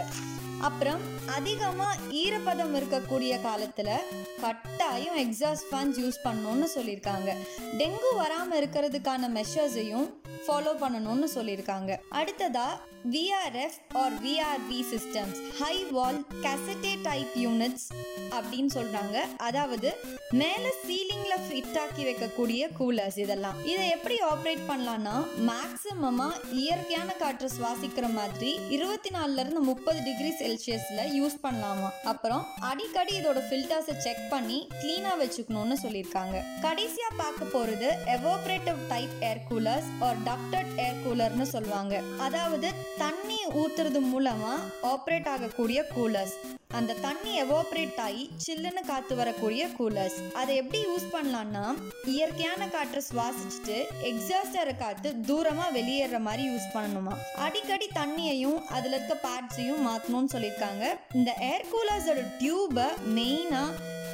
அப்புறம் 0.60 1.00
அதிகமாக 1.26 1.98
ஈரப்பதம் 2.10 2.74
இருக்கக்கூடிய 2.78 3.42
காலத்தில் 3.42 4.04
கட்டாயம் 4.40 5.16
எக்ஸாஸ்ட் 5.16 5.66
ஃபேன்ஸ் 5.70 5.98
யூஸ் 6.02 6.18
பண்ணணும்னு 6.24 6.68
சொல்லியிருக்காங்க. 6.74 7.30
டெங்கு 7.78 8.10
வராமல் 8.16 8.60
இருக்கிறதுக்கான 8.60 9.30
மெஷர்ஸையும் 9.38 10.08
ஃபாலோ 10.46 10.72
பண்ணணும்னு 10.80 11.28
சொல்லியிருக்காங்க. 11.34 11.96
அடுத்ததாக 12.08 12.80
VRF 13.04 13.78
or 13.92 14.12
VRV 14.24 14.80
systems 14.92 15.38
high 15.60 15.84
wall 15.90 16.24
cassette 16.44 17.02
type 17.02 17.34
units 17.36 17.86
அப்படின்னு 18.30 18.70
சொல்கிறாங்க 18.74 19.16
அதாவது 19.36 19.96
மேலே 20.30 20.70
சீலிங்கில் 20.86 21.44
ஃபிட் 21.44 21.78
ஆக்கி 21.78 22.02
வைக்கக்கூடிய 22.04 22.68
கூலர்ஸ் 22.78 23.18
இதெல்லாம். 23.18 23.64
இதை 23.64 23.88
எப்படி 23.88 24.16
ஆப்ரேட் 24.32 24.62
பண்ணலான்னா 24.68 25.14
மேக்ஸிமமாக 25.48 26.40
இயற்கையான 26.52 27.12
காற்றை 27.12 27.48
சுவாசிக்கிற 27.58 28.12
மாதிரி 28.12 28.58
இருபத்தி 28.68 29.10
நாலுலேருந்து 29.10 29.60
முப்பது 29.60 30.02
டிகிரி 30.02 30.32
செல்சியஸில் 30.42 31.14
யூஸ் 31.18 31.36
பண்ணலாமா? 31.42 31.90
அப்புறம் 32.04 32.46
அடிக்கடி 32.60 33.20
இதோட 33.20 33.42
ஃபில்டர்ஸை 33.50 33.96
செக் 33.96 34.28
பண்ணி 34.30 34.68
க்ளீனாக 34.82 35.16
வச்சுக்கணும்னு 35.22 35.78
சொல்லியிருக்காங்க. 35.84 36.42
கடைசியாக 36.60 37.14
பார்க்க 37.16 37.44
போகிறது 37.44 37.96
evaporative 38.06 38.76
type 38.88 39.10
air 39.20 39.42
coolers 39.50 39.90
or 40.00 40.16
ducted 40.24 40.72
air 40.76 41.00
கூலர்னு 41.06 41.42
சொல்லுவாங்க. 41.42 42.02
அதாவது 42.18 42.72
தண்ணி 42.98 43.38
ஊற்றுறது 43.60 44.00
மூலமாக 44.00 44.64
ஆப்ரேட் 44.92 45.28
ஆகக்கூடிய 45.28 45.84
கூலர்ஸ் 45.96 46.36
அந்த 46.78 46.96
தண்ணி 47.04 47.42
எவாப்ரேட் 47.42 48.00
ஆகி 48.06 48.30
சில்லுன்னு 48.46 48.82
காத்து 48.86 49.14
வரக்கூடிய 49.14 49.68
கூலர்ஸ் 49.78 50.16
அதை 50.32 50.56
எப்படி 50.56 50.80
யூஸ் 50.82 51.06
பண்ணலாம்னா 51.14 51.64
இயற்கையான 52.04 52.68
காற்றை 52.68 53.02
சுவாசிச்சுட்டு 53.10 53.76
எக்ஸாஸ்டரை 54.10 54.74
காத்து 54.78 55.10
தூரமா 55.28 55.66
வெளியேற 55.72 56.18
மாதிரி 56.18 56.44
யூஸ் 56.48 56.68
பண்ணணுமா? 56.74 57.14
அடிக்கடி 57.36 57.88
தண்ணியையும் 57.94 58.60
அதுல 58.68 58.96
இருக்க 58.96 59.16
பேட்ஸையும் 59.26 59.84
மாத்தணும்னு 59.86 60.32
சொல்லியிருக்காங்க. 60.34 60.84
இந்த 61.14 61.32
ஏர் 61.52 61.66
கூலர்ஸோட 61.72 62.22
டியூபை 62.40 62.88
மெயினா 63.16 63.64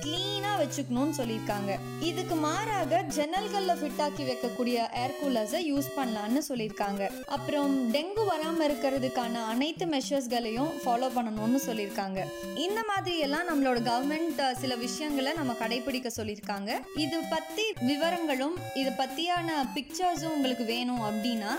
க்ளீனாக 0.05 0.57
வச்சுக்கணும்னு 0.63 1.15
சொல்லியிருக்காங்க. 1.21 1.73
இதுக்கு 2.09 2.37
மாறாக 2.45 3.01
ஜன்னல்களில் 3.17 3.79
ஃபிட் 3.81 4.03
ஆக்கி 4.07 4.25
வைக்கக்கூடிய 4.31 4.77
ஏர் 5.03 5.17
கூலர்ஸை 5.21 5.61
யூஸ் 5.71 5.89
பண்ணலான்னு 5.99 6.41
சொல்லியிருக்காங்க. 6.49 7.03
அப்புறம் 7.37 7.75
டெங்கு 7.95 8.25
வராமல் 8.31 8.67
இருக்கிறதுக்கான 8.67 9.43
அனைத்து 9.53 9.87
மெஷர்ஸ்களையும் 9.95 10.71
ஃபாலோ 10.83 11.09
பண்ணணும்னு 11.17 11.61
சொல்லியிருக்காங்க. 11.69 12.21
இந்த 12.67 12.81
மாதிரி 12.91 13.17
எல்லாம் 13.27 13.49
நம்மளோட 13.51 13.81
கவர்மெண்ட் 13.91 14.43
சில 14.63 14.75
விஷயங்களை 14.87 15.33
நம்ம 15.41 15.57
கடைபிடிக்க 15.63 16.11
சொல்லியிருக்காங்க. 16.21 16.71
இது 17.05 17.21
பற்றி 17.35 17.67
விவரங்களும் 17.91 18.57
இது 18.83 18.93
பற்றியான 19.03 19.51
பிக்சர்ஸும் 19.77 20.35
உங்களுக்கு 20.37 20.67
வேணும் 20.75 21.05
அப்படின்னா 21.11 21.53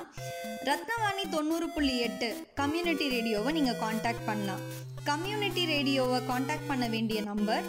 ரத்னவாணி 0.70 1.24
தொண்ணூறு 1.34 1.68
புள்ளி 1.74 1.96
எட்டு 2.06 2.28
கம்யூனிட்டி 2.60 3.08
ரேடியோவை 3.16 3.50
நீங்கள் 3.58 3.82
காண்டாக்ட் 3.84 4.28
பண்ணலாம். 4.30 4.62
கம்யூனிட்டி 5.10 5.64
ரேடியோவை 5.72 6.20
காண்டாக்ட் 6.30 6.70
பண்ண 6.70 6.86
வேண்டிய 6.94 7.20
நம்பர் 7.32 7.66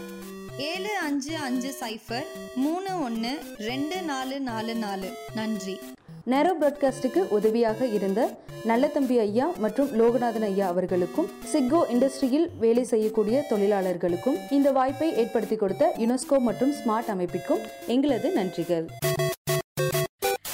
ஏழு 0.58 0.88
அஞ்சு 1.02 1.36
அஞ்சு 1.36 1.74
சைஃபர் 1.80 2.26
மூணு 2.54 3.02
ஒன்று 3.02 3.42
ரெண்டு 3.58 4.02
நாலு 4.02 4.40
நாலு 4.40 4.74
நாலு. 4.74 5.08
நன்றி. 5.34 5.78
நேரோ 6.24 6.54
ப்ராட்காஸ்டுக்கு 6.60 7.28
உதவியாக 7.28 7.86
இருந்த 7.86 8.38
நல்லதம்பி 8.64 9.18
ஐயா 9.18 9.50
மற்றும் 9.58 9.88
லோகநாதன் 9.92 10.42
ஐயா 10.42 10.66
அவர்களுக்கும் 10.66 11.30
சிக்கோ 11.52 11.86
இண்டஸ்ட்ரியில் 11.92 12.58
வேலை 12.58 12.84
செய்யக்கூடிய 12.84 13.44
தொழிலாளர்களுக்கும் 13.50 14.38
இந்த 14.50 14.72
வாய்ப்பை 14.72 15.14
ஏற்படுத்தி 15.14 15.56
கொடுத்த 15.56 15.94
யுனெஸ்கோ 15.98 16.38
மற்றும் 16.38 16.72
ஸ்மார்ட் 16.72 17.10
அமைப்பிற்கும் 17.14 17.62
எங்களது 17.86 18.30
நன்றிகள். 18.36 18.86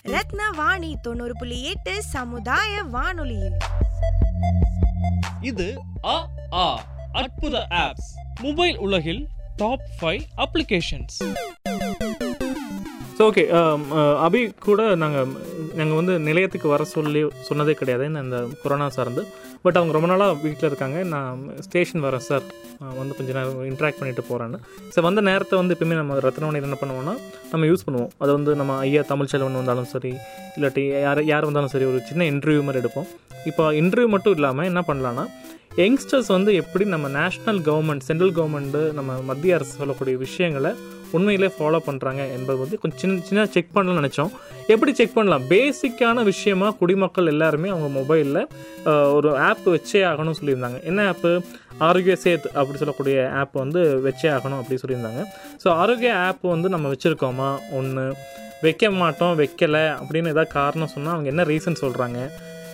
ரத்னவாணி 0.04 0.94
தொண்ணூறு 1.02 1.32
புள்ளி 1.38 1.64
எட்டு 1.64 2.02
சமுதாய 2.02 2.82
வானொலியில். 2.82 3.56
இது 5.40 5.76
அ 6.04 6.28
ஆ 6.52 6.84
அற்புத 7.12 7.66
ஆப்ஸ். 7.70 8.10
மொபைல் 8.40 8.76
உலகில் 8.78 9.28
top 9.56 9.86
five 9.98 10.22
applications 10.44 11.16
so 13.16 13.22
okay 13.28 13.42
Abhi 14.26 14.40
கூட 14.64 14.82
நாங்கள் 14.94 15.28
நாங்கள் 15.74 15.98
வந்து 15.98 16.14
நிலையத்துக்கு 16.18 16.68
வர 16.68 16.82
சொல்லி 16.92 17.20
சொன்னதே 17.48 17.72
கிடையாது 17.72 18.04
இந்த- 18.20 18.48
கொரோனா 18.62 18.86
சார்ந்து. 18.88 19.22
பட் 19.64 19.76
அவங்க 19.76 19.92
ரொம்ப 19.92 20.08
நாளாக 20.08 20.38
வீட்டில் 20.44 20.68
இருக்காங்க. 20.68 20.98
நான் 21.12 21.36
ஸ்டேஷன் 21.66 22.04
வரேன் 22.04 22.24
சார் 22.28 22.44
நான் 22.80 22.96
வந்து 22.96 23.14
கொஞ்சம் 23.14 23.36
நேரம் 23.38 23.68
இன்ட்ராக்ட் 23.70 24.00
பண்ணிட்டு 24.00 24.22
போகிறேன்னு 24.28 24.58
ஸோ 24.94 25.02
வந்த 25.06 25.20
நேரத்தை 25.28 25.54
வந்து 25.60 25.74
எப்பயுமே 25.74 25.98
நம்ம 26.00 26.18
ரத்னவணியில் 26.26 26.68
என்ன 26.68 26.78
பண்ணுவோம்னா 26.80 27.14
நம்ம 27.52 27.66
யூஸ் 27.66 27.86
பண்ணுவோம். 27.86 28.12
அது 28.18 28.30
வந்து 28.32 28.54
நம்ம 28.60 28.78
ஐயா 28.86 29.02
தமிழ்ச்செல்வன் 29.12 29.60
வந்தாலும் 29.60 29.90
சரி 29.94 30.12
இல்லாட்டி 30.56 30.84
யார் 31.06 31.22
யார் 31.32 31.48
வந்தாலும் 31.50 31.72
சரி 31.74 31.88
ஒரு 31.92 32.00
சின்ன 32.10 32.28
இன்டர்வியூ 32.32 32.64
மாதிரி 32.68 32.82
எடுப்போம். 32.82 33.08
இப்போ 33.50 33.64
இன்டர்வியூ 33.80 34.10
மட்டும் 34.16 34.36
இல்லாமல் 34.38 34.68
என்ன 34.72 34.82
பண்ணலான்னா 34.88 35.26
யங்ஸ்டர்ஸ் 35.80 36.30
வந்து 36.34 36.50
எப்படி 36.60 36.84
நம்ம 36.94 37.06
நேஷ்னல் 37.20 37.60
கவர்மெண்ட் 37.68 38.04
சென்ட்ரல் 38.08 38.34
கவர்மெண்ட்டு 38.38 38.80
நம்ம 38.96 39.12
மத்திய 39.28 39.56
அரசு 39.58 39.72
சொல்லக்கூடிய 39.82 40.16
விஷயங்களை 40.24 40.70
உண்மையிலே 41.16 41.48
ஃபாலோ 41.54 41.78
பண்ணுறாங்க 41.86 42.22
என்பது 42.34 42.58
வந்து 42.62 42.76
கொஞ்சம் 42.82 43.00
சின்ன 43.02 43.22
சின்ன 43.28 43.46
செக் 43.54 43.72
பண்ணலாம்னு 43.74 44.00
நினச்சோம். 44.00 44.30
எப்படி 44.72 44.92
செக் 44.98 45.16
பண்ணலாம்? 45.16 45.44
பேசிக்கான 45.52 46.22
விஷயமா 46.30 46.68
குடிமக்கள் 46.80 47.30
எல்லாருமே 47.32 47.68
அவங்க 47.74 47.88
மொபைலில் 47.98 48.40
ஒரு 49.16 49.30
ஆப் 49.48 49.66
வச்சே 49.74 50.00
ஆகணும்னு 50.10 50.38
சொல்லியிருந்தாங்க. 50.40 50.78
என்ன 50.90 51.06
ஆப்பு 51.12 51.32
ஆரோக்கிய 51.88 52.16
சேத் 52.24 52.46
அப்படி 52.60 52.78
சொல்லக்கூடிய 52.82 53.16
ஆப் 53.40 53.58
வந்து 53.64 53.82
வச்சே 54.06 54.28
ஆகணும் 54.36 54.60
அப்படி 54.60 54.80
சொல்லியிருந்தாங்க. 54.84 55.22
ஸோ 55.64 55.68
ஆரோக்கிய 55.82 56.14
ஆப் 56.28 56.46
வந்து 56.54 56.70
நம்ம 56.74 56.92
வச்சுருக்கோமா? 56.94 57.50
ஒன்று 57.80 58.06
வைக்க 58.64 58.90
மாட்டோம் 59.02 59.36
வைக்கலை 59.42 59.84
அப்படின்னு 60.00 60.32
ஏதாவது 60.34 60.56
காரணம் 60.58 60.94
சொன்னால் 60.94 61.14
அவங்க 61.14 61.30
என்ன 61.34 61.44
ரீசன் 61.52 61.82
சொல்கிறாங்க 61.84 62.18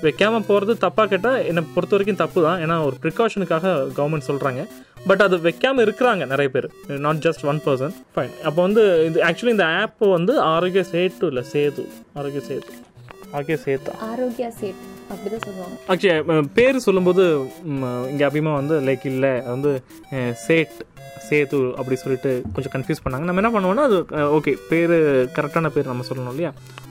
வைக்காமல் 0.04 0.46
போகிறது 0.48 0.72
தப்பாக 0.84 1.06
கேட்டால் 1.12 1.38
என்னை 1.50 1.62
பொறுத்த 1.74 1.94
வரைக்கும் 1.96 2.20
தப்பு 2.22 2.40
தான் 2.46 2.60
ஏன்னா 2.64 2.76
ஒரு 2.88 2.96
ப்ரிகாஷனுக்காக 3.04 3.72
கவர்மெண்ட் 3.98 4.28
சொல்கிறாங்க 4.30 4.62
பட் 5.08 5.22
அது 5.26 5.36
வைக்காமல் 5.46 5.84
இருக்கிறாங்க 5.86 6.22
நிறைய 6.32 6.48
பேர். 6.54 6.68
Not 7.06 7.22
just 7.26 7.44
one 7.50 7.60
person 7.66 7.94
fine 8.14 8.34
அப்போ 8.48 8.60
வந்து 8.66 8.84
இது 9.08 9.18
ஆக்சுவலி 9.28 9.54
இந்த 9.56 9.66
ஆப் 9.82 10.04
வந்து 10.16 10.34
ஆரோக்கிய 10.54 10.84
சேட்டு 10.92 11.30
இல்லை 11.30 11.44
சேது. 11.54 11.84
ஆரோக்கிய 12.18 12.42
சேது. 12.50 12.68
ஆரோக்கிய 13.32 13.56
சேத்தா. 13.64 13.94
ஆரோக்கியா 14.10 14.50
சேட் 14.60 14.82
அப்படிதான் 15.12 15.44
சொல்லுவாங்க. 15.48 15.76
ஆக்சுவலி 15.92 16.52
பேர் 16.58 16.86
சொல்லும்போது 16.86 17.24
இங்கே 18.12 18.24
அபிமா 18.28 18.52
வந்து 18.60 18.76
லைக் 18.86 19.04
இல்லை. 19.14 19.32
அது 19.44 19.56
வந்து 19.56 19.72
சேட் 20.46 20.76
சேது 21.28 21.58
அப்படி 21.80 21.96
சொல்லிட்டு 22.02 22.30
கொஞ்சம் 22.56 22.72
கன்ஃபியூஸ் 22.74 23.02
பண்ணாங்க. 23.04 23.26
நம்ம 23.28 23.40
என்ன 23.42 23.50
பண்ணுவோம்னா 23.54 23.84
அது 23.88 23.96
ஓகே 24.36 24.52
பேர் 24.70 24.94
கரெக்டான 25.36 25.70
பேர் 25.74 25.90
நம்ம 25.90 26.04
சொல்லணும் 26.08 26.32
இல்லையா? 26.34 26.50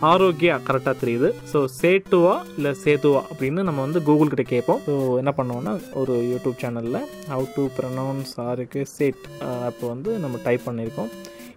ஆரோக்கியா 0.10 0.56
கரெக்டாக 0.68 0.96
தெரியுது. 1.04 1.30
ஸோ 1.52 1.60
சேட்டுவா 1.80 2.36
இல்லை 2.58 2.72
சேதுவா 2.84 3.22
அப்படின்னு 3.30 3.64
நம்ம 3.70 3.80
வந்து 3.86 4.02
கூகுள் 4.10 4.32
கிட்ட 4.34 4.46
கேட்போம். 4.54 4.82
ஸோ 4.88 4.94
என்ன 5.22 5.34
பண்ணுவோம்னா 5.40 5.74
ஒரு 6.02 6.16
யூடியூப் 6.32 6.62
சேனலில் 6.64 7.00
ஹவு 7.32 7.48
டு 7.56 7.66
ப்ரனவுன்ஸ் 7.78 8.34
ஆருக்கு 8.50 8.84
சேட் 8.98 9.26
அப்போ 9.70 9.86
வந்து 9.94 10.14
நம்ம 10.26 10.42
டைப் 10.48 10.68
பண்ணியிருக்கோம். 10.70 11.12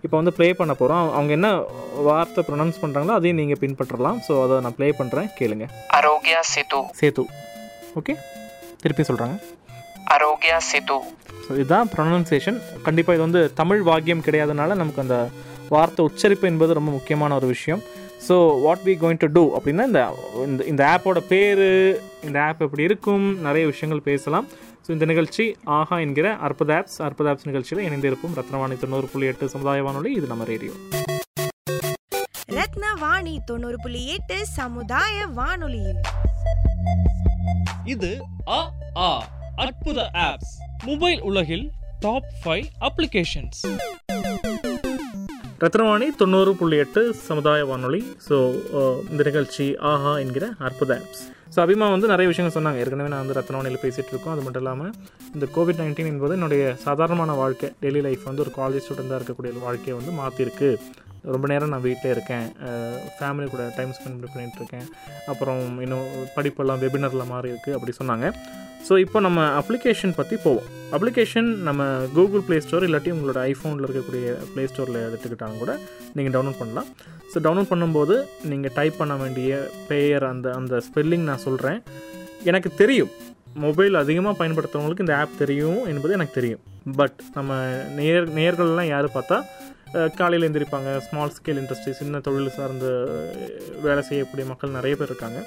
இப்போ 0.05 0.17
வந்து 0.19 0.33
ப்ளே 0.37 0.49
பண்ண 0.61 0.73
போகிறோம் 0.81 1.07
அவங்க 1.17 1.33
என்ன 1.39 1.49
வார்த்தை 2.09 2.43
ப்ரொனவுன்ஸ் 2.49 2.81
பண்ணுறாங்களோ 2.83 3.17
அதையும் 3.19 3.41
நீங்கள் 3.41 3.61
பின்பற்றலாம். 3.63 4.19
ஸோ 4.27 4.33
அதை 4.45 4.59
நான் 4.67 4.77
ப்ளே 4.79 4.89
பண்ணுறேன் 5.01 5.29
கேளுங்க. 5.39 5.67
ஆரோக்கியா 5.99 6.41
சேது. 6.53 6.81
சேது. 7.01 7.25
ஓகே 8.01 8.15
திருப்பி 8.83 9.05
சொல்கிறாங்க 9.11 9.37
ஆரோக்கியா 10.17 10.59
சேது. 10.71 10.99
ஸோ 11.45 11.51
இதுதான் 11.61 11.91
ப்ரொனன்சியேஷன் 11.95 12.59
கண்டிப்பாக 12.87 13.17
இது 13.17 13.27
வந்து 13.27 13.43
தமிழ் 13.61 13.83
வாக்கியம் 13.91 14.25
கிடையாதனால 14.29 14.77
நமக்கு 14.83 15.03
அந்த 15.05 15.19
வார்த்தை 15.75 16.05
உச்சரிப்பு 16.09 16.47
என்பது 16.53 16.79
ரொம்ப 16.79 16.91
முக்கியமான 16.99 17.35
ஒரு 17.41 17.49
விஷயம். 17.55 17.83
So 18.27 18.35
what 18.65 18.83
we 18.87 18.95
going 19.03 19.21
to 19.23 19.29
do 19.37 19.45
அப்படின்னா 19.59 19.85
இந்த 19.89 20.01
இந்த 20.73 20.83
ஆப்போட 20.95 21.21
பேர் 21.33 21.63
இந்த 22.29 22.39
ஆப் 22.47 22.65
எப்படி 22.67 22.89
இருக்கும்? 22.89 23.27
நிறைய 23.47 23.65
விஷயங்கள் 23.73 24.09
பேசலாம். 24.11 24.49
ஸோ 24.85 24.93
இந்த 24.95 25.07
நிகழ்ச்சி 25.11 25.45
ஆஹா 25.77 25.97
என்கிற 26.05 26.29
அற்புத 26.47 26.71
ஆப்ஸ் 26.77 26.99
அற்புத 27.07 27.29
ஆப்ஸ் 27.33 27.49
நிகழ்ச்சியில் 27.49 27.85
இணைந்திருப்போம் 27.87 28.37
ரத்னவாணி 28.39 28.77
தொண்ணூறு 28.83 29.09
புள்ளி 29.13 29.27
எட்டு 29.31 29.49
சமுதாய 29.55 29.83
வானொலி 29.87 30.13
இது 30.19 30.27
நம்ம 30.27 30.45
ரேடியோ. 30.51 30.73
ரத்னவாணி 32.55 33.35
தொண்ணூறு 33.49 33.77
புள்ளி 33.83 34.01
எட்டு 34.15 34.39
சமுதாய 34.55 35.27
வானொலியில் 35.37 36.01
இது 37.89 38.11
அ 38.53 38.61
ஆ 39.03 39.11
அற்புத 39.65 39.99
ஆப்ஸ் 40.25 40.55
மொபைல் 40.85 41.21
உலகில் 41.31 41.67
டாப் 42.01 42.31
ஃபைவ் 42.41 42.67
அப்ளிகேஷன்ஸ் 42.89 43.61
ரத்னவாணி 45.63 46.07
தொண்ணூறு 46.21 46.51
புள்ளி 46.59 46.77
எட்டு 46.83 47.01
சமுதாய 47.27 47.65
வானொலி. 47.71 47.99
ஸோ 48.27 48.37
uh, 48.81 48.95
இந்த 49.13 49.23
நிகழ்ச்சி 49.29 49.67
ஆஹா 49.91 50.13
என்கிற 50.23 50.45
அற்புத 50.67 50.93
ஆப்ஸ் 51.01 51.21
ஸோ 51.55 51.59
அபிமா 51.65 51.87
வந்து 51.95 52.11
நிறைய 52.13 52.27
விஷயங்கள் 52.31 52.55
சொன்னாங்க. 52.57 52.79
ஏற்கனவே 52.83 53.11
நான் 53.13 53.23
வந்து 53.25 53.37
ரத்னவாணியில் 53.39 53.83
பேசிகிட்டு 53.83 54.13
இருக்கோம். 54.13 54.35
அது 54.35 54.45
மட்டும் 54.47 54.63
இல்லாமல் 54.65 54.93
இந்த 55.35 55.47
கோவிட் 55.57 55.81
நைன்டீன் 55.83 56.11
என்பது 56.13 56.37
என்னுடைய 56.39 56.63
சாதாரணமான 56.87 57.35
வாழ்க்கை 57.43 57.69
டெய்லி 57.83 58.03
லைஃப் 58.07 58.25
வந்து 58.31 58.45
ஒரு 58.47 58.53
காலேஜ் 58.61 58.85
ஸ்டூடெண்ட்டாக 58.87 59.21
இருக்கக்கூடிய 59.21 59.53
ஒரு 59.57 59.63
வாழ்க்கையை 59.67 59.97
வந்து 60.01 60.15
மாற்றிருக்கு 60.21 60.71
ரொம்ப 61.35 61.47
நேரம் 61.53 61.73
நான் 61.75 61.87
வீட்டில் 61.89 62.13
இருக்கேன். 62.15 62.47
ஃபேமிலி 63.19 63.47
கூட 63.55 63.65
டைம் 63.77 63.93
ஸ்பெண்ட் 63.99 64.27
பண்ணிகிட்டு 64.33 64.61
இருக்கேன். 64.63 64.87
அப்புறம் 65.33 65.63
இன்னும் 65.85 66.09
படிப்பெல்லாம் 66.37 66.83
வெபினரில் 66.83 67.31
மாறி 67.33 67.51
இருக்குது 67.53 67.77
அப்படி 67.79 67.95
சொன்னாங்க. 68.01 68.29
ஸோ 68.89 68.95
இப்போ 69.05 69.19
நம்ம 69.27 69.41
அப்ளிகேஷன் 69.61 70.15
பற்றி 70.19 70.37
போவோம். 70.45 70.69
அப்ளிகேஷன் 70.97 71.49
நம்ம 71.67 71.87
கூகுள் 72.17 72.45
ப்ளே 72.47 72.59
ஸ்டோர் 72.67 72.87
இல்லாட்டி 72.87 73.11
உங்களோட 73.17 73.41
ஐஃபோனில் 73.51 73.87
இருக்கக்கூடிய 73.87 74.31
ப்ளே 74.53 74.63
ஸ்டோரில் 74.71 75.01
எடுத்துக்கிட்டாலும் 75.09 75.61
கூட 75.63 75.73
நீங்கள் 76.17 76.35
டவுன்லோட் 76.37 76.61
பண்ணலாம். 76.63 76.89
ஸோ 77.33 77.39
டவுன்லோட் 77.47 77.73
பண்ணும்போது 77.73 78.15
நீங்கள் 78.53 78.75
டைப் 78.79 79.01
பண்ண 79.01 79.17
வேண்டிய 79.25 79.59
பெயர் 79.91 80.25
அந்த 80.33 80.49
அந்த 80.61 80.81
ஸ்பெல்லிங் 80.87 81.29
நான் 81.31 81.45
சொல்கிறேன் 81.49 81.81
எனக்கு 82.51 82.73
தெரியும். 82.83 83.13
மொபைல் 83.65 83.95
அதிகமாக 84.01 84.35
பயன்படுத்துறவங்களுக்கு 84.41 85.05
இந்த 85.07 85.15
ஆப் 85.21 85.41
தெரியும் 85.43 85.81
என்பது 85.93 86.13
எனக்கு 86.19 86.39
தெரியும். 86.39 86.63
பட் 86.99 87.19
நம்ம 87.37 87.53
நேர் 87.99 88.27
நேர்கள்லாம் 88.39 88.91
யார் 88.95 89.09
பார்த்தா 89.17 89.39
காலையில் 90.19 90.45
எழுந்திருப்பாங்க 90.47 90.91
ஸ்மால் 91.07 91.33
ஸ்கேல் 91.37 91.61
இண்டஸ்ட்ரி 91.61 91.93
சின்ன 92.01 92.21
தொழில் 92.27 92.57
சார்ந்து 92.57 92.91
வேலை 93.87 94.03
செய்யக்கூடிய 94.09 94.45
மக்கள் 94.51 94.77
நிறைய 94.77 94.95
பேர் 94.99 95.11
இருக்காங்க. 95.11 95.41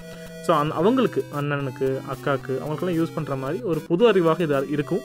ஸோ 0.45 0.51
அந் 0.61 0.73
அவங்களுக்கு 0.79 1.21
அண்ணனுக்கு 1.39 1.87
அக்காவுக்கு 2.13 2.53
அவங்களுக்கெல்லாம் 2.61 2.99
யூஸ் 2.99 3.15
பண்ணுற 3.17 3.35
மாதிரி 3.43 3.59
ஒரு 3.71 3.81
புது 3.89 4.03
அறிவாக 4.11 4.43
இது 4.47 4.59
இருக்கும். 4.77 5.03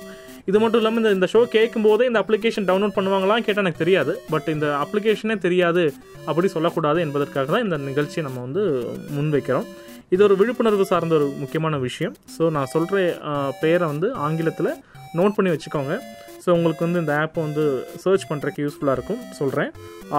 இது 0.51 0.59
மட்டும் 0.63 0.81
இல்லாமல் 0.81 1.03
இந்த 1.03 1.11
இந்த 1.17 1.29
ஷோ 1.33 1.41
கேட்கும் 1.57 1.87
போதே 1.87 2.05
இந்த 2.11 2.21
அப்ளிகேஷன் 2.25 2.69
டவுன்லோட் 2.69 2.97
பண்ணுவாங்களாம் 2.99 3.47
கேட்டால் 3.47 3.65
எனக்கு 3.65 3.83
தெரியாது. 3.85 4.13
பட் 4.35 4.49
இந்த 4.55 4.67
அப்ளிகேஷனே 4.85 5.37
தெரியாது 5.47 5.83
அப்படி 6.31 6.49
சொல்லக்கூடாது 6.57 6.99
என்பதற்காக 7.07 7.47
தான் 7.55 7.65
இந்த 7.67 7.79
நிகழ்ச்சியை 7.89 8.25
நம்ம 8.29 8.41
வந்து 8.47 8.63
முன்வைக்கிறோம். 9.17 9.67
இது 10.15 10.23
ஒரு 10.29 10.37
விழிப்புணர்வு 10.41 10.85
சார்ந்த 10.93 11.15
ஒரு 11.21 11.27
முக்கியமான 11.43 11.79
விஷயம். 11.89 12.15
ஸோ 12.37 12.45
நான் 12.57 12.73
சொல்கிற 12.75 12.97
பேரை 13.63 13.85
வந்து 13.93 14.11
ஆங்கிலத்தில் 14.29 14.71
நோட் 15.19 15.37
பண்ணி 15.37 15.53
வச்சுக்கோங்க. 15.55 15.95
ஸோ 16.45 16.49
உங்களுக்கு 16.57 16.87
வந்து 16.87 17.03
இந்த 17.05 17.15
ஆப்பை 17.23 17.41
வந்து 17.47 17.65
சர்ச் 18.05 18.29
பண்ணுறக்கு 18.31 18.65
யூஸ்ஃபுல்லாக 18.65 18.97
இருக்கும். 18.99 19.23
சொல்கிறேன் 19.41 19.71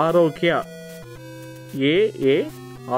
ஆரோக்கியா 0.05 0.57
ஏஏ 1.93 2.37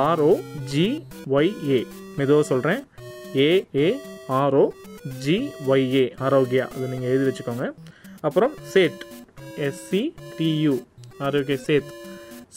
ஆர்ஓஜிஒய்ஏ 0.07 1.79
மெதுவாக 2.19 2.45
சொல்கிறேன் 2.51 2.81
ஏஏ 3.47 3.87
ஆர்ஓ 4.41 4.65
ஜிஒய்ஏ 5.23 6.05
ஆரோக்கியா 6.25 6.65
அது 6.73 6.91
நீங்கள் 6.93 7.11
எழுதி 7.13 7.25
வச்சுக்கோங்க. 7.29 7.67
அப்புறம் 8.27 8.53
சேட் 8.73 9.01
எஸ்சிடியு 9.67 10.75
ஆரோக்கிய 11.27 11.57
சேத். 11.67 11.89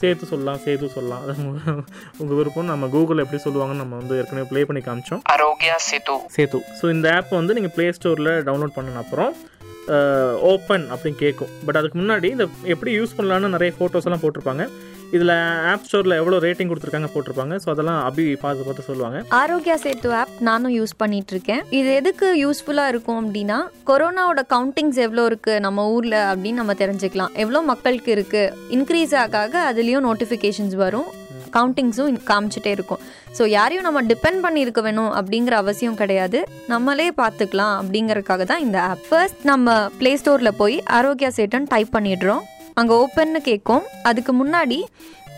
சேர்த்து 0.00 0.24
சொல்லலாம் 0.30 0.60
சேர்த்து 0.64 0.86
சொல்லலாம். 0.94 1.24
உங்கள் 2.20 2.36
விருப்பம். 2.38 2.70
நம்ம 2.70 2.86
கூகுள் 2.94 3.22
எப்படி 3.22 3.38
சொல்லுவாங்கன்னு 3.44 3.82
நம்ம 3.82 3.96
வந்து 4.00 4.14
ஏற்கனவே 4.20 4.46
ப்ளே 4.50 4.62
பண்ணி 4.68 4.82
காமிச்சோம். 4.86 5.22
ஆரோக்கியா 5.34 5.76
சேத்து. 5.88 6.16
சேது 6.36 6.60
ஸோ 6.78 6.84
இந்த 6.94 7.08
ஆப் 7.16 7.32
வந்து 7.40 7.56
நீங்கள் 7.58 7.74
ப்ளே 7.76 7.86
ஸ்டோரில் 7.98 8.32
டவுன்லோட் 8.48 8.76
பண்ணணும் 8.78 9.02
அப்புறம் 9.04 9.32
ஓப்பன் 10.50 10.84
அப்படின்னு 10.94 11.18
கேட்கும் 11.22 11.52
பட் 11.66 11.78
அதுக்கு 11.80 11.98
முன்னாடி 12.00 12.28
இந்த 12.34 12.46
எப்படி 12.74 12.92
யூஸ் 12.98 13.16
பண்ணலான்னு 13.16 13.54
நிறைய 13.54 13.72
ஃபோட்டோஸ் 13.78 14.06
எல்லாம் 14.08 14.22
போட்டிருப்பாங்க. 14.24 14.64
இதில் 15.16 15.32
ஆப் 15.70 15.84
ஸ்டோரில் 15.88 16.16
எவ்வளோ 16.20 16.36
ரேட்டிங் 16.44 16.70
கொடுத்துருக்காங்க 16.70 17.08
போட்டிருப்பாங்க. 17.14 17.56
ஸோ 17.62 17.68
அதெல்லாம் 17.72 17.98
அபி 18.08 18.24
பார்த்து 18.44 18.66
பார்த்து 18.68 18.86
சொல்லுவாங்க. 18.88 19.18
ஆரோக்கியா 19.40 19.76
சேத்து 19.82 20.12
ஆப் 20.20 20.32
நானும் 20.48 20.74
யூஸ் 20.78 20.94
பண்ணிட்டு 21.02 21.32
இருக்கேன் 21.34 21.62
இது 21.78 21.90
எதுக்கு 22.00 22.28
யூஸ்ஃபுல்லாக 22.44 22.92
இருக்கும் 22.92 23.20
அப்படின்னா 23.22 23.58
கொரோனாவோட 23.90 24.44
கவுண்டிங்ஸ் 24.54 25.00
எவ்வளோ 25.06 25.24
இருக்குது 25.32 25.62
நம்ம 25.66 25.84
ஊரில் 25.96 26.18
அப்படின்னு 26.30 26.62
நம்ம 26.62 26.76
தெரிஞ்சுக்கலாம். 26.82 27.34
எவ்வளோ 27.44 27.62
மக்களுக்கு 27.72 28.12
இருக்குது 28.16 28.70
இன்க்ரீஸ் 28.78 29.14
ஆக 29.24 29.38
ஆக 29.44 29.62
அதுலேயும் 29.72 30.06
நோட்டிஃபிகேஷன்ஸ் 30.08 30.76
வரும். 30.84 31.10
கவுண்டிங்ஸும் 31.56 32.18
காமிச்சிட்டே 32.30 32.72
இருக்கும். 32.76 33.02
ஸோ 33.36 33.42
யாரையும் 33.56 33.86
நம்ம 33.88 34.02
டிபெண்ட் 34.12 34.40
பண்ணியிருக்க 34.46 34.82
வேணும் 34.88 35.12
அப்படிங்கிற 35.18 35.56
அவசியம் 35.62 35.98
கிடையாது. 36.02 36.40
நம்மளே 36.72 37.08
பார்த்துக்கலாம் 37.22 37.74
அப்படிங்கிறதுக்காக 37.80 38.44
தான் 38.52 38.64
இந்த 38.66 38.78
ஆப் 38.90 39.06
ஃபர்ஸ்ட் 39.08 39.42
நம்ம 39.52 39.76
ப்ளே 40.00 40.12
ஸ்டோரில் 40.22 40.58
போய் 40.62 40.76
ஆரோக்கியா 40.98 41.30
சேட்டன் 41.38 41.70
டைப் 41.74 41.92
பண்ணிடுறோம். 41.96 42.42
அங்கே 42.80 42.94
ஓப்பன்னு 43.02 43.42
கேட்கும். 43.50 43.84
அதுக்கு 44.10 44.34
முன்னாடி 44.42 44.78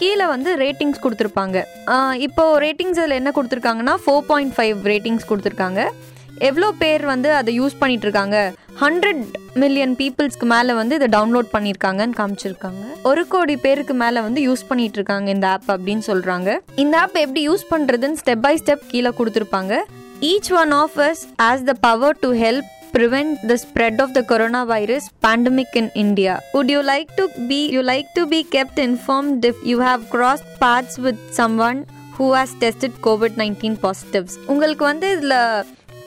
கீழே 0.00 0.24
வந்து 0.32 0.50
ரேட்டிங்ஸ் 0.62 1.02
கொடுத்துருப்பாங்க. 1.04 1.58
இப்போது 1.88 2.18
இப்போ 2.26 2.42
ரேட்டிங்ஸ் 2.64 2.98
அதில் 3.02 3.18
என்ன 3.20 3.30
கொடுத்துருக்காங்கன்னா 3.36 3.94
ஃபோர் 4.04 4.26
பாயிண்ட் 4.30 4.54
ஃபைவ் 4.56 4.78
ரேட்டிங்ஸ் 4.92 5.28
கொடுத்துருக்காங்க. 5.30 5.82
எவ்வளோ 6.48 6.68
பேர் 6.82 7.04
வந்து 7.12 7.28
அதை 7.40 7.52
யூஸ் 7.60 7.80
பண்ணிட்டு 7.80 8.06
இருக்காங்க 8.06 8.38
ஹண்ட்ரட் 8.82 9.22
மில்லியன் 9.56 9.94
பீப்புள்ஸ்க்கு 10.00 10.46
மேலே 10.46 10.72
வந்து 10.80 10.94
இதை 10.98 11.08
டவுன்லோட் 11.16 11.48
பண்ணியிருக்காங்கன்னு 11.54 12.18
காமிச்சிருக்காங்க 12.20 12.82
ஒரு 13.10 13.22
கோடி 13.34 13.56
பேருக்கு 13.56 13.94
மேலே 14.02 14.20
வந்து 14.20 14.40
யூஸ் 14.48 14.68
பண்ணிட்டு 14.70 14.98
இருக்காங்க 15.00 15.30
இந்த 15.36 15.48
ஆப் 15.54 15.68
அப்படின்னு 15.74 16.04
சொல்கிறாங்க 16.10 16.50
இந்த 16.84 16.96
ஆப் 17.02 17.18
எப்படி 17.24 17.42
யூஸ் 17.48 17.66
பண்ணுறதுன்னு 17.72 18.20
ஸ்டெப் 18.22 18.44
பை 18.46 18.54
ஸ்டெப் 18.56 18.86
கீழே 18.92 19.12
கொடுத்துருப்பாங்க 19.20 19.74
each 20.30 20.52
one 20.62 20.74
of 20.82 20.98
us 21.08 21.22
has 21.48 21.66
the 21.70 21.74
power 21.88 22.18
to 22.20 22.30
help 22.44 22.70
prevent 22.92 23.42
the 23.42 23.56
spread 23.58 24.00
of 24.00 24.14
the 24.14 24.22
coronavirus 24.22 25.10
pandemic 25.20 25.74
in 25.74 25.90
India. 25.94 26.40
Would 26.54 26.70
you 26.70 26.82
like 26.82 27.14
to 27.16 27.24
be 27.48 27.58
you 27.68 27.82
like 27.84 28.08
to 28.14 28.26
be 28.26 28.42
kept 28.44 28.78
informed 28.80 29.44
if 29.44 29.56
you 29.62 29.80
have 29.80 30.08
crossed 30.08 30.48
paths 30.58 30.98
with 30.98 31.18
someone 31.30 31.80
who 32.14 32.32
has 32.32 32.52
tested 32.54 32.92
COVID-19 33.00 33.76
positives? 33.78 34.32
உங்களுக்கு 34.46 34.84
வந்து 34.84 35.08
இதில் 35.10 35.36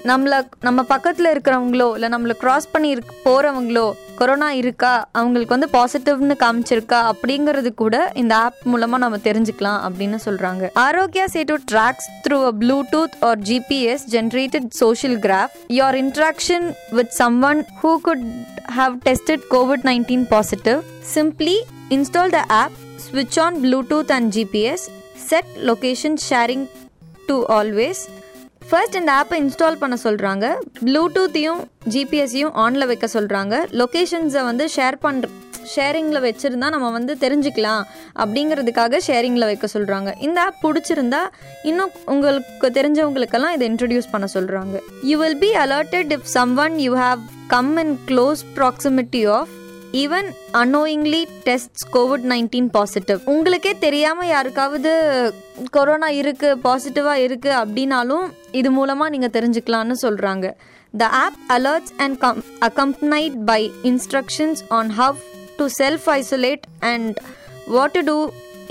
நம்மளை 0.06 0.38
நம்ம 0.62 0.82
பக்கத்தில் 0.86 1.30
இருக்கிறவங்களோ 1.30 1.88
இல்லை 1.94 2.10
நம்மளை 2.10 2.36
cross 2.40 2.68
பண்ணி 2.72 2.90
இருக் 2.90 3.10
போகிறவங்களோ 3.26 3.88
கொரோனா 4.20 4.50
இருக்கா 4.52 4.92
அவங்களுக்கு 5.14 5.56
வந்து 5.56 5.70
பாசிட்டிவ்னு 5.70 6.36
காமிச்சிருக்கா 6.40 7.00
அப்படிங்கிறது 7.12 7.70
கூட 7.74 7.96
இந்த 8.16 8.34
ஆப் 8.38 8.60
மூலமாக 8.66 9.02
நம்ம 9.04 9.18
தெரிஞ்சுக்கலாம் 9.24 9.80
அப்படின்னு 9.88 10.18
சொல்கிறாங்க 10.26 10.70
Aarogya 10.84 11.26
Setu 11.34 11.58
tracks 11.72 12.08
through 12.26 12.38
a 12.44 12.54
Bluetooth 12.60 13.16
or 13.22 13.40
GPS 13.42 14.06
generated 14.12 14.70
social 14.80 15.18
graph 15.20 15.56
your 15.74 15.98
interaction 16.04 16.68
with 16.92 17.14
someone 17.44 17.62
who 17.82 17.94
could 18.08 18.26
have 18.78 18.96
tested 19.06 19.46
COVID 19.50 19.86
nineteen 19.86 20.28
positive 20.30 20.82
simply 21.14 21.58
install 21.92 22.36
the 22.36 22.42
app 22.60 22.78
ஸ்விட்ச் 23.06 23.40
on 23.40 23.60
Bluetooth 23.62 24.14
and 24.18 24.32
GPS 24.38 24.86
set 25.30 25.52
location 25.70 26.20
sharing 26.30 26.66
to 27.28 27.38
always 27.54 28.04
first 28.70 28.98
இந்த 28.98 29.12
ஆப்பை 29.20 29.38
install 29.42 29.82
பண்ண 29.82 29.96
சொல்கிறாங்க 30.04 30.46
ப்ளூடூத்தையும் 30.80 31.62
ஜிபிஎஸ்ஸையும் 31.94 32.56
ஆனில் 32.64 32.88
வைக்க 32.88 33.08
சொல்கிறாங்க 33.14 33.56
லொக்கேஷன்ஸை 33.80 34.42
வந்து 34.46 34.66
share 34.76 34.98
பண்ணுற 35.06 35.30
ஷேரிங்கில் 35.72 36.22
வச்சுருந்தா 36.22 36.68
நம்ம 36.70 36.88
வந்து 36.92 37.14
தெரிஞ்சுக்கலாம் 37.24 37.82
அப்படிங்கிறதுக்காக 38.20 39.00
ஷேரிங்கில் 39.08 39.48
வைக்க 39.50 39.68
சொல்கிறாங்க 39.74 40.12
இந்த 40.20 40.40
ஆப் 40.42 40.62
பிடிச்சிருந்தா 40.64 41.22
இன்னும் 41.64 41.94
உங்களுக்கு 42.08 42.70
தெரிஞ்சவங்களுக்கெல்லாம் 42.78 43.56
இதை 43.58 43.68
இன்ட்ரடியூஸ் 43.72 44.12
பண்ண 44.12 44.30
சொல்கிறாங்க 44.34 44.78
you 45.04 45.18
will 45.18 45.40
be 45.40 45.52
alerted 45.64 46.14
if 46.18 46.28
someone 46.60 46.78
you 46.86 46.94
have 47.02 47.22
come 47.48 47.74
in 47.78 47.96
close 48.08 48.44
proximity 48.58 49.24
of 49.38 49.54
even 49.94 50.28
annoyingly 50.54 51.22
test 51.44 51.84
COVID 51.92 52.26
nineteen 52.26 52.68
positive 52.70 53.22
உங்களுக்கே 53.26 53.72
தெரியாமல் 53.80 54.28
யாருக்காவது 54.28 54.92
கொரோனா 55.72 56.10
இருக்குது 56.16 56.60
பாசிட்டிவாக 56.64 57.24
இருக்குது 57.24 57.58
அப்படின்னாலும் 57.62 58.28
இது 58.52 58.72
மூலமாக 58.72 59.10
நீங்கள் 59.10 59.34
தெரிஞ்சுக்கலான்னு 59.38 59.98
சொல்கிறாங்க 60.02 60.50
the 60.94 61.10
app 61.18 61.40
alerts 61.50 61.96
and 61.98 62.18
come 62.18 62.40
accompanied 62.62 63.38
by 63.46 63.62
instructions 63.84 64.62
on 64.72 64.92
how 64.92 65.18
to 65.58 65.68
self 65.80 66.08
isolate 66.16 66.68
and 66.86 67.18
what 67.68 67.92
to 67.92 68.04
do 68.04 68.18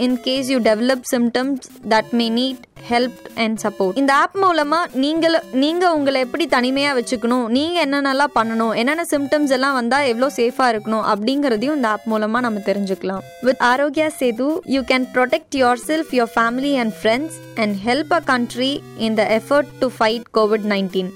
in 0.04 0.16
case 0.26 0.48
you 0.52 0.58
develop 0.68 1.04
symptoms 1.12 1.66
that 1.92 2.10
may 2.18 2.26
need 2.38 2.64
help 2.90 3.20
and 3.44 3.56
support 3.64 3.96
இந்த 4.00 4.12
ஆப் 4.22 4.36
மூலமாக 4.42 5.00
நீங்கள் 5.04 5.36
நீங்கள் 5.64 5.94
உங்களை 5.96 6.18
எப்படி 6.26 6.44
தனிமையாக 6.56 6.96
வச்சுக்கணும் 6.98 7.46
நீங்கள் 7.56 7.84
என்னென்னலாம் 7.86 8.34
பண்ணணும் 8.38 8.72
என்னென்ன 8.82 9.04
சிம்டம்ஸ் 9.14 9.54
எல்லாம் 9.56 9.76
வந்தால் 9.80 10.08
எவ்வளோ 10.12 10.28
சேஃபாக 10.38 10.72
இருக்கணும் 10.74 11.04
அப்படிங்கிறதையும் 11.12 11.76
இந்த 11.78 11.88
ஆப் 11.94 12.06
மூலமாக 12.12 12.44
நம்ம 12.46 12.62
தெரிஞ்சுக்கலாம். 12.70 13.22
With 13.48 13.62
Aarogya 13.72 14.08
Setu 14.20 14.48
you 14.76 14.82
can 14.92 15.06
protect 15.16 15.56
yourself 15.88 16.12
your 16.18 16.32
family 16.36 16.72
and 16.84 16.94
friends 17.00 17.38
and 17.64 17.76
help 17.88 18.14
a 18.20 18.22
country 18.32 18.72
in 19.08 19.18
the 19.22 19.26
effort 19.40 19.72
to 19.82 19.88
fight 19.98 20.28
COVID 20.38 20.68
nineteen 20.74 21.12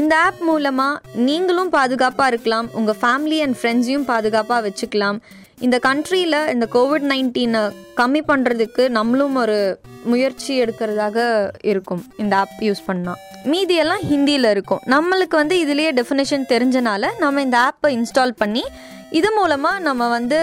இந்த 0.00 0.14
ஆப் 0.26 0.40
மூலமாக 0.50 1.00
நீங்களும் 1.28 1.70
பாதுகாப்பாக 1.78 2.30
இருக்கலாம் 2.32 2.66
உங்கள் 2.78 2.98
ஃபேமிலி 3.02 3.38
அண்ட் 3.44 3.56
ஃப்ரெண்ட்ஸையும் 3.60 4.08
பாதுகாப்பாக 4.12 4.60
வச்சுக்கலாம். 4.66 5.18
இந்த 5.64 5.76
கண்ட்ரியில் 5.86 6.50
இந்த 6.52 6.66
கோவிட் 6.72 7.04
நைன்டீனை 7.12 7.60
கம்மி 7.96 8.20
பண்ணுறதுக்கு 8.28 8.88
நம்மளும் 8.88 9.34
ஒரு 9.34 9.78
முயற்சி 10.04 10.60
எடுக்கிறதாக 10.62 11.16
இருக்கும். 11.62 12.02
இந்த 12.16 12.36
ஆப் 12.36 12.58
யூஸ் 12.60 12.82
பண்ணால் 12.86 13.20
மீதியெல்லாம் 13.44 14.02
ஹிந்தியில் 14.10 14.50
இருக்கும். 14.50 14.82
நம்மளுக்கு 14.86 15.36
வந்து 15.40 15.56
இதுலேயே 15.64 15.90
டெஃபினேஷன் 16.00 16.44
தெரிஞ்சனால 16.48 17.08
நம்ம 17.18 17.42
இந்த 17.42 17.58
ஆப்பை 17.68 17.90
இன்ஸ்டால் 17.98 18.34
பண்ணி 18.36 18.64
இது 19.18 19.28
மூலமாக 19.38 19.82
நம்ம 19.86 20.08
வந்து 20.14 20.38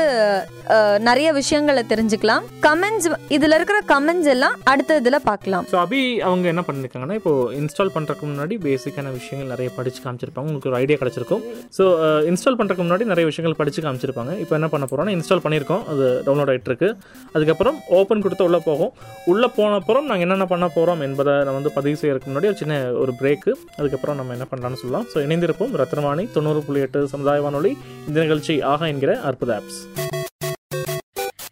நிறைய 1.07 1.29
விஷயங்களை 1.37 1.81
தெரிஞ்சுக்கலாம். 1.89 2.43
கமெண்ட்ஸ் 2.65 3.07
இதில் 3.35 3.55
இருக்கிற 3.57 3.77
கமெண்ட்ஸ் 3.91 4.29
எல்லாம் 4.33 4.55
அடுத்த 4.71 4.97
இதில் 5.01 5.17
பார்க்கலாம். 5.29 5.65
ஸோ 5.71 5.77
அபி 5.81 5.99
அவங்க 6.27 6.45
என்ன 6.51 6.61
பண்ணியிருக்காங்கன்னா 6.67 7.17
இப்போ 7.19 7.31
இன்ஸ்டால் 7.61 7.91
பண்ணுறதுக்கு 7.95 8.27
முன்னாடி 8.29 8.55
பேசிக்கான 8.67 9.11
விஷயங்கள் 9.17 9.51
நிறைய 9.53 9.69
படித்து 9.77 9.99
காமிச்சிருப்பாங்க. 10.05 10.47
உங்களுக்கு 10.49 10.69
ஒரு 10.71 10.77
ஐடியா 10.81 10.97
கிடச்சிருக்கும். 11.01 11.43
ஸோ 11.77 11.85
இன்ஸ்டால் 12.29 12.57
பண்ணுறதுக்கு 12.59 12.85
முன்னாடி 12.85 13.07
நிறைய 13.11 13.27
விஷயங்கள் 13.31 13.57
படித்து 13.61 13.83
காமிச்சிருப்பாங்க. 13.87 14.33
இப்போ 14.43 14.55
என்ன 14.59 14.69
பண்ண 14.75 14.87
போகிறோம்னா 14.91 15.15
இன்ஸ்டால் 15.17 15.43
பண்ணியிருக்கோம். 15.47 15.83
அது 15.93 16.05
டவுன்லோட் 16.27 16.51
ஆகிட்டு 16.53 16.71
இருக்கு 16.71 16.89
அதுக்கப்புறம் 17.35 17.77
ஓப்பன் 17.99 18.23
கொடுத்து 18.27 18.47
உள்ளே 18.47 18.61
போகும். 18.69 18.93
உள்ளே 19.33 19.49
போன 19.57 19.75
அப்புறம் 19.81 20.07
நாங்கள் 20.11 20.27
என்னென்ன 20.27 20.47
பண்ண 20.53 20.67
போகிறோம் 20.77 21.03
என்பதை 21.09 21.35
நான் 21.49 21.59
வந்து 21.59 21.73
பதிவு 21.79 21.99
செய்யறதுக்கு 22.03 22.31
முன்னாடி 22.31 22.51
ஒரு 22.53 22.59
சின்ன 22.63 22.79
ஒரு 23.03 23.13
பிரேக்கு 23.21 23.53
அதுக்கப்புறம் 23.79 24.19
நம்ம 24.21 24.33
என்ன 24.39 24.47
பண்ணலாம்னு 24.53 24.81
சொல்லலாம். 24.83 25.07
ஸோ 25.13 25.19
இணைந்திருப்போம். 25.27 25.75
ரத்னவாணி 25.83 26.25
தொண்ணூறு 26.37 26.63
புள்ளி 26.69 26.81
எட்டு 26.87 27.01
சமுதாய 27.15 27.45
வானொலி 27.47 27.73
இந்த 28.09 28.17
நிகழ்ச்சி 28.25 28.57
ஆகா 28.67 28.85
என்கிற 28.87 29.11
அற்புத 29.23 29.51
ஆப்ஸ் 29.57 29.79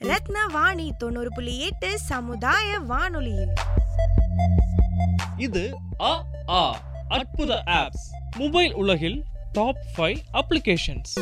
ரத்ன 0.06 0.38
வாணி 0.54 0.88
தொண்ணூறு 1.02 1.32
புள்ளி 1.32 1.54
எட்டு 1.66 1.90
சமுதாய 2.08 2.80
வானொலியில் 2.88 3.54
இது 5.40 5.64
அ 6.06 6.14
ஆ 6.54 6.64
அற்புத 7.12 7.52
ஆப்ஸ் 7.76 8.06
மொபைல் 8.38 8.74
உலகில் 8.76 9.18
டாப் 9.52 9.84
ஃபைவ் 9.94 10.20
அப்ளிகேஷன்ஸ் 10.34 11.14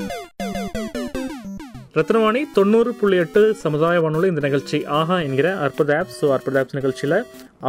ரத்னவாணி 1.97 2.41
தொண்ணூறு 2.56 2.91
புள்ளி 2.97 3.15
எட்டு 3.21 3.41
சமுதாய 3.62 4.02
வானொலி 4.04 4.28
இந்த 4.32 4.41
நிகழ்ச்சி. 4.45 4.78
ஆஹா 4.97 5.15
என்கிற 5.28 5.47
அற்புத 5.65 5.95
ஆப் 5.99 6.12
ஸோ 6.17 6.28
அற்புத 6.36 6.60
ஆப்ஸ் 6.62 6.75
நிகழ்ச்சியில் 6.78 7.15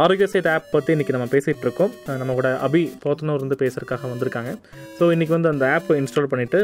ஆரோக்கிய 0.03 0.27
சேத் 0.33 0.49
ஆப் 0.51 0.67
பற்றி 0.73 0.93
இன்றைக்கி 0.95 1.13
நம்ம 1.15 1.27
பேசிகிட்டு 1.33 1.65
இருக்கோம். 1.67 1.91
நம்ம 2.21 2.35
கூட 2.39 2.49
அபி 2.67 2.81
போத்தனூர் 3.03 3.43
வந்து 3.45 3.57
பேசுறதுக்காக 3.63 4.09
வந்திருக்காங்க. 4.13 4.51
ஸோ 4.97 5.03
இன்றைக்கி 5.15 5.33
வந்து 5.37 5.51
அந்த 5.53 5.65
ஆப்பை 5.77 5.97
இன்ஸ்டால் 6.01 6.29
பண்ணிவிட்டு 6.33 6.59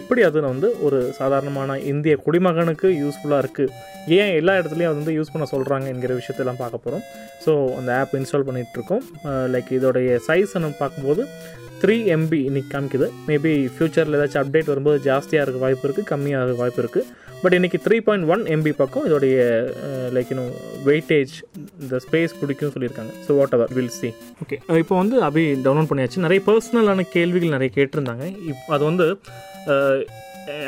எப்படி 0.00 0.22
அது 0.28 0.44
வந்து 0.52 0.70
ஒரு 0.88 0.98
சாதாரணமான 1.20 1.78
இந்திய 1.92 2.16
குடிமகனுக்கு 2.26 2.90
யூஸ்ஃபுல்லாக 3.02 3.42
இருக்குது 3.44 3.72
ஏன் 4.20 4.34
எல்லா 4.40 4.54
இடத்துலையும் 4.60 4.92
அது 4.92 5.00
வந்து 5.02 5.16
யூஸ் 5.18 5.34
பண்ண 5.34 5.48
சொல்கிறாங்க 5.54 5.88
என்கிற 5.94 6.14
விஷயத்தெல்லாம் 6.20 6.62
பார்க்க 6.62 6.84
போகிறோம் 6.84 7.04
ஸோ 7.46 7.54
அந்த 7.78 7.92
ஆப் 8.02 8.16
இன்ஸ்டால் 8.20 8.48
பண்ணிகிட்ருக்கோம் 8.50 9.02
லைக் 9.54 9.72
இதோடைய 9.78 10.18
சைஸ் 10.28 10.54
நம்ம 10.58 10.82
பார்க்கும்போது 10.84 11.24
த்ரீ 11.80 11.96
எம்பி 12.14 12.38
இன்னைக்கு 12.48 12.70
காமிக்குது. 12.72 13.06
மேபி 13.28 13.50
ஃப்யூச்சரில் 13.74 14.16
ஏதாச்சும் 14.18 14.42
அப்டேட் 14.42 14.70
வரும்போது 14.72 14.98
ஜாஸ்தியாக 15.06 15.44
இருக்க 15.44 15.58
வாய்ப்பு 15.64 15.84
இருக்குது 15.86 16.08
கம்மியாக 16.10 16.44
இருக்க 16.44 16.60
வாய்ப்பு 16.62 16.80
இருக்குது 16.82 17.08
பட் 17.42 17.54
இன்றைக்கி 17.56 17.78
த்ரீ 17.86 17.96
பாயிண்ட் 18.06 18.26
ஒன் 18.32 18.42
எம்பி 18.54 18.72
பக்கம் 18.80 19.06
இதோடைய 19.08 19.36
லைக் 20.16 20.30
இன்னும் 20.34 20.52
வெயிட்டேஜ் 20.88 21.34
இந்த 21.82 21.98
ஸ்பேஸ் 22.04 22.36
பிடிக்கும்னு 22.42 22.74
சொல்லியிருக்காங்க. 22.76 23.12
So 23.26 23.36
whatever 23.58 23.74
will 23.78 23.92
see 23.98 24.10
okay 24.44 24.58
இப்போ 24.84 24.94
வந்து 25.02 25.18
அபி 25.28 25.44
டவுன்லோட் 25.66 25.90
பண்ணியாச்சு. 25.90 26.24
நிறைய 26.26 26.42
பர்சனலான 26.48 27.06
கேள்விகள் 27.16 27.56
நிறைய 27.56 27.72
கேட்டிருந்தாங்க. 27.76 28.26
இப் 28.52 28.72
அது 28.76 28.82
வந்து 28.90 29.06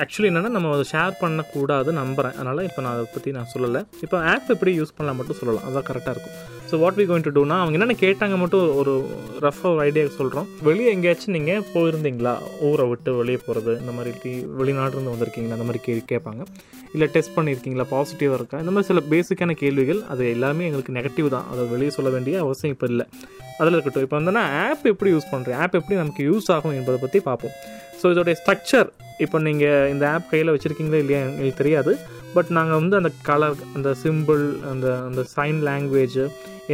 ஆக்சுவலி 0.04 0.28
என்னென்னா 0.32 0.52
நம்ம 0.54 0.70
அதை 0.76 0.86
ஷேர் 0.92 1.18
பண்ணக்கூடாது 1.24 1.90
நம்புகிறேன் 2.02 2.36
அதனால் 2.38 2.64
இப்போ 2.68 2.80
நான் 2.84 2.94
அதை 2.96 3.08
பற்றி 3.16 3.32
நான் 3.38 3.52
சொல்லலை. 3.56 3.82
இப்போ 4.04 4.16
ஆப் 4.34 4.54
எப்படி 4.56 4.72
யூஸ் 4.80 4.96
பண்ணலாம் 4.96 5.20
மட்டும் 5.22 5.40
சொல்லலாம். 5.42 5.66
அதான் 5.70 5.88
கரெக்டாக 5.90 6.14
இருக்கும். 6.16 6.38
So 6.70 6.78
what 6.78 6.94
we 6.94 6.98
going 6.98 7.30
to 7.30 7.44
டூனா 7.44 7.48
அவங்க 7.48 7.78
என்னென்ன 7.78 7.94
கேட்டாங்க 8.00 8.38
மட்டும் 8.38 8.76
ஒரு 8.76 9.08
ரஃபாக 9.40 9.80
ஐடியா 9.80 10.06
சொல்கிறோம் 10.06 10.48
வெளியே 10.62 10.90
எங்கேயாச்சும் 10.90 11.34
நீங்கள் 11.34 11.62
போயிருந்தீங்களா? 11.74 12.38
ஊரை 12.60 12.88
விட்டு 12.88 13.14
வெளியே 13.14 13.38
போகிறது 13.46 13.80
இந்த 13.80 13.92
மாதிரி 13.92 14.16
டி- 14.24 14.46
வெளிநாட்டிலிருந்து 14.58 15.14
வந்திருக்கீங்களா? 15.14 15.50
அந்த 15.50 15.64
மாதிரி 15.64 15.78
கேள்வி 15.78 16.02
கேட்பாங்க. 16.12 16.44
இல்லை 16.92 17.08
டெஸ்ட் 17.12 17.30
பண்ணியிருக்கீங்களா? 17.36 17.84
பாசிட்டிவாக 17.90 18.34
இருக்கா? 18.34 18.58
இந்த 18.58 18.70
மாதிரி 18.70 18.82
சில 18.82 19.02
பேசிக்கான 19.10 19.54
கேள்விகள் 19.56 20.02
அது 20.08 20.30
எல்லாமே 20.30 20.64
எங்களுக்கு 20.64 20.92
நெகட்டிவ் 20.92 21.28
தான். 21.28 21.44
அதை 21.50 21.64
வெளியே 21.64 21.90
சொல்ல 21.90 22.10
வேண்டிய 22.10 22.40
அவசியம் 22.40 22.74
இப்போ 22.74 22.86
இல்லை. 22.90 23.06
அதில் 23.58 23.72
இருக்கட்டும். 23.72 24.02
இப்போ 24.02 24.20
வந்தோன்னா 24.20 24.68
ஆப் 24.68 24.86
எப்படி 24.86 25.12
யூஸ் 25.12 25.28
பண்ணுறேன் 25.32 25.54
ஆப் 25.54 25.74
எப்படி 25.74 25.94
நமக்கு 25.94 26.30
யூஸ் 26.30 26.50
ஆகும் 26.52 26.72
என்பதை 26.72 27.00
பற்றி 27.00 27.20
பார்ப்போம். 27.20 27.50
ஸோ 28.02 28.06
இதோடைய 28.06 28.34
ஸ்ட்ரக்சர் 28.46 28.88
இப்போ 29.18 29.38
நீங்கள் 29.38 29.90
இந்த 29.90 30.10
ஆப் 30.10 30.30
கையில் 30.30 30.50
வச்சுருக்கீங்களா 30.50 30.94
இல்லையா? 30.94 31.20
எங்களுக்கு 31.20 31.54
தெரியாது. 31.56 31.98
பட் 32.34 32.50
நாங்கள் 32.56 32.78
வந்து 32.80 32.96
அந்த 33.00 33.10
கலர் 33.28 33.58
அந்த 33.76 33.90
சிம்பிள் 34.04 34.44
அந்த 34.72 34.86
அந்த 35.08 35.22
சைன் 35.36 35.60
லாங்குவேஜ் 35.68 36.20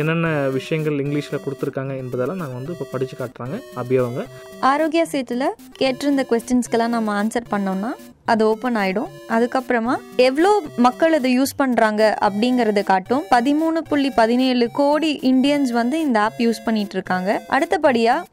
என்னென்ன 0.00 0.28
விஷயங்கள் 0.56 0.96
இங்கிலீஷில் 1.02 1.42
கொடுத்துருக்காங்க 1.42 1.92
என்பதெல்லாம் 2.02 2.40
நாங்கள் 2.42 2.58
வந்து 2.58 2.72
இப்போ 2.74 2.86
படித்து 2.92 3.16
காட்டுறாங்க 3.18 3.56
அபி 3.80 3.96
அவங்க. 4.02 4.22
ஆரோக்கிய 4.70 5.02
சேத்துல 5.12 5.46
கேட்டிருந்த 5.80 6.22
கொஸ்டின்ஸ்க்கெல்லாம் 6.30 6.94
நம்ம 6.96 7.12
ஆன்சர் 7.20 7.46
பண்ணோம்னா 7.52 7.90
அது 8.32 8.42
ஓப்பன் 8.50 8.78
ஆகிடும் 8.82 9.12
அதுக்கப்புறமா 9.36 9.94
எவ்வளோ 10.28 10.50
மக்கள் 10.86 11.16
அதை 11.18 11.30
யூஸ் 11.38 11.54
பண்ணுறாங்க 11.62 12.02
அப்படிங்கிறத 12.28 12.82
காட்டும். 12.92 13.24
பதிமூணு 13.36 13.82
புள்ளி 13.90 14.10
பதினேழு 14.20 14.68
கோடி 14.80 15.12
இந்தியன்ஸ் 15.32 15.72
வந்து 15.80 15.98
இந்த 16.06 16.20
ஆப் 16.26 16.42
யூஸ் 16.46 16.64
பண்ணிட்டு 16.66 16.96
இருக்காங்க 16.98 17.40
அடுத்தபடியாக 17.56 18.26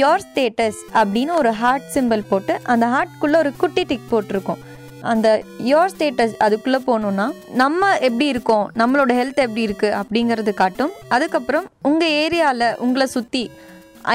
யோர் 0.00 0.24
ஸ்டேட்டஸ் 0.26 0.80
அப்படின்னு 0.98 1.32
ஒரு 1.42 1.52
ஹார்ட் 1.60 1.88
சிம்பிள் 1.94 2.28
போட்டு 2.32 2.56
அந்த 2.72 2.86
ஹார்ட்குள்ளே 2.96 3.38
ஒரு 3.44 3.52
குட்டி 3.62 3.82
டிக் 3.92 4.10
போட்டிருக்கோம். 4.10 4.60
அந்த 5.12 5.28
யோர் 5.70 5.92
ஸ்டேட்டஸ் 5.92 6.34
அதுக்குள்ளே 6.46 6.80
போகணுன்னா 6.88 7.26
நம்ம 7.62 7.90
எப்படி 8.08 8.26
இருக்கோம் 8.34 8.66
நம்மளோட 8.80 9.12
ஹெல்த் 9.20 9.44
எப்படி 9.46 9.64
இருக்குது 9.68 9.96
அப்படிங்கிறது 10.00 10.54
காட்டும். 10.62 10.92
அதுக்கப்புறம் 11.16 11.68
உங்கள் 11.90 12.16
ஏரியாவில் 12.24 12.68
உங்களை 12.86 13.08
சுற்றி 13.16 13.44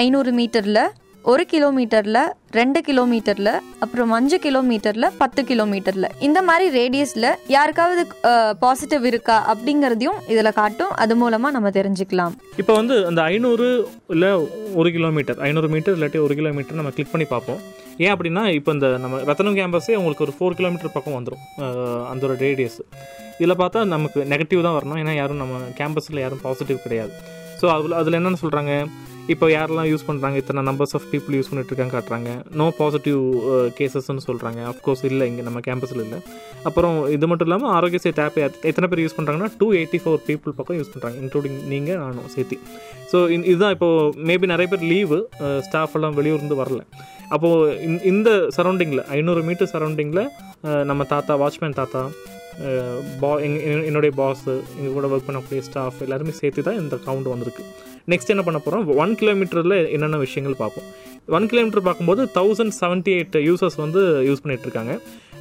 ஐநூறு 0.04 0.32
மீட்டரில் 0.41 0.84
ஒரு 1.32 1.43
கிலோமீட்டரில் 1.52 2.19
ரெண்டு 2.58 2.80
கிலோமீட்டரில் 2.88 3.52
அப்புறம் 3.84 4.12
அஞ்சு 4.17 4.38
கிலோமீட்டரில் 4.43 5.08
பத்து 5.21 5.41
கிலோமீட்டரில். 5.52 6.08
இந்த 6.28 6.39
மாதிரி 6.50 6.65
ரேடியஸில் 6.80 7.30
யாருக்காவது 7.56 8.04
பாசிட்டிவ் 8.63 9.06
இருக்கா 9.12 9.38
அப்படிங்கிறதையும் 9.54 10.19
இதில் 10.34 10.58
காட்டும். 10.60 10.93
அது 11.04 11.15
மூலமாக 11.21 11.56
நம்ம 11.56 11.71
தெரிஞ்சுக்கலாம். 11.80 12.36
இப்போ 12.63 12.76
வந்து 12.82 12.98
அந்த 13.12 13.24
ஐநூறு 13.32 13.67
இல்லை 14.15 14.32
ஒரு 14.82 14.91
கிலோமீட்டர் 14.98 15.41
ஐநூறு 15.50 15.69
மீட்டர் 15.76 15.98
இல்லாட்டி 15.98 16.21
ஒரு 16.28 16.36
கிலோமீட்டர் 16.41 16.80
நம்ம 16.82 16.93
கிளிக் 16.98 17.13
பண்ணி 17.15 17.28
பார்ப்போம். 17.34 17.62
ஏன் 18.03 18.13
அப்படின்னா 18.13 18.43
இப்போ 18.58 18.71
இந்த 18.75 18.88
நம்ம 19.03 19.19
ரத்தனம் 19.29 19.58
கேம்பஸே 19.60 19.93
உங்களுக்கு 19.99 20.25
ஒரு 20.25 20.34
ஃபோர் 20.38 20.58
கிலோமீட்டர் 20.60 20.95
பக்கம் 20.95 21.17
வந்துடும் 21.17 21.43
அந்த 22.12 22.21
ஒரு 22.27 22.36
ரேடியஸ் 22.45 22.79
இதில் 23.39 23.60
பார்த்தா 23.62 23.79
நமக்கு 23.93 24.19
நெகட்டிவ் 24.34 24.65
தான் 24.65 24.75
வரணும். 24.77 24.99
ஏன்னா 25.01 25.13
யாரும் 25.21 25.41
நம்ம 25.43 25.62
கேம்பஸில் 25.79 26.21
யாரும் 26.23 26.41
பாசிட்டிவ் 26.45 26.79
கிடையாது. 26.86 27.13
ஸோ 27.62 27.65
அதில் 27.75 27.95
அதில் 27.99 28.17
என்னென்னு 28.19 28.41
சொல்கிறாங்க 28.43 28.73
இப்போ 29.33 29.45
யாரெல்லாம் 29.53 29.88
யூஸ் 29.91 30.05
பண்ணுறாங்க 30.07 30.38
இத்தனை 30.41 30.61
நம்பர்ஸ் 30.67 30.93
ஆஃப் 30.97 31.05
பீப்புள் 31.11 31.35
யூஸ் 31.38 31.47
பண்ணிட்டு 31.51 31.71
இருக்காங்க 31.71 31.93
காட்டுறாங்க 31.95 32.29
நோ 32.59 32.65
பாசிட்டிவ் 32.79 33.21
கேசஸ்ன்னு 33.77 34.21
uh, 34.21 34.25
சொல்கிறாங்க 34.27 34.59
அஃப்கோர்ஸ் 34.71 35.03
இல்லை 35.09 35.25
இங்கே 35.29 35.43
நம்ம 35.47 35.59
கேம்பஸில் 35.67 36.01
இல்லை. 36.03 36.19
அப்புறம் 36.69 36.97
இது 37.15 37.27
மட்டும் 37.29 37.47
இல்லாமல் 37.49 37.71
ஆரோக்கிய 37.77 38.01
சேத் 38.03 38.21
ஆப் 38.25 38.38
எத்தனை 38.69 38.88
பேர் 38.91 39.01
யூஸ் 39.03 39.15
பண்ணுறாங்கன்னா 39.17 39.49
டூ 39.61 39.67
எயிட்டி 39.79 39.99
ஃபோர் 40.03 40.21
பீப்புள் 40.29 40.55
பக்கம் 40.59 40.77
யூஸ் 40.79 40.91
பண்ணுறாங்க 40.93 41.17
இன்க்ளூடிங் 41.23 41.57
நீங்கள் 41.71 41.99
நானும் 42.03 42.29
சேர்த்தி 42.35 42.59
ஸோ 43.13 43.17
இதுதான் 43.49 43.73
இப்போது 43.77 44.27
மேபி 44.29 44.51
நிறைய 44.53 44.69
பேர் 44.73 44.85
லீவு 44.93 45.19
ஸ்டாஃப் 45.69 45.93
uh, 45.93 45.99
எல்லாம் 45.99 46.15
வெளியூர்ந்து 46.19 46.57
வரல. 46.61 46.83
அப்போது 47.35 47.97
இந்த 48.11 48.29
சரௌண்டிங்கில் 48.57 49.03
ஐநூறு 49.17 49.43
மீட்டர் 49.49 49.71
சரௌண்டிங்கில் 49.73 50.23
uh, 50.69 50.83
நம்ம 50.91 51.01
தாத்தா 51.15 51.35
வாட்ச்மேன் 51.43 51.79
தாத்தா 51.81 52.03
பா 53.21 53.29
எங் 53.45 53.57
என்னுடைய 53.89 54.11
பாஸு 54.19 54.53
எங்கள் 54.77 54.95
கூட 54.97 55.07
ஒர்க் 55.13 55.27
பண்ணக்கூடிய 55.29 55.61
ஸ்டாஃப் 55.67 55.99
எல்லாருமே 56.05 56.33
சேர்த்து 56.41 56.67
தான் 56.67 56.79
இந்த 56.83 56.95
கவுண்ட் 57.07 57.33
வந்திருக்கு. 57.33 57.65
நெக்ஸ்ட் 58.12 58.32
என்ன 58.34 58.44
பண்ண 58.48 58.60
போகிறோம் 58.65 58.84
ஒன் 59.04 59.13
கிலோமீட்டரில் 59.20 59.78
என்னென்ன 59.96 60.18
விஷயங்கள் 60.26 60.58
பார்ப்போம்? 60.63 60.88
ஒன் 61.36 61.48
கிலோமீட்டர் 61.52 61.86
பார்க்கும்போது 61.88 62.24
தௌசண்ட் 62.38 62.76
செவன்ட்டி 62.82 63.12
எயிட் 63.18 63.38
யூசர்ஸ் 63.48 63.78
வந்து 63.84 64.02
யூஸ் 64.28 64.41
பண்ணிகிட்டு 64.44 64.68
இருக்காங்க 64.68 64.94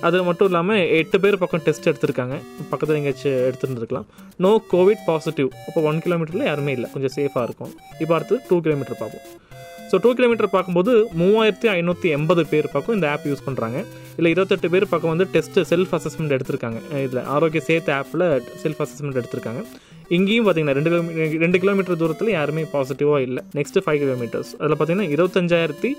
அது 0.06 0.22
மட்டும் 0.28 0.48
இல்லாமல் 0.50 0.82
எட்டு 1.00 1.16
பேர் 1.24 1.40
பக்கம் 1.42 1.62
டெஸ்ட் 1.66 1.88
எடுத்திருக்காங்க. 1.90 2.36
பக்கத்தில் 2.70 2.98
எங்கேயாச்சும் 3.00 3.38
எடுத்துருந்துருக்கலாம். 3.48 4.06
நோ 4.44 4.50
கோவிட் 4.72 5.02
பாசிட்டிவ் 5.10 5.50
அப்போ 5.66 5.82
ஒன் 5.90 6.00
கிலோமீட்டரில் 6.06 6.48
யாருமே 6.50 6.72
இல்லை. 6.76 6.88
கொஞ்சம் 6.94 7.14
சேஃபாக 7.18 7.46
இருக்கும். 7.48 7.72
இப்போ 8.02 8.14
அடுத்து 8.18 8.36
டூ 8.48 8.58
கிலோமீட்டர் 8.66 9.00
பார்ப்போம். 9.02 9.24
ஸோ 9.90 9.96
டூ 10.04 10.10
கிலோமீட்டர் 10.18 10.52
பார்க்கும்போது 10.56 10.92
மூவாயிரத்தி 11.20 11.68
ஐநூற்றி 11.76 12.08
எண்பது 12.16 12.42
பேர் 12.52 12.68
பக்கம் 12.74 12.96
இந்த 12.98 13.08
ஆப் 13.14 13.26
யூஸ் 13.30 13.46
பண்ணுறாங்க 13.48 13.78
இல்லை 14.18 14.30
இருபத்தெட்டு 14.34 14.68
பேர் 14.74 14.92
பக்கம் 14.92 15.12
வந்து 15.14 15.26
டெஸ்ட் 15.34 15.58
செல்ஃப் 15.72 15.92
அசஸ்மெண்ட் 15.98 16.34
எடுத்திருக்காங்க. 16.36 16.78
இதில் 17.06 17.26
ஆரோக்கிய 17.34 17.62
சேர்த்து 17.68 17.92
ஆப்பில் 18.00 18.26
செல்ஃப் 18.62 18.82
அசஸ்மெண்ட் 18.84 19.20
எடுத்திருக்காங்க. 19.20 19.62
இங்கேயும் 20.16 20.44
பார்த்தீங்கன்னா 20.46 20.76
ரெண்டு 20.78 20.90
கிலோமீட்டர் 20.92 21.42
ரெண்டு 21.44 21.58
கிலோமீட்டர் 21.62 21.98
தூரத்தில் 22.00 22.30
யாருமே 22.38 22.62
பாசிட்டிவாக 22.72 23.26
இல்லை. 23.26 23.42
நெக்ஸ்ட் 23.58 23.78
ஃபைவ் 23.84 24.00
கிலோமீட்டர்ஸ் 24.02 24.50
அதில் 24.58 24.76
பார்த்தீங்கன்னா 24.78 25.08
இருபத்தஞ்சாயிரத்தி 25.14 25.90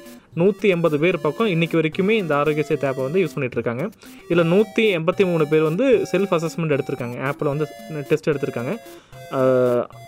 நூற்றி 0.42 0.68
எண்பது 0.76 0.98
பேர் 1.04 1.18
பக்கம் 1.26 1.50
இன்றைக்கி 1.54 1.76
வரைக்குமே 1.80 2.16
இந்த 2.22 2.34
ஆரோக்கிய 2.40 2.66
சேத்து 2.70 2.88
ஆப்பை 2.90 3.04
வந்து 3.08 3.22
யூஸ் 3.24 3.36
பண்ணிகிட்டு 3.36 3.60
இருக்காங்க. 3.60 3.84
இதில் 4.30 4.50
நூற்றி 4.54 4.84
எண்பத்தி 4.98 5.26
மூணு 5.32 5.46
பேர் 5.54 5.66
வந்து 5.70 5.88
செல்ஃப் 6.12 6.36
அசஸ்மெண்ட் 6.38 6.76
எடுத்திருக்காங்க. 6.78 7.18
ஆப்பில் 7.30 7.52
வந்து 7.54 7.68
டெஸ்ட் 8.12 8.30
எடுத்திருக்காங்க. 8.34 8.74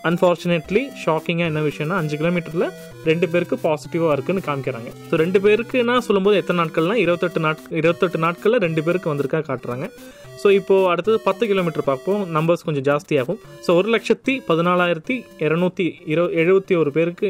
அன்ஃபார்ச்சுனேட்லி 0.09 0.81
ஷாக்கிங்காக 1.03 1.51
என்ன 1.51 1.61
விஷயம்னா 1.69 1.97
அஞ்சு 2.01 2.15
கிலோமீட்டரில் 2.21 2.67
ரெண்டு 3.09 3.25
பேருக்கு 3.31 3.55
பாசிட்டிவாக 3.65 4.15
இருக்குன்னு 4.15 4.43
காமிக்கிறாங்க. 4.49 4.89
ஸோ 5.09 5.15
ரெண்டு 5.23 5.39
பேருக்குன்னா 5.45 5.97
சொல்லும்போது 6.07 6.37
எத்தனை 6.41 6.59
நாட்கள்னால் 6.61 7.01
இருபத்தெட்டு 7.05 7.41
நாட் 7.47 7.65
இருபத்தெட்டு 7.81 8.21
நாட்களில் 8.27 8.63
ரெண்டு 8.67 8.83
பேருக்கு 8.87 9.11
வந்திருக்கா 9.13 9.41
காட்டுறாங்க. 9.49 9.87
ஸோ 10.41 10.47
இப்போது 10.57 10.87
அடுத்தது 10.91 11.17
பத்து 11.27 11.43
கிலோமீட்டர் 11.51 11.85
பார்ப்போம். 11.89 12.21
நம்பர்ஸ் 12.35 12.65
கொஞ்சம் 12.65 12.85
ஜாஸ்தியாகும். 12.89 13.39
ஸோ 13.65 13.69
ஒரு 13.79 13.86
லட்சத்தி 13.93 14.33
பதினாலாயிரத்தி 14.49 15.15
இரநூத்தி 15.45 15.85
இரு 16.11 16.23
எழுபத்தி 16.43 16.73
ஒரு 16.81 16.91
பேருக்கு 16.97 17.27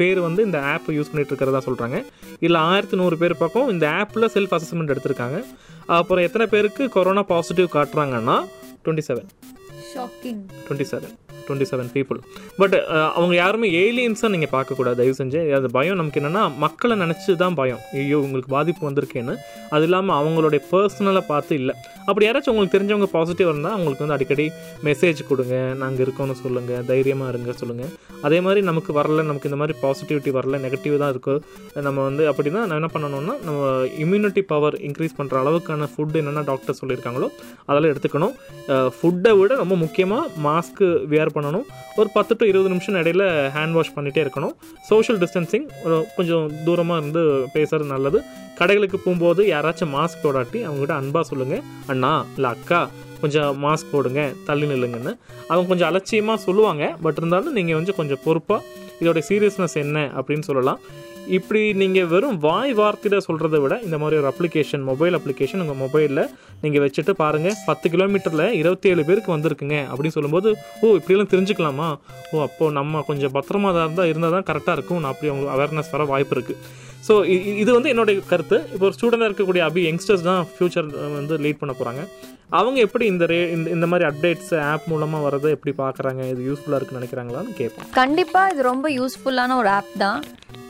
பேர் 0.00 0.20
வந்து 0.26 0.40
இந்த 0.48 0.58
ஆப் 0.72 0.88
யூஸ் 0.96 1.10
பண்ணிட்டு 1.10 1.32
இருக்கிறதா 1.32 1.60
சொல்கிறாங்க 1.66 1.98
இல்லை 2.46 2.60
ஆயிரத்தி 2.70 2.96
நூறு 2.96 3.18
பேர் 3.22 3.36
பக்கம் 3.36 3.70
இந்த 3.74 3.86
ஆப்பில் 4.00 4.32
செல்ஃப் 4.34 4.54
அசஸ்மெண்ட் 4.58 4.94
எடுத்திருக்காங்க. 4.94 5.38
அப்புறம் 5.98 6.24
எத்தனை 6.24 6.46
பேருக்கு 6.46 6.88
corona 6.88 7.24
positive 7.32 7.68
காட்டுறாங்கன்னா 7.76 8.38
twenty 8.84 9.06
seven 9.08 9.30
shocking 9.92 10.42
twenty 10.66 10.88
seven 10.92 11.14
twenty 11.46 11.68
seven 11.72 11.90
people 11.96 12.20
but 12.60 12.76
அவங்க 13.16 13.34
யாருமே 13.42 13.68
ஏலியன்ஸாக 13.82 14.30
நீங்கள் 14.34 14.52
பார்க்கக்கூடாது. 14.56 14.98
தயவு 15.00 15.16
செஞ்சு 15.20 15.40
அது 15.58 15.70
பயம் 15.78 15.98
நமக்கு 16.00 16.20
என்னென்னா 16.22 16.44
மக்களை 16.64 16.96
நினச்சி 17.04 17.36
தான் 17.44 17.58
பயம். 17.60 17.82
ஐயோ 18.02 18.18
உங்களுக்கு 18.26 18.50
பாதிப்பு 18.56 18.82
வந்திருக்கேன்னு. 18.88 19.36
அது 19.76 19.84
இல்லாமல் 19.88 20.16
அவங்களுடைய 20.20 20.60
பர்சனலாக 20.72 21.24
பார்த்து 21.32 21.54
இல்லை. 21.60 21.74
அப்படி 22.08 22.24
யாராச்சும் 22.26 22.52
உங்களுக்கு 22.54 22.76
தெரிஞ்சவங்க 22.76 23.08
பாசிட்டிவ் 23.14 23.48
இருந்தால் 23.52 23.74
அவங்களுக்கு 23.76 24.04
வந்து 24.04 24.16
அடிக்கடி 24.16 24.46
மெசேஜ் 24.88 25.20
கொடுங்க. 25.30 25.54
நாங்கள் 25.82 26.04
இருக்கோம்னு 26.06 26.36
சொல்லுங்கள் 26.42 26.84
தைரியமாக 26.90 27.30
இருங்க 27.32 27.52
சொல்லுங்கள் 27.62 27.92
அதே 28.26 28.38
மாதிரி 28.44 28.60
நமக்கு 28.68 28.90
வரல 28.98 29.24
நமக்கு 29.30 29.48
இந்த 29.48 29.58
மாதிரி 29.60 29.74
பாசிட்டிவிட்டி 29.82 30.30
வரல 30.36 30.58
நெகட்டிவ் 30.66 30.94
தான் 31.02 31.12
இருக்குது 31.14 31.82
நம்ம 31.86 31.98
வந்து 32.08 32.22
அப்படின்னா 32.30 32.60
நான் 32.68 32.78
என்ன 32.80 32.90
பண்ணணும்னா 32.94 33.34
நம்ம 33.46 33.66
இம்யூனிட்டி 34.04 34.42
பவர் 34.52 34.76
இன்க்ரீஸ் 34.88 35.16
பண்ணுற 35.18 35.36
அளவுக்கான 35.42 35.88
ஃபுட் 35.92 36.16
என்னென்ன 36.20 36.44
டாக்டர் 36.50 36.78
சொல்லியிருக்காங்களோ 36.80 37.28
அதெல்லாம் 37.68 37.92
எடுத்துக்கணும். 37.92 38.34
ஃபுட்டை 38.96 39.32
விட 39.40 39.52
ரொம்ப 39.62 39.74
முக்கியமாக 39.84 40.30
மாஸ்க்கு 40.46 40.86
வியர் 41.12 41.34
பண்ணணும். 41.36 41.66
ஒரு 41.96 42.08
பத்து 42.16 42.36
டு 42.38 42.46
இருபது 42.46 42.70
நிமிஷம் 42.74 42.94
இடையில 42.94 43.24
ஹேண்ட் 43.56 43.76
வாஷ் 43.78 43.92
பண்ணிகிட்டே 43.96 44.22
இருக்கணும். 44.26 44.54
சோஷியல் 44.90 45.20
டிஸ்டன்சிங் 45.22 45.66
கொஞ்சம் 46.16 46.44
தூரமாக 46.66 46.98
இருந்து 46.98 47.24
பேசுகிறது 47.54 47.86
நல்லது. 47.94 48.20
கடைகளுக்கு 48.58 48.96
போகும்போது 48.96 49.44
யாராச்சும் 49.46 49.94
மாஸ்க் 49.96 50.22
போடாட்டி 50.22 50.58
அவங்ககிட்ட 50.68 50.94
அன்பாக 51.00 51.26
சொல்லுங்கள் 51.26 51.62
அண்ணா 51.86 52.12
இல்லை 52.36 52.50
அக்கா 52.50 52.80
கொஞ்சம் 53.20 53.64
மாஸ்க் 53.64 53.92
போடுங்க 53.92 54.32
தள்ளி 54.46 54.66
நில்லுங்கன்னு. 54.66 55.12
அவங்க 55.48 55.68
கொஞ்சம் 55.68 55.88
அலட்சியமாக 55.88 56.42
சொல்லுவாங்க. 56.46 56.84
பட் 57.02 57.14
இருந்தாலும் 57.16 57.56
நீங்கள் 57.58 57.74
வந்து 57.74 57.94
கொஞ்சம் 57.94 58.22
பொறுப்பாக 58.24 58.64
இதோடைய 59.00 59.22
சீரியஸ்னஸ் 59.28 59.76
என்ன? 59.84 60.10
அப்படின்னு 60.16 60.46
சொல்லலாம். 60.50 60.80
இப்படி 61.36 61.60
நீங்கள் 61.80 62.08
வெறும் 62.12 62.38
வாய் 62.44 62.72
வார்த்தையில் 62.78 63.24
சொல்கிறத 63.26 63.56
விட 63.62 63.74
இந்த 63.86 63.96
மாதிரி 64.02 64.18
ஒரு 64.20 64.28
அப்ளிகேஷன் 64.32 64.84
மொபைல் 64.88 65.16
அப்ளிகேஷன் 65.18 65.62
உங்கள் 65.64 65.80
மொபைலில் 65.82 66.22
நீங்கள் 66.62 66.84
வச்சுட்டு 66.84 67.12
பாருங்கள் 67.22 67.56
பத்து 67.68 67.86
கிலோமீட்டரில் 67.94 68.44
இருபத்தி 68.60 68.90
ஏழு 68.92 69.04
பேருக்கு 69.08 69.34
வந்திருக்குங்க 69.34 69.78
அப்படின்னு 69.90 70.16
சொல்லும்போது 70.16 70.50
ஓ 70.82 70.94
இப்படிலாம் 70.98 71.32
தெரிஞ்சுக்கலாமா? 71.34 71.88
ஓ 72.32 72.42
அப்போது 72.46 72.76
நம்ம 72.78 73.02
கொஞ்சம் 73.10 73.34
பத்திரமா 73.38 73.70
தான் 73.76 73.86
இருந்தால் 73.86 74.10
இருந்தால் 74.12 74.36
தான் 74.36 74.48
கரெக்டாக 74.50 74.76
இருக்கும். 74.78 75.00
நான் 75.02 75.12
அப்படி 75.14 75.30
அவங்க 75.32 75.48
அவேர்னஸ் 75.56 75.92
வர 75.94 76.04
வாய்ப்பு 76.12 76.36
இருக்குது 76.38 76.84
ஸோ 77.08 77.14
இது 77.62 77.70
வந்து 77.74 77.90
என்னுடைய 77.92 78.22
கருத்து. 78.30 78.56
இப்போ 78.72 78.84
ஒரு 78.88 78.96
ஸ்டூடெண்டாக 78.96 79.28
இருக்கக்கூடிய 79.30 79.64
அபி 79.68 79.82
யங்ஸ்டர்ஸ் 79.88 80.24
தான் 80.30 80.40
ஃப்யூச்சர் 80.54 80.88
வந்து 81.18 81.34
லீட் 81.44 81.60
பண்ண 81.60 81.74
போகிறாங்க 81.74 82.02
அவங்க 82.58 82.78
எப்படி 82.86 83.04
இந்த 83.12 83.24
ரே 83.30 83.38
இந்த 83.54 83.68
இந்த 83.76 83.86
மாதிரி 83.90 84.04
அப்டேட்ஸ் 84.08 84.50
ஆப் 84.72 84.84
மூலமாக 84.90 85.24
வரதை 85.26 85.48
எப்படி 85.54 85.72
பார்க்குறாங்க? 85.80 86.22
இது 86.32 86.40
யூஸ்ஃபுல்லாக 86.48 86.78
இருக்குன்னு 86.78 87.00
நினைக்கிறாங்களான்னு 87.00 87.54
கேட்போம். 87.60 87.88
கண்டிப்பாக 88.00 88.52
இது 88.52 88.62
ரொம்ப 88.72 88.88
யூஸ்ஃபுல்லான 88.98 89.56
ஒரு 89.62 89.70
ஆப் 89.78 89.94
தான். 90.04 90.20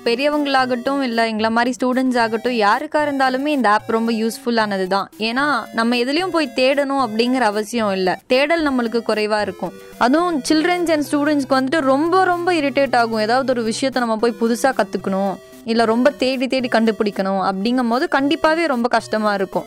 பெரியவங்களாகட்டும் 0.07 1.01
இல்லை 1.07 1.23
எங்களை 1.31 1.51
மாதிரி 1.57 1.71
ஸ்டூடெண்ட்ஸ் 1.77 2.19
ஆகட்டும் 2.25 2.57
யாருக்காக 2.65 3.07
இருந்தாலுமே 3.07 3.51
இந்த 3.59 3.69
ஆப் 3.75 3.91
ரொம்ப 3.97 4.13
யூஸ்ஃபுல்லானது 4.23 4.87
தான். 4.95 5.09
ஏன்னா 5.29 5.47
நம்ம 5.79 5.97
எதுலேயும் 6.05 6.35
போய் 6.37 6.55
தேடணும் 6.61 7.03
அப்படிங்கிற 7.07 7.47
அவசியம் 7.53 7.93
இல்லை. 7.99 8.15
தேடல் 8.35 8.65
நம்மளுக்கு 8.69 9.03
குறைவாக 9.09 9.47
இருக்கும். 9.47 9.75
அதுவும் 10.07 10.39
சில்ட்ரன்ஸ் 10.51 10.93
அண்ட் 10.95 11.09
ஸ்டூடெண்ட்ஸ்க்கு 11.09 11.59
வந்துட்டு 11.59 11.81
ரொம்ப 11.93 12.23
ரொம்ப 12.33 12.55
இரிட்டேட் 12.61 12.97
ஆகும். 13.03 13.25
ஏதாவது 13.27 13.53
ஒரு 13.57 13.65
விஷயத்தை 13.73 14.01
நம்ம 14.05 14.19
போய் 14.25 14.41
புதுசாக 14.43 14.75
கற்றுக்கணும் 14.81 15.35
இல்லை 15.73 15.85
ரொம்ப 15.91 16.09
தேடி 16.21 16.47
தேடி 16.51 16.69
கண்டுபிடிக்கணும் 16.73 17.41
அப்படிங்கும் 17.47 17.89
போது 17.93 18.05
கண்டிப்பாகவே 18.15 18.65
ரொம்ப 18.73 18.89
கஷ்டமாக 18.95 19.39
இருக்கும். 19.39 19.65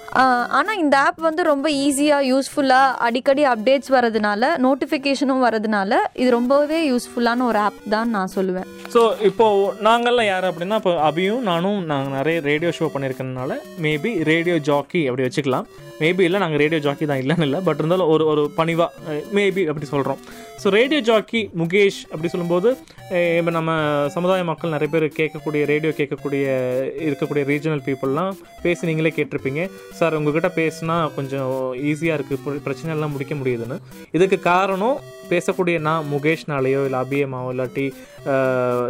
ஆனால் 0.58 0.80
இந்த 0.84 0.96
ஆப் 1.08 1.20
வந்து 1.26 1.42
ரொம்ப 1.50 1.68
ஈஸி 1.86 1.99
ஈஸியாக 2.00 2.28
யூஸ்ஃபுல்லாக 2.32 2.92
அடிக்கடி 3.06 3.44
அப்டேட்ஸ் 3.54 3.90
வரதுனால 3.96 4.52
நோட்டிஃபிகேஷனும் 4.66 5.42
வரதுனால 5.46 5.92
இது 6.22 6.30
ரொம்பவே 6.36 6.80
யூஸ்ஃபுல்லான 6.92 7.46
ஒரு 7.50 7.60
ஆப் 7.66 7.80
தான் 7.94 8.14
நான் 8.16 8.32
சொல்லுவேன். 8.36 8.68
ஸோ 8.94 9.02
இப்போது 9.30 9.66
நாங்கள்லாம் 9.88 10.30
யார் 10.30 10.48
அப்படின்னா 10.50 10.78
இப்போ 10.82 10.94
அபியும் 11.10 11.44
நானும் 11.52 11.82
நாங்கள் 11.92 12.16
நிறைய 12.20 12.40
ரேடியோ 12.50 12.72
ஷோ 12.80 12.88
பண்ணியிருக்கனால 12.94 13.58
மேபி 13.86 14.14
ரேடியோ 14.32 14.58
ஜாக்கி 14.70 15.02
அப்படி 15.10 15.26
வச்சுக்கலாம். 15.28 15.68
மேபி 16.02 16.24
இல்லை 16.28 16.40
நாங்கள் 16.44 16.62
ரேடியோ 16.64 16.80
ஜாக்கி 16.86 17.06
தான் 17.12 17.22
இல்லைன்னு 17.24 17.48
இல்லை. 17.48 17.60
பட் 17.68 17.80
இருந்தாலும் 17.82 18.12
ஒரு 18.14 18.24
ஒரு 18.32 18.44
பணிவாக 18.60 19.18
மேபி 19.38 19.64
அப்படி 19.72 19.90
சொல்கிறோம் 19.94 20.22
ஸோ 20.62 20.70
ரேடியோ 20.78 21.02
ஜாக்கி 21.10 21.42
முகேஷ் 21.60 22.00
அப்படி 22.14 22.30
சொல்லும்போது 22.34 22.70
இப்போ 23.40 23.52
நம்ம 23.58 23.72
சமுதாய 24.16 24.42
மக்கள் 24.50 24.74
நிறைய 24.76 24.90
பேர் 24.94 25.06
கேட்கக்கூடிய 25.20 25.62
ரேடியோ 25.72 25.92
கேட்கக்கூடிய 26.00 26.46
இருக்கக்கூடிய 27.08 27.44
ரீஜனல் 27.52 27.84
பீப்புளெலாம் 27.88 28.34
பேசி 28.66 28.90
நீங்களே 28.90 29.12
கேட்டிருப்பீங்க. 29.18 29.62
சார் 30.00 30.18
உங்ககிட்ட 30.20 30.50
பேசினா 30.60 30.98
கொஞ்சம் 31.18 31.54
ஈஸியாக 31.92 32.18
இருக்குது 32.20 32.64
பிரச்சனைலாம் 32.68 33.16
முடிக்க 33.16 33.36
முடியுதுன்னு. 33.42 33.78
இதுக்கு 34.18 34.40
காரணம் 34.52 35.00
பேசக்கூடிய 35.32 35.78
நான் 35.88 36.08
முகேஷ்னாலேயோ 36.14 36.84
இல்லை 36.88 37.00
அபியமாவோ 37.06 37.50
இல்லாட்டி 37.56 37.88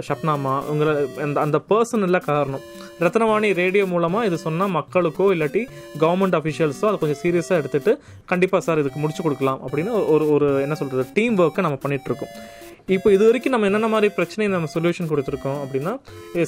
ஷப்னாமா 0.07 0.53
உங்களை 0.71 0.93
அந்த 1.25 1.37
அந்த 1.45 1.57
பர்சன் 1.71 2.21
காரணம். 2.31 2.63
ரத்னவாணி 2.99 3.49
ரேடியோ 3.53 3.83
மூலமாக 3.85 4.25
இது 4.25 4.37
சொன்னால் 4.37 4.71
மக்களுக்கோ 4.71 5.27
இல்லாட்டி 5.33 5.61
கவர்மெண்ட் 5.99 6.37
அஃபிஷியல்ஸோ 6.39 6.85
அதை 6.85 6.97
கொஞ்சம் 6.99 7.21
சீரியஸாக 7.23 7.61
எடுத்துகிட்டு 7.61 7.93
கண்டிப்பாக 8.25 8.61
சார் 8.63 8.79
இதுக்கு 8.79 8.99
முடிச்சு 8.99 9.23
கொடுக்கலாம் 9.23 9.61
அப்படின்னு 9.65 9.93
ஒரு 10.07 10.27
ஒரு 10.29 10.49
என்ன 10.61 10.75
சொல்கிறது 10.75 11.05
டீம் 11.13 11.37
ஒர்க்கை 11.39 11.63
நம்ம 11.63 11.79
பண்ணிகிட்ருக்கோம் 11.83 12.33
இப்போ 12.95 13.07
இது 13.15 13.23
வரைக்கும் 13.25 13.53
நம்ம 13.53 13.67
என்னென்ன 13.69 13.87
மாதிரி 13.93 14.07
பிரச்சனை 14.17 14.45
நம்ம 14.53 14.69
சொல்யூஷன் 14.73 15.09
கொடுத்துருக்கோம் 15.09 15.59
அப்படின்னா 15.63 15.91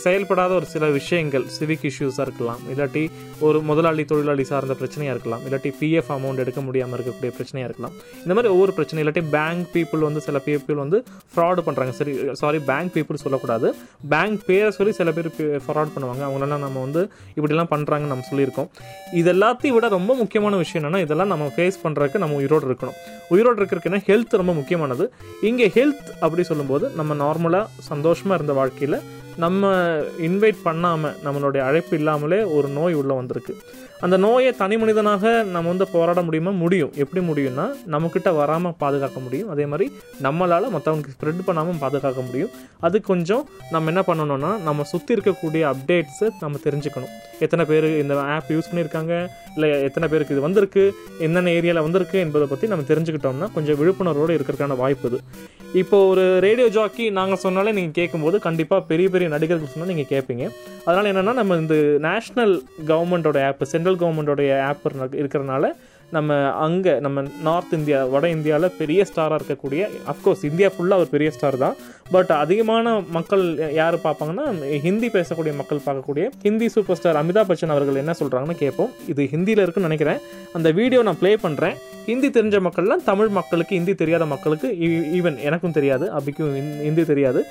செயல்படாத 0.05 0.51
ஒரு 0.59 0.67
சில 0.71 0.85
விஷயங்கள் 0.95 1.45
சிவிக் 1.57 1.85
இஷ்யூஸாக 1.89 2.25
இருக்கலாம் 2.27 2.61
இல்லாட்டி 2.73 3.03
ஒரு 3.47 3.57
முதலாளி 3.69 4.03
தொழிலாளி 4.11 4.43
சார்ந்த 4.51 4.75
பிரச்சனையாக 4.79 5.13
இருக்கலாம் 5.15 5.43
இல்லாட்டி 5.47 5.71
பிஎஃப் 5.81 6.09
அமௌண்ட் 6.15 6.41
எடுக்க 6.43 6.61
முடியாமல் 6.67 6.95
இருக்கக்கூடிய 6.97 7.31
பிரச்சனையாக 7.37 7.69
இருக்கலாம். 7.69 7.93
இந்த 8.23 8.33
மாதிரி 8.37 8.51
ஒவ்வொரு 8.53 8.73
பிரச்சனை 8.77 8.99
இல்லாட்டி 9.03 9.23
பேங்க் 9.35 9.67
பீப்புள் 9.75 10.05
வந்து 10.07 10.23
சில 10.27 10.41
பீப்புள் 10.47 10.79
வந்து 10.83 10.99
ஃப்ராடு 11.33 11.63
பண்ணுறாங்க 11.67 11.93
சரி 11.99 12.15
சாரி 12.41 12.61
பேங்க் 12.71 12.93
பீப்புள் 12.95 13.21
சொல்லக்கூடாது. 13.25 13.69
பேங்க் 14.15 14.41
பேரை 14.49 14.71
சொல்லி 14.79 14.95
சில 14.99 15.11
பேர் 15.19 15.29
ஃப்ராட் 15.67 15.93
பண்ணுவாங்க. 15.95 16.23
அவங்களெல்லாம் 16.29 16.65
நம்ம 16.65 16.81
வந்து 16.87 17.03
இப்படிலாம் 17.37 17.71
பண்ணுறாங்கன்னு 17.75 18.13
நம்ம 18.15 18.27
சொல்லியிருக்கோம். 18.31 18.69
இது 19.21 19.29
எல்லாத்தையும் 19.35 19.77
விட 19.77 19.87
ரொம்ப 19.97 20.11
முக்கியமான 20.23 20.55
விஷயம் 20.63 20.81
என்னென்னா 20.81 21.03
இதெல்லாம் 21.07 21.31
நம்ம 21.35 21.51
ஃபேஸ் 21.55 21.79
பண்ணுறதுக்கு 21.85 22.23
நம்ம 22.25 22.35
உயிரோடு 22.41 22.67
இருக்கணும். 22.71 22.97
உயிரோடு 23.35 23.57
இருக்கிறதுக்குன்னா 23.61 24.03
ஹெல்த் 24.11 24.39
ரொம்ப 24.43 24.53
முக்கியமானது. 24.59 25.05
இங்கே 25.49 25.69
ஹெல்த் 25.79 26.09
அப்படி 26.31 26.49
சொல்லும்போது 26.49 26.85
நம்ம 26.99 27.13
நார்மலாக 27.23 27.71
சந்தோஷமாக 27.91 28.37
இருந்த 28.37 28.53
வாழ்க்கையில் 28.59 28.97
நம்ம 29.43 29.69
இன்வைட் 30.27 30.59
பண்ணாமல் 30.67 31.15
நம்மளுடைய 31.25 31.61
அழைப்பு 31.67 31.93
இல்லாமலே 31.97 32.39
ஒரு 32.57 32.67
நோய் 32.77 32.93
உள்ளே 32.93 33.13
வந்திருக்கு. 33.13 33.53
அந்த 34.05 34.15
நோயை 34.25 34.51
தனி 34.59 34.75
மனிதனாக 34.81 35.23
நம்ம 35.53 35.69
வந்து 35.71 35.87
போராட 35.93 36.19
முடியுமா? 36.27 36.51
முடியும். 36.63 36.93
எப்படி 37.03 37.21
முடியும்னா 37.27 37.65
நம்மக்கிட்ட 37.93 38.29
வராமல் 38.39 38.75
பாதுகாக்க 38.83 39.19
முடியும். 39.25 39.49
அதே 39.53 39.65
மாதிரி 39.71 39.87
நம்மளால் 40.25 40.73
மற்றவங்களுக்கு 40.75 41.15
ஸ்ப்ரெட் 41.17 41.45
பண்ணாமல் 41.49 41.81
பாதுகாக்க 41.83 42.21
முடியும். 42.29 42.53
அது 42.87 42.99
கொஞ்சம் 43.11 43.43
நம்ம 43.73 43.91
என்ன 43.93 44.03
பண்ணணும்னா 44.07 44.51
நம்ம 44.67 44.85
சுற்றி 44.93 45.15
இருக்கக்கூடிய 45.17 45.63
அப்டேட்ஸை 45.73 46.29
நம்ம 46.43 46.61
தெரிஞ்சுக்கணும். 46.65 47.13
எத்தனை 47.45 47.63
பேர் 47.69 47.87
இந்த 48.01 48.13
ஆப் 48.33 48.51
யூஸ் 48.55 48.69
பண்ணியிருக்காங்க? 48.71 49.13
இல்லை 49.55 49.69
எத்தனை 49.87 50.07
பேருக்கு 50.09 50.35
இது 50.35 50.47
வந்திருக்கு? 50.47 50.83
என்னென்ன 51.25 51.53
ஏரியாவில் 51.59 51.85
வந்திருக்கு 51.87 52.17
என்பதை 52.25 52.45
பற்றி 52.51 52.67
நம்ம 52.73 52.83
தெரிஞ்சுக்கிட்டோம்னா 52.91 53.47
கொஞ்சம் 53.55 53.79
விழிப்புணர்வோடு 53.79 54.35
இருக்கிறதுக்கான 54.37 54.77
வாய்ப்பு 54.83 55.07
இது. 55.11 55.19
இப்போ 55.81 55.97
ஒரு 56.11 56.23
ரேடியோ 56.45 56.67
ஜாக்கி 56.75 57.05
நாங்கள் 57.17 57.41
சொன்னாலே 57.43 57.71
நீங்கள் 57.77 57.97
கேட்கும்போது 57.99 58.37
கண்டிப்பாக 58.45 58.81
பெரிய 58.89 59.09
பெரிய 59.13 59.27
நடிகர்கள் 59.33 59.71
சொன்னால் 59.73 59.91
நீங்கள் 59.93 60.09
கேட்பீங்க 60.13 60.45
அதனால் 60.85 61.09
என்னென்னா 61.11 61.33
நம்ம 61.39 61.57
இந்த 61.63 61.75
நேஷ்னல் 62.07 62.53
கவர்மெண்ட்டோட 62.91 63.39
ஆப் 63.49 63.63
சென்ட்ரல் 63.73 63.90
கவர்மெண்ட்டோடைய 63.97 64.61
ஆப் 64.61 64.85
இருக்கிறனால 65.11 65.65
நம்ம 66.15 66.37
அங்கே 66.65 66.93
நம்ம 67.05 67.21
நார்த் 67.47 67.73
இந்தியா 67.77 67.99
வட 68.13 68.25
இந்தியாவில் 68.35 68.75
பெரிய 68.79 69.01
ஸ்டாராக 69.09 69.37
இருக்கக்கூடிய 69.39 69.81
அஃப்கோர்ஸ் 70.13 70.43
இந்தியா 70.49 70.69
ஃபுல்லாக 70.73 71.03
ஒரு 71.03 71.09
பெரிய 71.15 71.29
ஸ்டார் 71.35 71.57
தான். 71.63 71.75
பட் 72.15 72.31
அதிகமான 72.43 72.93
மக்கள் 73.17 73.43
யார் 73.79 73.97
பார்ப்பாங்கன்னா 74.05 74.45
ஹிந்தி 74.85 75.09
பேசக்கூடிய 75.15 75.53
மக்கள் 75.59 75.85
பார்க்கக்கூடிய 75.85 76.25
ஹிந்தி 76.45 76.67
சூப்பர் 76.75 76.99
ஸ்டார் 76.99 77.19
அமிதாப் 77.21 77.49
பச்சன் 77.51 77.73
அவர்கள் 77.75 78.01
என்ன 78.03 78.15
சொல்கிறாங்கன்னு 78.21 78.61
கேட்போம் 78.63 78.91
இது 79.13 79.29
ஹிந்தியில் 79.33 79.63
இருக்குன்னு 79.65 79.89
நினைக்கிறேன். 79.89 80.21
அந்த 80.59 80.67
வீடியோ 80.79 81.01
நான் 81.09 81.19
ப்ளே 81.23 81.33
பண்ணுறேன் 81.45 81.75
ஹிந்தி 82.09 82.29
தெரிஞ்ச 82.37 82.57
மக்கள்லாம் 82.67 83.03
தமிழ் 83.09 83.31
மக்களுக்கு 83.39 83.73
ஹிந்தி 83.77 83.93
தெரியாத 84.01 84.23
மக்களுக்கு 84.33 84.67
ஈவன் 85.17 85.37
எனக்கும் 85.47 85.75
தெரியாது 85.77 86.05
அபிக்கும் 86.19 86.55
ஹிந்தி 86.87 87.03
தெரியாது. 87.11 87.41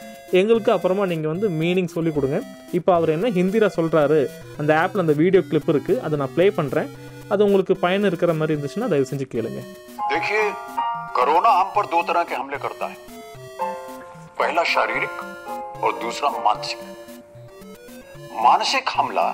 எங்களுக்கு 0.41 0.71
அப்புறமா 0.77 1.05
நீங்கள் 1.13 1.33
வந்து 1.33 1.47
மீனிங் 1.61 1.93
சொல்லி 1.97 2.11
கொடுங்க. 2.17 2.39
இப்போ 2.79 2.91
அவர் 2.97 3.15
என்ன 3.17 3.31
ஹிந்தியில் 3.39 3.75
சொல்கிறாரு 3.77 4.19
அந்த 4.63 4.73
ஆப்பில் 4.83 5.05
அந்த 5.05 5.15
வீடியோ 5.23 5.43
கிளிப் 5.51 5.71
இருக்குது 5.75 6.03
அதை 6.07 6.19
நான் 6.23 6.35
ப்ளே 6.37 6.47
பண்ணுறேன் 6.59 6.91
அது 7.32 7.42
உங்களுக்கு 7.44 7.74
பயன் 7.84 8.08
இருக்கிற 8.10 8.32
மாதிரி 8.40 8.54
இருந்துச்சுன்னா 8.56 8.92
தயவு 8.94 9.10
செஞ்சு 9.12 9.28
கேளுங்க 9.34 9.62
देखिए 10.10 10.42
कोरोना 11.16 11.52
हम 11.52 11.68
पर 11.72 11.86
दो 11.88 12.00
तरह 12.04 12.24
के 12.24 12.36
हमले 12.36 12.58
करता 12.60 12.86
है 12.88 12.98
पहला 14.40 14.64
शारीरिक 14.66 15.14
और 15.84 15.92
दूसरा 16.00 16.30
मानसिक 16.46 16.82
मानसिक 18.40 18.90
हमला 18.96 19.26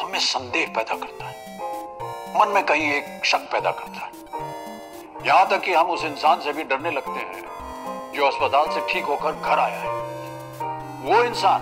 हमें 0.00 0.18
संदेह 0.26 0.66
पैदा 0.76 0.94
करता 0.96 1.24
है 1.26 1.36
मन 2.36 2.48
में 2.50 2.62
कहीं 2.64 2.86
एक 2.92 3.06
शक 3.24 3.44
पैदा 3.52 3.70
करता 3.72 4.00
है 4.00 4.12
यहां 5.24 5.44
तक 5.48 5.60
कि 5.62 5.72
हम 5.72 5.90
उस 5.90 6.04
इंसान 6.06 6.40
से 6.40 6.52
भी 6.52 6.64
डरने 6.66 6.90
लगते 6.90 7.20
हैं 7.22 7.42
जो 8.14 8.26
अस्पताल 8.26 8.66
से 8.70 8.80
ठीक 8.90 9.04
होकर 9.06 9.32
घर 9.42 9.58
आया 9.60 9.80
है 9.80 9.92
वो 11.02 11.22
इंसान 11.24 11.60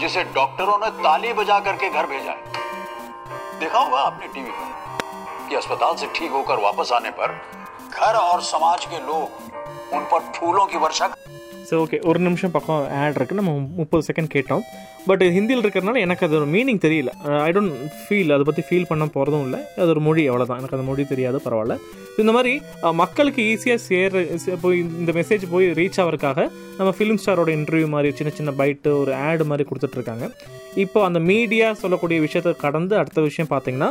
जिसे 0.00 0.22
डॉक्टरों 0.34 0.78
ने 0.78 0.90
ताली 1.00 1.32
बजा 1.34 1.58
करके 1.62 1.90
घर 1.92 2.06
भेजा 2.08 2.32
है 2.32 2.59
देखा 3.60 3.78
होगा 3.80 4.00
आपने 4.02 4.26
टीवी 4.30 4.52
पर 4.52 4.68
कि 5.46 5.54
अस्पताल 5.56 5.94
से 5.96 6.06
ठीक 6.14 6.32
होकर 6.32 6.58
वापस 6.62 6.90
आने 6.94 7.12
पर 7.14 7.30
घर 7.98 8.14
और 8.22 8.40
समाज 8.46 8.84
के 8.86 9.00
लोग 9.04 9.26
उन 9.92 10.04
पर 10.10 10.20
फूलों 10.34 10.66
की 10.68 10.80
वर्षा 10.80 11.08
சரி 11.68 11.78
ஓகே 11.82 11.98
ஒரு 12.08 12.18
நிமிஷம் 12.24 12.52
பக்கம் 12.52 12.76
ஆட் 12.98 13.16
இருக்குது 13.16 13.38
நம்ம 13.38 13.52
முப்பது 13.78 14.02
செகண்ட் 14.08 14.30
கேட்டோம் 14.32 14.60
பட் 15.06 15.22
ஹிந்தியில் 15.34 15.62
இருக்கிறனால 15.62 16.02
எனக்கு 16.04 16.24
அது 16.26 16.34
ஒரு 16.38 16.46
மீனிங் 16.52 16.80
தெரியல 16.84 17.10
ஐ 17.40 17.50
டோன்ட் 17.52 17.72
ஃபீல் 18.02 18.30
அதை 18.34 18.44
பற்றி 18.44 18.62
ஃபீல் 18.66 18.86
பண்ண 18.90 19.04
போகிறதும் 19.14 19.44
இல்லை 19.46 19.60
அது 19.76 19.90
ஒரு 19.94 20.02
மொழி 20.06 20.22
அவ்வளோதான் 20.28 20.60
எனக்கு 20.60 20.76
அந்த 20.76 20.86
மொழி 20.88 21.04
தெரியாது 21.08 21.38
பரவாயில்ல 21.44 21.76
இந்த 22.18 22.32
மாதிரி 22.36 22.52
அஹ், 22.82 22.96
மக்களுக்கு 23.00 23.42
ஈஸியாக 23.50 23.80
சேர 23.86 24.12
சே- 24.44 24.58
போய் 24.62 24.78
இந்த 24.96 25.12
மெசேஜ் 25.18 25.44
போய் 25.50 25.66
ரீச் 25.78 26.00
ஆகிறதுக்காக 26.02 26.44
நம்ம 26.78 26.92
ஃபிலிம் 26.96 27.20
ஸ்டாரோட 27.22 27.50
இன்டர்வியூ 27.56 27.88
மாதிரி 27.94 28.10
சின்ன 28.18 28.32
சின்ன 28.36 28.52
பைட்டு 28.60 28.92
ஒரு 29.00 29.14
ஆடு 29.26 29.46
மாதிரி 29.50 29.66
கொடுத்துட்ருக்காங்க 29.68 30.28
இப்போ 30.83 30.99
அந்த 31.07 31.19
மீடியா 31.19 31.73
சொல்லக்கூடிய 31.73 32.19
விஷயத்தை 32.19 32.55
கடந்து 32.65 32.93
அடுத்த 32.97 33.21
விஷயம் 33.21 33.49
பார்த்தீங்கன்னா 33.53 33.89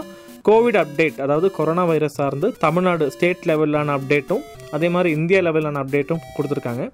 கோவிட் 0.49 0.79
அப்டேட் 0.83 1.19
அதாவது 1.25 1.51
கொரோனா 1.57 1.85
வைரஸ் 1.91 2.17
சார்ந்து 2.19 2.49
தமிழ்நாடு 2.59 3.11
ஸ்டேட் 3.15 3.43
லெவலிலான 3.51 3.95
அப்டேட்டும் 3.99 4.45
அதே 4.77 4.89
மாதிரி 4.89 5.11
இந்தியா 5.19 5.41
லெவலான 5.41 5.81
அப்டேட்டும் 5.83 6.23
கொடுத்துருக்காங்க. 6.37 6.85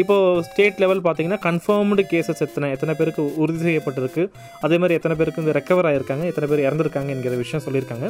இப்போது 0.00 0.42
ஸ்டேட் 0.48 0.80
லெவல் 0.82 1.02
பார்த்தீங்கன்னா 1.06 1.38
கன்ஃபார்ம்டு 1.46 2.02
கேசஸ் 2.10 2.42
எத்தனை 2.46 2.70
எத்தனை 2.70 2.94
பேருக்கு 2.98 3.22
உறுதி 3.42 3.60
செய்யப்பட்டிருக்கு 3.66 4.24
அதே 4.60 4.78
மாதிரி 4.78 4.96
எத்தனை 4.98 5.16
பேருக்கு 5.20 5.42
இந்த 5.44 5.54
ரெக்கவர் 5.58 5.88
ஆகிருக்காங்க 5.90 6.24
எத்தனை 6.30 6.48
பேர் 6.50 6.66
இறந்துருக்காங்க 6.66 7.10
என்கிற 7.16 7.36
விஷயம் 7.42 7.64
சொல்லியிருக்காங்க. 7.66 8.08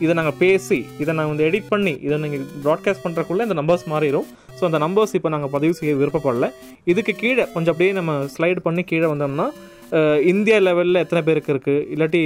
இதை 0.00 0.14
நாங்கள் 0.18 0.36
பேசி 0.42 0.78
இதை 1.02 1.10
நாங்கள் 1.14 1.32
வந்து 1.34 1.46
எடிட் 1.48 1.70
பண்ணி 1.72 1.94
இதை 2.06 2.16
நீங்கள் 2.24 2.46
ப்ராட்காஸ்ட் 2.64 3.04
பண்ணுறக்குள்ளே 3.04 3.42
இந்த 3.48 3.56
நம்பர்ஸ் 3.60 3.86
மாறிடும் 3.92 4.26
ஸோ 4.58 4.64
அந்த 4.68 4.78
நம்பர்ஸ் 4.84 5.14
இப்போ 5.18 5.28
நாங்கள் 5.34 5.52
பதிவு 5.54 5.74
செய்ய 5.80 5.94
விருப்பப்படல. 6.00 6.48
இதுக்கு 6.84 7.14
கீழே 7.22 7.44
கொஞ்சம் 7.54 7.72
அப்படியே 7.74 7.92
நம்ம 8.00 8.12
ஸ்லைடு 8.34 8.60
பண்ணி 8.66 8.84
கீழே 8.92 9.06
வந்தோம்னா 9.12 9.46
இந்தியா 10.30 10.56
லெவலில் 10.66 11.02
எத்தனை 11.02 11.22
பேருக்கு 11.28 11.52
இருக்குது 11.54 11.84
இல்லாட்டி 11.94 12.22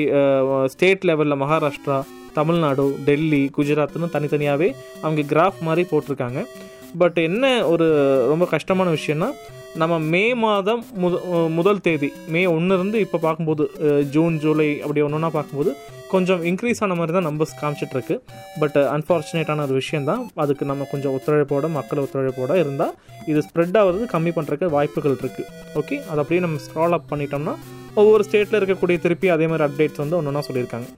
ஸ்டேட் 0.74 1.04
லெவலில் 1.10 1.40
மகாராஷ்டிரா 1.42 1.98
தமிழ்நாடு 2.38 2.84
டெல்லி 3.06 3.42
குஜராத்னு 3.56 4.08
தனித்தனியாகவே 4.14 4.68
அவங்க 5.02 5.22
கிராஃப் 5.32 5.60
மாதிரி 5.68 5.84
போட்டிருக்காங்க. 5.90 6.40
பட் 7.00 7.18
என்ன 7.28 7.44
ஒரு 7.72 7.86
ரொம்ப 8.32 8.44
கஷ்டமான 8.54 8.90
விஷயம்னா 8.96 9.30
நம்ம 9.80 9.94
மே 10.12 10.22
மாதம் 10.44 10.82
முத 11.02 11.14
முதல் 11.56 11.80
தேதி 11.86 12.08
மே 12.34 12.42
ஒன்றுலேருந்து 12.54 12.98
இப்போ 13.04 13.18
பார்க்கும்போது 13.24 13.64
ஜூன் 14.14 14.36
ஜூலை 14.44 14.68
அப்படி 14.84 15.02
ஒன்று 15.06 15.18
ஒன்றா 15.18 15.30
பார்க்கும்போது 15.34 15.72
கொஞ்சம் 16.08 16.42
இன்க்ரீஸ் 16.50 16.80
ஆன 16.84 16.94
மாதிரி 16.94 17.12
தான் 17.16 17.26
நம்பர்ஸ் 17.28 17.54
காமிச்சிட்ருக்கு 17.60 18.16
பட் 18.60 18.78
அன்ஃபார்ச்சுனேட்டான 18.94 19.58
uh, 19.58 19.66
ஒரு 19.66 19.74
விஷயம் 19.80 20.06
தான் 20.10 20.22
அதுக்கு 20.42 20.64
நம்ம 20.64 20.86
கொஞ்சம் 20.92 21.14
ஒத்துழைப்போட 21.16 21.68
மக்கள் 21.70 22.02
ஒத்துழைப்போட 22.04 22.54
இருந்தால் 22.62 22.94
இது 23.26 23.40
ஸ்ப்ரெட் 23.48 23.78
ஆகிறது 23.80 24.06
கம்மி 24.14 24.32
பண்ணுறதுக்கு 24.36 24.74
வாய்ப்புகள் 24.76 25.16
இருக்குது 25.16 25.48
ஓகே 25.76 25.98
அதை 26.10 26.18
அப்படியே 26.18 26.42
நம்ம 26.46 26.60
ஸ்க்ரால் 26.66 26.96
அப் 26.98 27.10
பண்ணிட்டோம்னா 27.12 27.54
ஒவ்வொரு 27.94 28.24
ஸ்டேட்டில் 28.28 28.58
இருக்கக்கூடிய 28.60 28.98
திருப்பி 28.98 29.28
அதே 29.36 29.46
மாதிரி 29.46 29.66
அப்டேட்ஸ் 29.66 30.02
வந்து 30.02 30.18
ஒன்று 30.18 30.30
ஒன்றா 30.32 30.44
சொல்லியிருக்காங்க. 30.48 30.88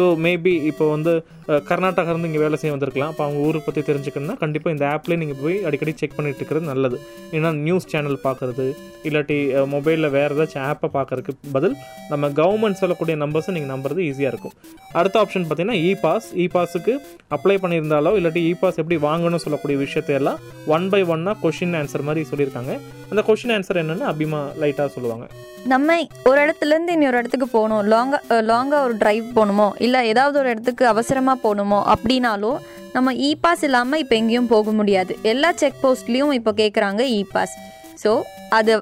ஸோ 0.00 0.06
மேபி 0.24 0.52
இப்போ 0.68 0.84
வந்து 0.96 1.12
கர்நாடகாலேருந்து 1.50 1.68
கர்நாடகா 1.68 2.10
இருந்து 2.12 2.28
இங்கே 2.28 2.40
வேலை 2.42 2.56
செய்ய 2.60 2.72
வந்திருக்கலாம். 2.74 3.10
அப்போ 3.12 3.22
அவங்க 3.24 3.38
ஊரை 3.46 3.60
பற்றி 3.64 3.80
தெரிஞ்சுக்கணும்னா 3.88 4.36
கண்டிப்பாக 4.42 4.74
இந்த 4.74 4.84
ஆப்லேயே 4.94 5.18
நீங்கள் 5.22 5.38
போய் 5.40 5.56
அடிக்கடி 5.68 5.92
செக் 6.00 6.14
பண்ணிட்டு 6.16 6.40
இருக்கிறது 6.40 6.66
நல்லது. 6.70 6.98
ஏன்னா 7.36 7.50
நியூஸ் 7.66 7.88
சேனல் 7.92 8.18
பார்க்குறது 8.26 8.66
இல்லாட்டி 9.08 9.36
மொபைலில் 9.74 10.10
வேறு 10.16 10.36
ஏதாச்சும் 10.36 10.64
ஆப்பை 10.68 10.88
பார்க்கறதுக்கு 10.96 11.52
பதில் 11.56 11.74
நம்ம 12.12 12.30
கவர்மெண்ட் 12.40 12.80
சொல்லக்கூடிய 12.82 13.16
நம்பர்ஸை 13.24 13.54
நீங்கள் 13.56 13.72
நம்புறது 13.74 14.00
ஈஸியாக 14.10 14.32
இருக்கும். 14.34 14.54
அடுத்த 15.00 15.18
ஆப்ஷன் 15.22 15.46
பார்த்தீங்கன்னா 15.48 15.80
இ 15.88 15.92
பாஸ் 16.04 16.28
இ 16.44 16.46
பாஸுக்கு 16.54 16.94
அப்ளை 17.38 17.58
பண்ணியிருந்தாலோ 17.64 18.12
இல்லாட்டி 18.20 18.44
இ 18.52 18.54
பாஸ் 18.62 18.80
எப்படி 18.84 18.98
வாங்கணும்னு 19.08 19.44
சொல்லக்கூடிய 19.46 19.78
விஷயத்தை 19.84 20.16
எல்லாம் 20.20 20.40
ஒன் 20.76 20.88
பை 20.94 21.02
ஒன்னாக 21.14 21.38
கொஷின் 21.44 21.76
ஆன்சர் 21.82 22.08
மாதிரி 22.08 22.28
சொல்லியிருக்காங்க. 22.32 22.74
அந்த 23.12 23.22
கொஷின் 23.30 23.54
ஆன்சர் 23.58 23.82
என்னென்னு 23.84 24.10
அபிமா 24.14 24.42
லைட்டாக 24.62 24.90
சொல்லுவாங்க. 24.96 25.26
நம்ம 25.70 25.94
ஒரு 26.28 26.38
இடத்துலேருந்து 26.44 26.92
ஒரு 27.08 27.18
இடத்துக்கு 27.20 27.46
போகணும். 27.54 27.80
லாங்காக 27.92 28.36
லாங்காக 28.50 28.86
ஒரு 28.86 28.94
டிரைவ் 29.00 29.26
போகணுமோ 29.36 29.66
இல்லை 29.86 29.89
ஏதாவது 30.10 30.38
ஒரு 30.38 30.48
இடத்துக்கு 30.50 30.84
அவசரமாக 30.86 31.38
போகணுமோ 31.44 31.80
அப்படின்னாலும் 31.92 32.58
நம்ம 32.94 33.12
இ 33.28 33.30
பாஸ் 33.42 33.62
இல்லாமல் 33.68 34.00
இப்போ 34.02 34.14
எங்கேயும் 34.16 34.48
போக 34.52 34.70
முடியாது. 34.70 35.12
எல்லா 35.32 35.50
செக் 35.60 35.82
போஸ்ட்லேயும் 35.82 36.32
இப்போ 36.38 36.52
கேட்குறாங்க 36.60 37.02
இ 37.18 37.20
பாஸ் 37.34 37.54
ஸோ 38.02 38.12
அது 38.58 38.72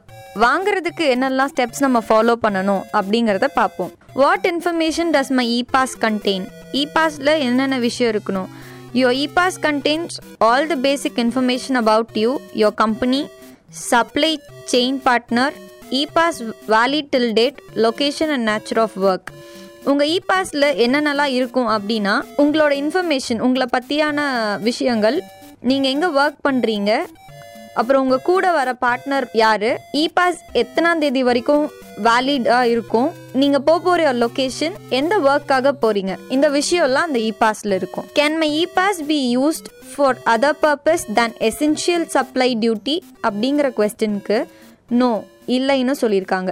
வாங்குறதுக்கு 0.45 1.05
என்னெல்லாம் 1.15 1.51
ஸ்டெப்ஸ் 1.53 1.85
நம்ம 1.85 1.99
ஃபாலோ 2.09 2.35
பண்ணணும் 2.45 2.83
அப்படிங்கிறத 2.99 3.47
பார்ப்போம். 3.61 3.93
What 4.15 4.47
information 4.53 5.11
does 5.17 5.33
my 5.39 5.47
e 5.59 5.61
pass 5.75 5.97
contain 6.05 6.47
இ 6.81 6.83
பாஸில் 6.97 7.33
என்னென்ன 7.47 7.79
விஷயம் 7.79 8.13
இருக்கணும்? 8.15 8.49
Your 9.01 9.17
e 9.23 9.27
pass 9.39 9.59
contains 9.67 10.17
all 10.49 10.67
the 10.67 10.77
basic 10.87 11.19
information 11.25 11.79
about 11.83 12.17
you 12.23 12.31
your 12.63 12.77
company 12.85 13.23
supply 13.91 14.33
chain 14.73 15.01
partner 15.07 15.55
e 16.01 16.03
pass 16.17 16.39
valid 16.75 17.11
till 17.15 17.33
date 17.33 17.59
location 17.87 18.33
and 18.37 18.47
nature 18.51 18.81
of 18.85 18.97
work 19.11 19.31
உங்கள் 19.87 20.09
இ 20.09 20.19
பாஸில் 20.31 20.69
என்னென்னலாம் 20.85 21.35
இருக்கும் 21.39 21.71
அப்படின்னா 21.77 22.15
உங்களோட 22.43 22.73
இன்ஃபர்மேஷன் 22.83 23.41
உங்களை 23.41 23.67
பற்றியான 23.77 24.21
விஷயங்கள் 24.69 25.19
நீங்கள் 25.63 25.93
எங்கே 25.93 26.07
ஒர்க் 26.21 26.45
பண்ணுறீங்க 26.49 26.93
அப்புறம் 27.75 28.03
உங்கள் 28.05 28.25
கூட 28.29 28.53
வர 28.53 28.75
பார்ட்னர் 28.85 29.27
யார் 29.33 29.71
இ 29.93 30.11
பாஸ் 30.15 30.41
எத்தனாம் 30.53 31.03
தேதி 31.03 31.23
வரைக்கும் 31.23 31.71
வேலிடாக 32.07 32.71
இருக்கும் 32.73 33.09
நீங்கள் 33.41 33.63
போக 33.63 33.79
போகிற 33.87 34.13
லொக்கேஷன் 34.13 34.75
எந்த 34.99 35.19
ஒர்க்காக 35.19 35.73
போகிறீங்க 35.83 36.19
இந்த 36.29 36.51
விஷயம்லாம் 36.51 37.09
அந்த 37.09 37.19
இ 37.19 37.33
பாஸில் 37.43 37.73
இருக்கும். 37.73 38.07
Can 38.19 38.37
my 38.37 38.51
e 38.63 38.67
pass 38.75 39.01
be 39.05 39.19
used 39.37 39.69
for 39.93 40.19
other 40.35 40.59
purpose 40.65 41.05
than 41.15 41.35
essential 41.51 42.07
supply 42.17 42.57
duty 42.63 43.03
அப்படிங்கிற 43.29 43.71
கொஸ்டினுக்கு 43.79 44.47
நோ 45.01 45.25
இல்லைன்னு 45.47 45.95
சொல்லியிருக்காங்க. 46.03 46.51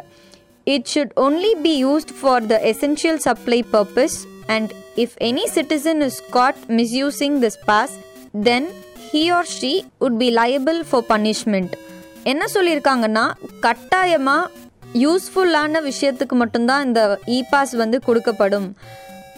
It 0.66 0.86
should 0.94 1.12
only 1.16 1.50
be 1.62 1.84
used 1.84 2.12
for 2.20 2.46
the 2.46 2.60
essential 2.62 3.16
supply 3.16 3.64
purpose 3.72 4.16
and 4.46 4.70
if 4.96 5.14
any 5.18 5.44
citizen 5.54 6.00
is 6.00 6.22
caught 6.30 6.54
misusing 6.68 7.36
this 7.38 7.58
pass 7.64 7.90
then 8.42 8.66
he 9.12 9.30
or 9.30 9.46
she 9.60 9.80
would 10.00 10.16
be 10.16 10.34
liable 10.34 10.84
for 10.90 11.04
punishment 11.08 11.72
என்ன 12.22 12.44
சொல்லியிருக்காங்கன்னா 12.54 13.30
கட்டாயமாக 13.60 14.50
யூஸ்ஃபுல்லான 14.92 15.90
விஷயத்துக்கு 15.90 16.32
மட்டும்தான் 16.32 16.86
இந்த 16.86 17.20
இ 17.26 17.42
பாஸ் 17.50 17.72
வந்து 17.72 18.00
கொடுக்கப்படும். 18.06 18.72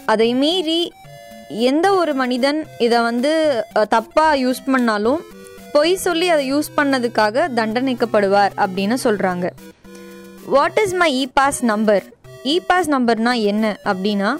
அதை 0.06 0.34
மீறி 0.34 0.92
எந்த 1.48 1.94
ஒரு 1.94 2.14
மனிதன் 2.14 2.66
இதை 2.78 3.00
வந்து 3.00 3.64
தப்பாக 3.74 4.34
யூஸ் 4.34 4.60
பண்ணாலும் 4.66 5.20
பொய் 5.72 5.96
சொல்லி 5.96 6.28
அதை 6.28 6.54
யூஸ் 6.54 6.70
பண்ணதுக்காக 6.76 7.48
தண்டனைக்கப்படுவார் 7.54 8.50
அப்படின்னு 8.56 8.96
சொல்கிறாங்க 9.04 9.50
what 10.48 10.78
is 10.84 10.94
my 10.94 11.08
e 11.14 11.26
pass 11.34 11.60
number 11.62 12.04
e 12.44 12.60
pass 12.66 12.88
நம்பர்னா 12.88 13.32
என்ன? 13.42 13.64
அப்படின்னா 13.84 14.30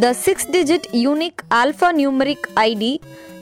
the 0.00 0.12
six 0.22 0.48
digit 0.50 0.86
unique 0.96 1.40
alphanumeric 1.92 2.46
ID 2.62 2.92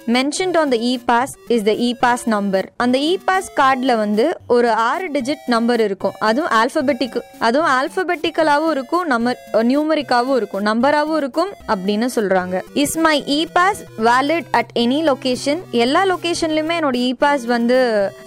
mentioned 0.06 0.56
on 0.56 0.68
the 0.68 0.76
e 0.76 1.00
pass 1.06 1.32
is 1.48 1.62
the 1.62 1.70
e 1.70 1.94
pass 2.00 2.28
number 2.28 2.72
அந்த 2.76 2.98
இ 2.98 3.18
பாஸ் 3.24 3.50
கார்டில் 3.56 3.96
வந்து 3.96 4.36
ஒரு 4.46 4.70
ஆறு 4.70 5.08
டிஜிட் 5.10 5.44
நம்பர் 5.46 5.80
இருக்கும். 5.80 6.14
அதுவும் 6.18 6.50
ஆல்ஃபபெட்டிக் 6.50 7.18
அதுவும் 7.38 7.68
ஆல்ஃபபெட்டிக்கலாகவும் 7.68 8.70
இருக்கும் 8.70 9.06
நம்ம 9.06 9.34
நியூமரிக்காகவும் 9.62 10.36
இருக்கும் 10.36 10.62
நம்பராகவும் 10.62 11.16
இருக்கும் 11.16 11.50
அப்படின்னு 11.68 12.08
சொல்கிறாங்க 12.16 12.60
is 12.74 12.96
my 12.96 13.22
e 13.26 13.46
pass 13.52 13.80
valid 13.98 14.46
at 14.50 14.72
any 14.74 15.02
location 15.02 15.62
எல்லா 15.70 16.04
லொக்கேஷன்லையுமே 16.04 16.76
என்னோட 16.80 16.94
இ 16.94 17.14
பாஸ் 17.14 17.44
வந்து 17.44 17.78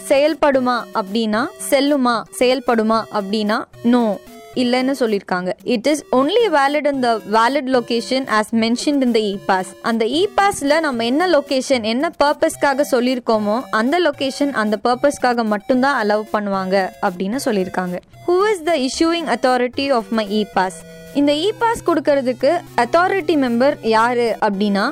செயல்படுமா 0.10 0.84
அப்படின்னா 0.94 1.48
செல்லுமா 1.70 2.24
செயல்படுமா 2.40 3.04
அப்படின்னா 3.14 3.60
நோ 3.84 4.18
இல்லைன்னு 4.64 4.94
சொல்லியிருக்காங்க. 5.00 5.50
It 5.76 5.88
is 5.92 6.04
only 6.20 6.46
valid 6.58 6.88
in 6.92 7.02
the 7.06 7.10
valid 7.38 7.70
location 7.76 8.28
as 8.38 8.52
mentioned 8.64 9.04
in 9.08 9.16
the 9.18 9.22
e 9.32 9.34
pass 9.50 9.72
அந்த 9.92 10.06
இ 10.20 10.22
பாஸில் 10.38 10.76
நம்ம 10.88 11.06
என்ன 11.12 11.28
லொக்கேஷன் 11.36 11.88
என்ன 11.94 12.12
பர்பஸ்க்காக 12.24 12.86
சொல்லியிருக்கோமோ 12.94 13.58
அந்த 13.80 13.96
லொக்கேஷன் 14.08 14.54
அந்த 14.64 14.78
பர்பஸ்க்காக 14.88 15.46
மட்டும்தான் 15.54 15.98
அலோவ் 16.04 16.26
பண்ணுவாங்க 16.36 16.76
அப்படின்னு 17.08 17.40
சொல்லியிருக்காங்க. 17.48 17.98
Who 18.28 18.38
is 18.52 18.64
the 18.70 18.76
issuing 18.88 19.28
authority 19.36 19.88
of 19.98 20.10
my 20.20 20.26
e 20.40 20.44
pass 20.56 20.80
இந்த 21.22 21.32
இ 21.46 21.50
பாஸ் 21.60 21.86
கொடுக்கறதுக்கு 21.90 22.52
அத்தாரிட்டி 22.84 23.36
மெம்பர் 23.46 23.78
யார் 23.96 24.26
அப்படின்னா 24.48 24.86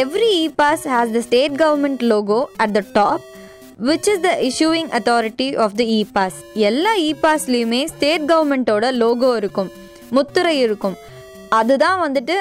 every 0.00 0.30
e 0.44 0.46
pass 0.60 0.84
has 0.94 1.12
the 1.16 1.20
state 1.28 1.56
government 1.62 2.02
logo 2.12 2.40
at 2.64 2.74
the 2.78 2.82
top 2.98 3.24
which 3.88 4.08
is 4.12 4.20
the 4.20 4.30
issuing 4.48 4.90
authority 4.98 5.46
of 5.56 5.72
the 5.78 5.82
e 5.82 6.00
pass 6.12 6.36
எல்லா 6.68 6.92
இ 7.08 7.14
பாஸ்லேயுமே 7.22 7.80
state 7.84 8.26
கவர்மெண்ட்டோட 8.30 8.92
logo 8.92 9.36
இருக்கும் 9.36 9.70
முத்துரை 10.16 10.54
இருக்கும். 10.66 10.96
அதுதான் 11.50 11.98
வந்துட்டு 12.04 12.36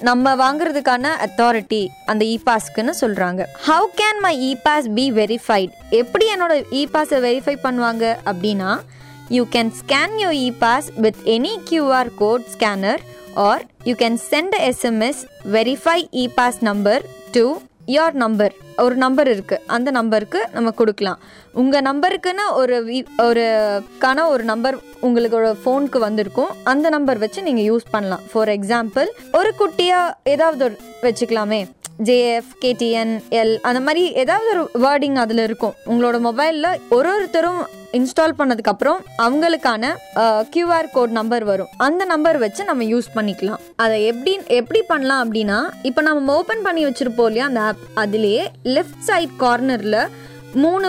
நம்ம 0.00 0.34
வாங்குறதுக்கான 0.34 1.10
அத்தாரிட்டி 1.26 1.80
அந்த 2.06 2.24
இ 2.24 2.36
பாஸ்க்குன்னு 2.46 2.94
சொல்கிறாங்க 3.00 3.42
how 3.66 3.88
can 4.00 4.20
my 4.20 4.32
e 4.50 4.52
pass 4.62 4.88
be 4.88 5.10
verified 5.10 5.72
எப்படி 5.90 6.26
என்னோட 6.34 6.54
இ 6.70 6.84
பாஸை 6.94 7.18
வெரிஃபை 7.18 7.56
பண்ணுவாங்க 7.66 8.04
அப்படின்னா 8.26 8.70
you 9.28 9.44
can 9.56 9.72
scan 9.80 10.14
your 10.22 10.38
e 10.46 10.50
pass 10.58 10.88
with 10.96 11.20
any 11.36 11.54
QR 11.70 12.10
code 12.14 12.46
scanner 12.54 13.02
or 13.48 13.62
you 13.84 13.94
can 13.94 14.18
send 14.30 14.56
SMS 14.70 15.22
verify 15.56 15.98
e 16.12 16.26
pass 16.34 16.58
number 16.62 17.04
to 17.32 17.44
your 17.86 18.12
number 18.12 18.54
ஒரு 18.76 18.96
number 18.96 19.28
இருக்குது 19.28 19.64
அந்த 19.66 19.90
நம்பருக்கு 19.90 20.48
நம்ம 20.52 20.70
கொடுக்கலாம். 20.70 21.18
உங்கள் 21.52 21.82
நம்பருக்குன்னு 21.82 22.44
ஒரு 22.52 23.04
ஒரு 23.18 23.44
கான 23.98 24.28
ஒரு 24.28 24.44
நம்பர் 24.44 24.76
உங்களோட 25.02 25.54
ஃபோனுக்கு 25.64 25.98
வந்திருக்கும். 25.98 26.48
அந்த 26.64 26.88
நம்பர் 26.88 27.18
வச்சு 27.18 27.42
நீங்கள் 27.42 27.68
யூஸ் 27.70 27.90
பண்ணலாம். 27.90 28.20
ஃபார் 28.32 28.48
எக்ஸாம்பிள் 28.48 29.08
ஒரு 29.32 29.52
குட்டியாக 29.58 30.14
ஏதாவது 30.24 30.64
ஒரு 30.64 30.76
வச்சுக்கலாமே. 31.02 31.66
ஜேஎஃப் 32.02 32.52
கேடிஎன் 32.60 33.22
எல் 33.30 33.58
அந்த 33.60 33.80
மாதிரி 33.80 34.12
ஏதாவது 34.12 34.48
ஒரு 34.54 34.70
வேர்டிங் 34.84 35.14
அதில் 35.14 35.38
இருக்கும். 35.38 35.74
உங்களோட 35.86 36.18
மொபைலில் 36.28 36.78
ஒரு 36.88 37.14
ஒருத்தரும் 37.16 37.62
இன்ஸ்டால் 37.98 38.36
பண்ணதுக்கப்புறம் 38.38 39.00
அவங்களுக்கான 39.24 39.92
கியூஆர் 40.54 40.88
கோட் 40.94 41.14
நம்பர் 41.18 41.44
வரும். 41.50 41.70
அந்த 41.86 42.02
நம்பர் 42.12 42.38
வச்சு 42.44 42.62
நம்ம 42.70 42.86
யூஸ் 42.92 43.08
பண்ணிக்கலாம். 43.16 43.62
அதை 43.84 43.96
எப்படி 44.10 44.32
எப்படி 44.60 44.80
பண்ணலாம் 44.92 45.22
அப்படின்னா 45.24 45.58
இப்போ 45.88 46.02
நம்ம 46.08 46.34
ஓப்பன் 46.40 46.64
பண்ணி 46.66 46.84
வச்சுருப்போம் 46.88 47.28
இல்லையா 47.30 47.48
அந்த 47.50 47.62
ஆப் 47.68 47.84
அதுலேயே 48.02 48.44
லெஃப்ட் 48.76 49.04
சைட் 49.08 49.36
கார்னரில் 49.44 50.00
மூணு 50.64 50.88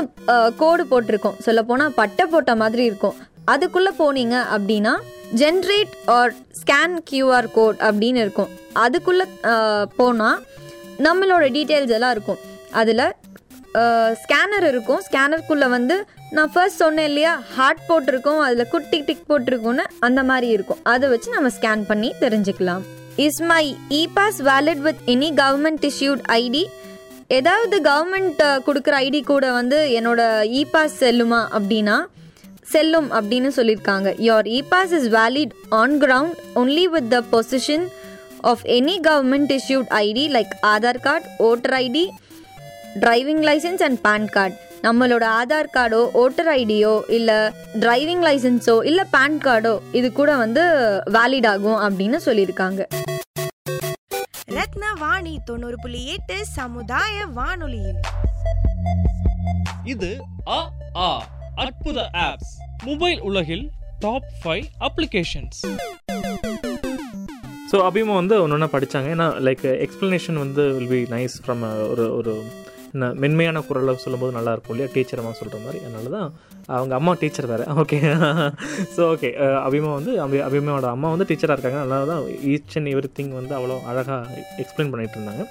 கோடு 0.61 0.83
போட்டிருக்கோம். 0.89 1.37
சொல்ல 1.45 1.61
போனால் 1.69 1.95
பட்டை 1.99 2.25
போட்ட 2.33 2.55
மாதிரி 2.63 2.83
இருக்கும். 2.89 3.15
அதுக்குள்ளே 3.53 3.91
போனீங்க 4.01 4.35
அப்படின்னா 4.55 4.93
generate 5.41 5.95
or 6.17 6.33
scan 6.61 6.97
QR 7.09 7.47
code 7.57 7.79
அப்படின்னு 7.87 8.21
இருக்கும். 8.25 8.51
அதுக்குள்ளே 8.85 9.25
போனால் 9.99 10.39
நம்மளோட 11.05 11.45
டீட்டெயில்ஸ் 11.55 11.95
எல்லாம் 11.97 12.13
இருக்கும். 12.15 12.41
அதில் 12.81 13.05
ஸ்கேனர் 14.23 14.65
இருக்கும். 14.71 15.01
ஸ்கேனருக்குள்ளே 15.07 15.67
வந்து 15.77 15.95
நான் 16.35 16.51
ஃபர்ஸ்ட் 16.53 16.81
சொன்னேன் 16.83 17.07
இல்லையா? 17.11 17.33
ஹார்ட் 17.55 17.83
போட்டிருக்கோம். 17.89 18.39
அதில் 18.45 18.71
குட்டி 18.73 18.99
டிக் 19.07 19.27
போட்டிருக்கோன்னு 19.29 19.83
அந்த 20.07 20.23
மாதிரி 20.29 20.47
இருக்கும். 20.55 20.81
அதை 20.93 21.09
வச்சு 21.09 21.29
நம்ம 21.31 21.51
ஸ்கேன் 21.57 21.83
பண்ணி 21.91 22.09
தெரிஞ்சுக்கலாம். 22.23 22.83
Is 23.25 23.41
my 23.51 23.65
e 23.99 24.01
pass 24.13 24.39
valid 24.49 24.81
with 24.87 25.01
any 25.13 25.29
government 25.41 25.85
issued 25.89 26.23
ID 26.41 26.63
ஏதாவது 27.37 27.75
கவர்மெண்ட் 27.89 28.41
கொடுக்குற 28.67 28.95
ஐடி 29.05 29.21
கூட 29.29 29.45
வந்து 29.51 29.77
என்னோட 29.99 30.21
இ 30.59 30.63
பாஸ் 30.73 30.97
செல்லுமா 31.03 31.41
அப்படின்னா 31.57 31.97
செல்லும் 32.73 33.09
அப்படின்னு 33.17 33.49
சொல்லியிருக்காங்க. 33.57 34.09
Your 34.27 34.47
e 34.57 34.59
pass 34.69 34.93
is 34.97 35.07
valid 35.15 35.55
on 35.81 35.95
ground 36.03 36.37
only 36.61 36.85
with 36.95 37.09
the 37.13 37.21
position 37.33 37.85
of 38.51 38.63
any 38.77 38.95
government 39.07 39.51
issued 39.57 39.89
ID 40.05 40.25
like 40.37 40.53
Aadhaar 40.73 41.01
card 41.07 41.27
voter 41.49 41.75
ID 41.85 42.05
driving 43.01 43.43
licence 43.47 43.83
and 43.83 43.99
PAN 44.01 44.27
card 44.29 44.55
நம்மளோட 44.83 45.23
ஆதார் 45.39 45.69
கார்டோ 45.75 45.99
ஓட்டர் 46.21 46.49
ஐடியோ 46.53 46.91
இல்லை 47.09 47.37
டிரைவிங் 47.79 48.23
லைசன்ஸோ 48.23 48.75
இல்லை 48.83 49.05
பேன் 49.15 49.37
கார்டோ 49.45 49.73
இது 49.91 50.07
கூட 50.11 50.31
வந்து 50.37 50.63
வேலிட் 51.15 51.47
ஆகும் 51.47 51.79
அப்படின்னு 51.79 52.19
சொல்லியிருக்காங்க. 52.25 52.81
ரத்ன 54.57 54.83
வாணி 54.99 55.33
தொண்ணூறு 55.45 55.77
புள்ளி 55.83 56.01
எட்டு 56.05 56.37
சமுதாய 56.57 57.25
வானொலியில். 57.33 57.99
இது 59.85 60.11
அ 60.49 60.59
ஆ 60.97 61.09
அற்புத 61.57 61.99
ஆப்ஸ் 62.27 62.53
மொபைல் 62.85 63.19
உலகில் 63.21 63.65
டாப் 63.99 64.29
ஃபைவ் 64.41 64.65
அப்ளிகேஷன்ஸ் 64.87 65.59
ஸோ 67.71 67.77
அபிமா 67.87 68.13
வந்து 68.13 68.35
ஒன்று 68.41 68.55
ஒன்றா 68.55 68.69
படித்தாங்க 68.73 69.09
ஏன்னா 69.15 69.27
லைக் 69.47 69.65
எக்ஸ்ப்ளனேஷன் 69.85 70.37
வந்து 70.37 70.63
வில் 70.75 70.89
பி 70.89 71.01
நைஸ் 71.15 71.35
ஃப்ரம் 71.43 71.63
ஒரு 71.91 72.05
ஒரு 72.13 72.33
மென்மையான 73.23 73.61
குரலில் 73.67 74.01
சொல்லும்போது 74.03 74.33
நல்லா 74.37 74.51
இருக்கும் 74.55 74.73
இல்லையா? 74.73 74.89
டீச்சர் 74.95 75.21
அம்மா 75.21 75.33
சொல்கிற 75.39 75.59
மாதிரி. 75.65 75.79
அதனால 75.85 76.09
தான் 76.17 76.27
அவங்க 76.77 76.93
அம்மா 76.99 77.13
டீச்சர் 77.21 77.49
வேறு. 77.51 77.65
ஓகே 77.81 77.99
ஸோ 78.95 79.01
ஓகே 79.13 79.29
அபிமா 79.67 79.91
வந்து 79.99 80.11
அபி 80.25 80.39
அபிமாவோட 80.47 80.89
அம்மா 80.95 81.09
வந்து 81.13 81.27
டீச்சராக 81.29 81.55
இருக்காங்க. 81.57 81.79
அதனால 81.85 82.05
தான் 82.11 82.21
ஈச் 82.53 82.75
அண்ட் 82.79 82.91
எவ்ரி 82.93 83.09
திங் 83.19 83.33
வந்து 83.39 83.55
அவ்வளோ 83.59 83.77
அழகாக 83.91 84.43
எக்ஸ்பிளைன் 84.63 84.91
பண்ணிகிட்டு 84.93 85.19
இருந்தாங்க. 85.19 85.45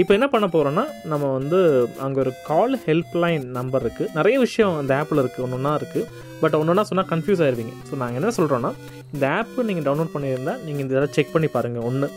இப்போ 0.00 0.12
என்ன 0.16 0.26
பண்ண 0.32 0.46
போகிறோன்னா 0.52 0.84
நம்ம 1.12 1.24
வந்து 1.38 1.58
அங்கே 2.04 2.18
ஒரு 2.24 2.32
கால் 2.50 2.74
ஹெல்ப்லைன் 2.84 3.42
நம்பர் 3.56 3.82
இருக்குது 3.84 4.12
நிறைய 4.18 4.36
விஷயம் 4.44 4.76
அந்த 4.82 4.92
ஆப்பில் 5.00 5.20
இருக்குது 5.22 5.44
ஒன்று 5.46 5.56
ஒன்றா 5.58 5.72
இருக்குது 5.80 6.06
பட் 6.42 6.54
ஒன்று 6.58 6.72
ஒன்றா 6.72 6.84
சொன்னால் 6.90 7.08
கன்ஃபியூஸ் 7.10 7.42
ஆயிருவீங்க. 7.46 7.74
ஸோ 7.88 7.98
நாங்கள் 8.02 8.18
என்ன 8.20 8.30
சொல்கிறோன்னா 8.38 8.70
இந்த 9.14 9.24
ஆப்பு 9.38 9.66
நீங்கள் 9.70 9.86
டவுன்லோட் 9.88 10.14
பண்ணியிருந்தால் 10.14 10.60
நீங்கள் 10.66 10.82
இந்த 10.84 10.94
இதெல்லாம் 10.94 11.14
செக் 11.16 11.34
பண்ணி 11.34 11.50
பாருங்கள் 11.56 11.86
ஒன்று 11.90 12.08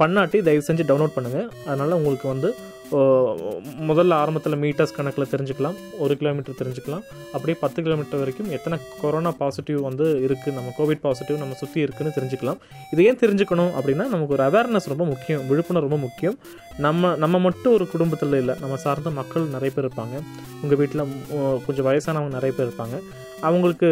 பண்ணாட்டி 0.00 0.38
தயவு 0.48 0.66
செஞ்சு 0.68 0.84
டவுன்லோட் 0.90 1.16
பண்ணுங்கள் 1.16 1.48
அதனால் 1.68 1.96
உங்களுக்கு 2.00 2.26
வந்து 2.34 2.50
முதல்ல 3.88 4.16
ஆரம்பத்தில் 4.22 4.56
மீட்டர்ஸ் 4.64 4.94
கணக்கில் 4.96 5.30
தெரிஞ்சுக்கலாம் 5.32 5.76
ஒரு 6.04 6.14
கிலோமீட்டர் 6.20 6.58
தெரிஞ்சுக்கலாம். 6.60 7.04
அப்படியே 7.34 7.56
பத்து 7.62 7.78
கிலோமீட்டர் 7.86 8.22
வரைக்கும் 8.22 8.50
எத்தனை 8.56 8.76
கொரோனா 9.02 9.30
பாசிட்டிவ் 9.40 9.78
வந்து 9.88 10.06
இருக்குது 10.26 10.56
நம்ம 10.58 10.72
கோவிட் 10.78 11.02
பாசிட்டிவ் 11.06 11.40
நம்ம 11.42 11.56
சுற்றி 11.62 11.80
இருக்குன்னு 11.86 12.14
தெரிஞ்சுக்கலாம். 12.18 12.60
இது 12.92 13.06
ஏன் 13.08 13.20
தெரிஞ்சுக்கணும் 13.24 13.72
அப்படின்னா 13.78 14.06
நமக்கு 14.14 14.36
ஒரு 14.38 14.44
அவேர்னஸ் 14.48 14.90
ரொம்ப 14.92 15.06
முக்கியம் 15.12 15.42
விழிப்புணர்வு 15.50 15.86
ரொம்ப 15.88 16.00
முக்கியம். 16.06 16.38
நம்ம 16.86 17.14
நம்ம 17.24 17.38
மட்டும் 17.48 17.74
ஒரு 17.78 17.86
குடும்பத்தில் 17.94 18.38
இல்லை 18.42 18.56
நம்ம 18.62 18.76
சார்ந்த 18.84 19.12
மக்கள் 19.20 19.52
நிறைய 19.56 19.72
பேர் 19.74 19.88
இருப்பாங்க. 19.88 20.16
உங்கள் 20.62 20.80
வீட்டில் 20.82 21.04
கொஞ்சம் 21.66 21.88
வயசானவங்க 21.90 22.32
நிறைய 22.38 22.54
பேர் 22.58 22.68
இருப்பாங்க. 22.70 22.98
அவங்களுக்கு 23.48 23.88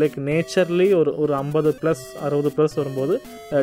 லைக் 0.00 0.16
நேச்சர்லி 0.28 0.86
ஒரு 1.00 1.10
ஒரு 1.22 1.32
ஐம்பது 1.40 1.70
ப்ளஸ் 1.80 2.02
அறுபது 2.26 2.50
ப்ளஸ் 2.56 2.74
வரும்போது 2.80 3.14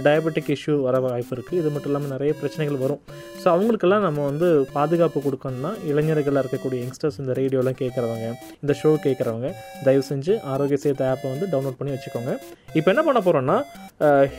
டயபெட்டிக் 0.07 0.51
இஷ்யூ 0.55 0.75
வர 0.87 0.99
வாய்ப்பு 1.05 1.33
இருக்குது 1.35 1.59
இது 1.61 1.69
மட்டும் 1.73 1.91
இல்லாமல் 1.91 2.13
நிறைய 2.15 2.31
பிரச்சனைகள் 2.41 2.81
வரும். 2.83 3.01
ஸோ 3.41 3.47
அவங்களுக்கெல்லாம் 3.55 4.05
நம்ம 4.07 4.25
வந்து 4.29 4.47
பாதுகாப்பு 4.77 5.19
கொடுக்கணும்னா 5.27 5.71
இளைஞர்களாக 5.91 6.43
இருக்கக்கூடிய 6.43 6.79
யங்ஸ்டர்ஸ் 6.83 7.19
இந்த 7.23 7.33
ரேடியோலாம் 7.41 7.79
கேட்குறவங்க 7.81 8.27
இந்த 8.63 8.75
ஷோ 8.81 8.91
கேட்குறவங்க 9.07 9.49
தயவு 9.87 10.05
செஞ்சு 10.11 10.35
ஆரோக்கிய 10.53 10.79
சேத்து 10.85 11.05
ஆப்பை 11.11 11.29
வந்து 11.33 11.49
டவுன்லோட் 11.53 11.79
பண்ணி 11.81 11.95
வச்சுக்கோங்க. 11.95 12.33
இப்போ 12.79 12.89
என்ன 12.93 13.03
பண்ண 13.09 13.21
போகிறோன்னா 13.27 13.57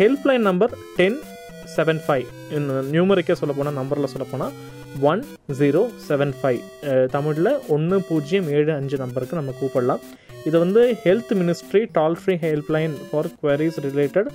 helpline 0.00 0.48
number 0.50 0.74
ten 0.98 1.18
seven 1.76 2.02
five 2.04 2.28
நியூமரிக்கே 2.94 3.34
சொல்ல 3.40 3.52
போனால் 3.56 3.78
நம்பரில் 3.80 4.12
சொல்ல 4.12 4.26
போனால் 4.30 4.54
ஒன் 5.10 5.20
ஜீரோ 5.58 5.82
செவன் 6.06 6.32
ஃபைவ் 6.38 6.60
தமிழில் 7.14 7.52
ஒன்று 7.74 7.96
பூஜ்ஜியம் 8.08 8.48
ஏழு 8.56 8.72
அஞ்சு 8.78 8.96
நம்பருக்கு 9.02 9.38
நம்ம 9.40 9.52
கூப்பிடலாம். 9.60 10.02
இது 10.48 10.56
வந்து 10.64 10.82
health 11.04 11.32
ministry 11.40 11.82
toll 11.96 12.16
free 12.20 12.34
helpline 12.44 12.94
for 13.08 13.28
queries 13.40 13.78
related 13.88 14.28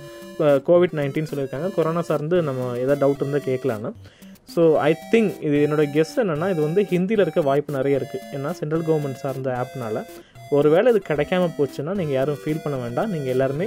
covid 0.68 0.94
nineteen 0.98 1.28
சொல்லியிருக்காங்க. 1.30 1.68
கொரோனா 1.76 2.02
சார்ந்து 2.10 2.36
நம்ம 2.48 2.68
எதாவது 2.84 3.00
டவுட் 3.02 3.22
இருந்தால் 3.22 3.46
கேட்கலான்னு. 3.48 3.90
ஸோ 4.54 4.62
ஐ 4.88 4.90
திங்க் 5.12 5.32
இது 5.46 5.56
என்னோடய 5.66 5.88
கெஸ் 5.96 6.14
என்னென்னா 6.22 6.48
இது 6.54 6.60
வந்து 6.66 6.82
ஹிந்தியில் 6.92 7.22
இருக்க 7.24 7.40
வாய்ப்பு 7.48 7.76
நிறைய 7.78 8.00
இருக்குது 8.00 8.24
ஏன்னா 8.36 8.50
சென்ட்ரல் 8.60 8.86
கவர்மெண்ட் 8.88 9.22
சார்ந்த 9.24 9.50
ஆப்னால 9.62 10.02
ஒருவேளை 10.56 10.88
இது 10.94 11.00
கிடைக்காம 11.10 11.50
போச்சுன்னா 11.58 11.94
நீங்கள் 12.00 12.16
யாரும் 12.18 12.40
ஃபீல் 12.42 12.62
பண்ண 12.64 12.76
வேண்டாம். 12.84 13.10
நீங்கள் 13.14 13.34
எல்லாருமே 13.34 13.66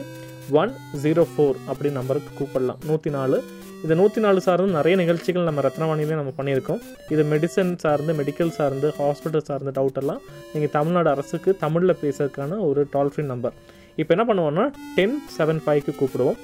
ஒன் 0.62 0.72
ஜீரோ 1.04 1.24
ஃபோர் 1.32 1.58
அப்படி 1.72 1.90
நம்பருக்கு 1.98 2.32
கூப்பிடலாம் 2.40 2.80
நூற்றி 2.90 3.10
நாலு 3.16 3.38
இந்த 3.84 3.94
நூற்றி 4.00 4.20
நாலு 4.26 4.40
சார்ந்து 4.46 4.78
நிறைய 4.78 4.96
நிகழ்ச்சிகள் 5.02 5.48
நம்ம 5.48 5.62
ரத்னவாணியிலே 5.66 6.16
நம்ம 6.20 6.32
பண்ணியிருக்கோம். 6.38 6.80
இது 7.14 7.24
மெடிசன் 7.34 7.72
சார்ந்து 7.84 8.14
மெடிக்கல் 8.20 8.54
சார்ந்து 8.58 8.88
ஹாஸ்பிட்டல் 9.00 9.46
சார்ந்த 9.50 9.72
டவுட் 9.78 10.00
எல்லாம் 10.02 10.22
நீங்கள் 10.54 10.74
தமிழ்நாடு 10.78 11.10
அரசுக்கு 11.14 11.52
தமிழில் 11.64 12.00
பேசுறதுக்கான 12.02 12.58
ஒரு 12.70 12.84
டால் 12.96 13.12
ஃப்ரீ 13.14 13.26
நம்பர் 13.34 13.56
இப்போ 14.02 14.14
என்ன 14.16 14.26
பண்ணுவோம்னா 14.30 14.66
டென் 14.98 15.16
செவன் 15.38 15.62
ஃபைவ்க்கு 15.66 15.94
கூப்பிடுவோம். 16.02 16.40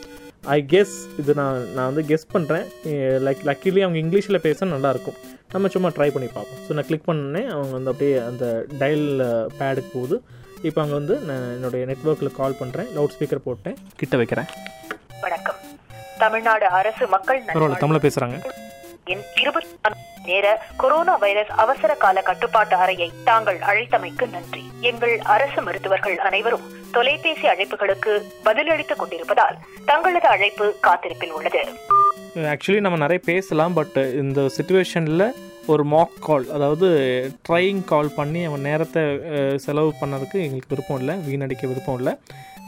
ஐ 0.55 0.57
கெஸ் 0.73 0.95
இது 1.21 1.31
நான் 1.41 1.59
நான் 1.75 1.89
வந்து 1.89 2.05
கெஸ் 2.11 2.25
பண்ணுறேன் 2.35 2.65
லைக் 3.27 3.43
லக்கிலி 3.49 3.83
அவங்க 3.85 3.99
இங்கிலீஷில் 4.05 4.43
பேச 4.47 4.65
நல்லாயிருக்கும். 4.73 5.19
நம்ம 5.53 5.69
சும்மா 5.75 5.89
ட்ரை 5.97 6.09
பண்ணி 6.15 6.29
பார்ப்போம். 6.37 6.61
ஸோ 6.65 6.73
நான் 6.77 6.87
கிளிக் 6.89 7.07
பண்ணனே 7.09 7.43
அவங்க 7.55 7.73
வந்து 7.77 7.91
அப்படியே 7.93 8.15
அந்த 8.29 8.45
டயல் 8.81 9.07
பேடுக்கு 9.59 9.91
போகுது. 9.97 10.17
இப்போ 10.67 10.79
அங்கே 10.81 10.95
வந்து 10.99 11.15
நான் 11.29 11.47
என்னுடைய 11.55 11.81
நெட்ஒர்க்கில் 11.89 12.37
கால் 12.39 12.59
பண்ணுறேன் 12.59 12.87
லவுட் 12.95 13.13
ஸ்பீக்கர் 13.15 13.45
போட்டேன் 13.47 13.77
கிட்ட 13.99 14.15
வைக்கிறேன். 14.19 14.47
வணக்கம். 15.25 15.59
தமிழ்நாடு 16.23 16.65
அரசு 16.79 17.05
மக்கள் 17.15 17.39
பரவாயில்ல 17.47 17.81
தமிழில் 17.83 18.05
பேசுகிறாங்க 18.05 18.37
இருபத்தி 19.41 19.73
நேர 20.29 20.45
கொரோனா 20.81 21.15
வைரஸ் 21.23 21.51
அவசர 21.63 21.91
கால 22.03 22.21
கட்டுப்பாட்டு 22.29 22.75
அறையை 22.83 23.07
தாங்கள் 23.27 23.59
அழைத்தமைக்கு 23.71 24.25
நன்றி. 24.35 24.63
எங்கள் 24.89 25.13
அரசு 25.35 25.59
மருத்துவர்கள் 25.67 26.15
அனைவரும் 26.27 26.65
தொலைபேசி 26.95 27.47
அழைப்புகளுக்கு 27.53 28.13
பதிலளித்துக் 28.47 29.01
கொண்டிருப்பதால் 29.01 29.59
தங்களது 29.91 30.29
அழைப்பு 30.35 30.67
காத்திருப்பில் 30.87 31.35
உள்ளது. 31.39 31.61
ஆக்சுவலி 32.53 32.79
நம்ம 32.85 32.97
நிறைய 33.03 33.21
பேசலாம் 33.31 33.75
பட் 33.79 33.99
இந்த 34.23 34.41
சுச்சுவேஷனில் 34.55 35.27
ஒரு 35.73 35.83
மாக் 35.91 36.17
கால் 36.25 36.43
அதாவது 36.55 36.87
ட்ரையிங் 37.47 37.83
கால் 37.91 38.09
பண்ணி 38.17 38.41
அவன் 38.49 38.65
நேரத்தை 38.69 39.03
செலவு 39.63 39.91
பண்ணதுக்கு 40.01 40.37
எங்களுக்கு 40.45 40.71
விருப்பம் 40.73 40.99
இல்லை 41.01 41.15
வீணடிக்க 41.27 41.63
விருப்பம் 41.71 41.97
இல்லை. 41.99 42.13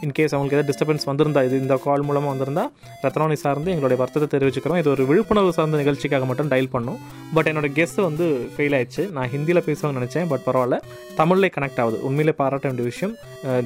இன்கேஸ் 0.04 0.34
அவங்களுக்கு 0.34 0.56
ஏதாவது 0.56 0.70
டிஸ்டர்பன்ஸ் 0.70 1.06
வந்திருந்தா 1.10 1.40
இது 1.46 1.56
இந்த 1.62 1.76
கால் 1.84 2.04
மூலமாக 2.08 2.30
வந்திருந்தா 2.32 2.64
ரத்னவாணி 3.04 3.36
சார்ந்து 3.44 3.72
எங்களுடைய 3.74 3.98
வருத்தத்தை 4.02 4.28
தெரிவிச்சுக்கிறோம். 4.34 4.80
இது 4.82 4.90
ஒரு 4.94 5.04
விழிப்புணர்வு 5.10 5.52
சார்ந்த 5.58 5.80
நிகழ்ச்சிக்காக 5.82 6.26
மட்டும் 6.30 6.50
டயல் 6.52 6.72
பண்ணும். 6.74 6.98
பட் 7.36 7.50
என்னோடய 7.52 7.72
கெஸ்ட்டு 7.78 8.06
வந்து 8.08 8.26
ஃபெயில் 8.56 8.76
ஆயிடுச்சு. 8.78 9.04
நான் 9.16 9.32
ஹிந்தியில் 9.34 9.66
பேசுவாங்கன்னு 9.68 10.02
நினச்சேன் 10.02 10.28
பட் 10.34 10.46
பரவாயில்ல. 10.48 10.78
தமிழ்லேயே 11.20 11.54
கனெக்ட் 11.56 11.80
ஆகுது. 11.84 11.98
உண்மையிலே 12.08 12.36
பாராட்ட 12.42 12.68
வேண்டிய 12.70 12.86
விஷயம். 12.92 13.16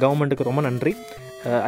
கவர்மெண்ட்டுக்கு 0.04 0.48
ரொம்ப 0.50 0.64
நன்றி. 0.68 0.94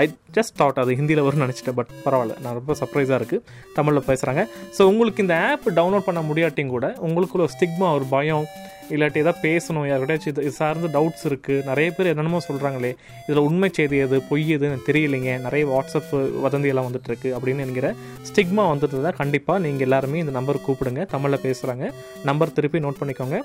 ஐ 0.02 0.04
ஜஸ்ட் 0.36 0.56
தாட் 0.60 0.82
அது 0.82 0.98
ஹிந்தியில் 1.00 1.24
வரும்னு 1.26 1.46
நினச்சிட்டேன் 1.46 1.78
பட் 1.78 1.90
பரவாயில்ல. 2.04 2.36
நான் 2.44 2.58
ரொம்ப 2.60 2.74
சர்ப்ரைஸாக 2.80 3.18
இருக்குது 3.20 3.42
தமிழில் 3.78 4.08
பேசுகிறாங்க 4.10 4.44
ஸோ 4.76 4.82
உங்களுக்கு 4.92 5.24
இந்த 5.26 5.36
ஆப் 5.48 5.66
டவுன்லோட் 5.80 6.08
பண்ண 6.10 6.22
முடியாட்டியும் 6.30 6.76
கூட 6.76 6.88
உங்களுக்குள்ள 7.08 7.46
ஒரு 7.46 7.54
ஸ்டிக்மா 7.56 7.88
ஒரு 7.98 8.06
பயம் 8.14 8.46
இல்லாட்டி 8.94 9.20
ஏதாவது 9.22 9.42
பேசணும் 9.44 9.86
யார்கிட்டயாச்சும் 9.88 10.32
இது 10.32 10.50
சார்ந்த 10.58 10.88
டவுட்ஸ் 10.96 11.24
இருக்குது 11.28 11.64
நிறைய 11.68 11.88
பேர் 11.96 12.10
என்னென்னமோ 12.10 12.40
சொல்கிறாங்களே 12.48 12.90
இதில் 13.26 13.46
உண்மை 13.48 13.68
செய்தி 13.78 13.98
எது 14.06 14.16
பொய் 14.30 14.44
எதுன்னு 14.56 14.84
தெரியலைங்க 14.88 15.30
நிறைய 15.46 15.64
வாட்ஸ்அப் 15.70 16.12
வதந்தியெல்லாம் 16.46 16.88
வந்துட்டுருக்கு 16.88 17.30
அப்படின்னு 17.36 17.64
என்கிற 17.66 17.94
ஸ்டிக்மா 18.30 18.66
வந்துட்டு 18.72 19.00
தான் 19.06 19.18
கண்டிப்பாக 19.20 19.64
நீங்கள் 19.66 19.86
எல்லாருமே 19.88 20.20
இந்த 20.24 20.34
நம்பர் 20.38 20.64
கூப்பிடுங்க. 20.66 21.04
தமிழில் 21.14 21.44
பேசுகிறாங்க 21.46 21.86
நம்பர் 22.30 22.54
திருப்பி 22.58 22.84
நோட் 22.86 23.00
பண்ணிக்கோங்க. 23.00 23.40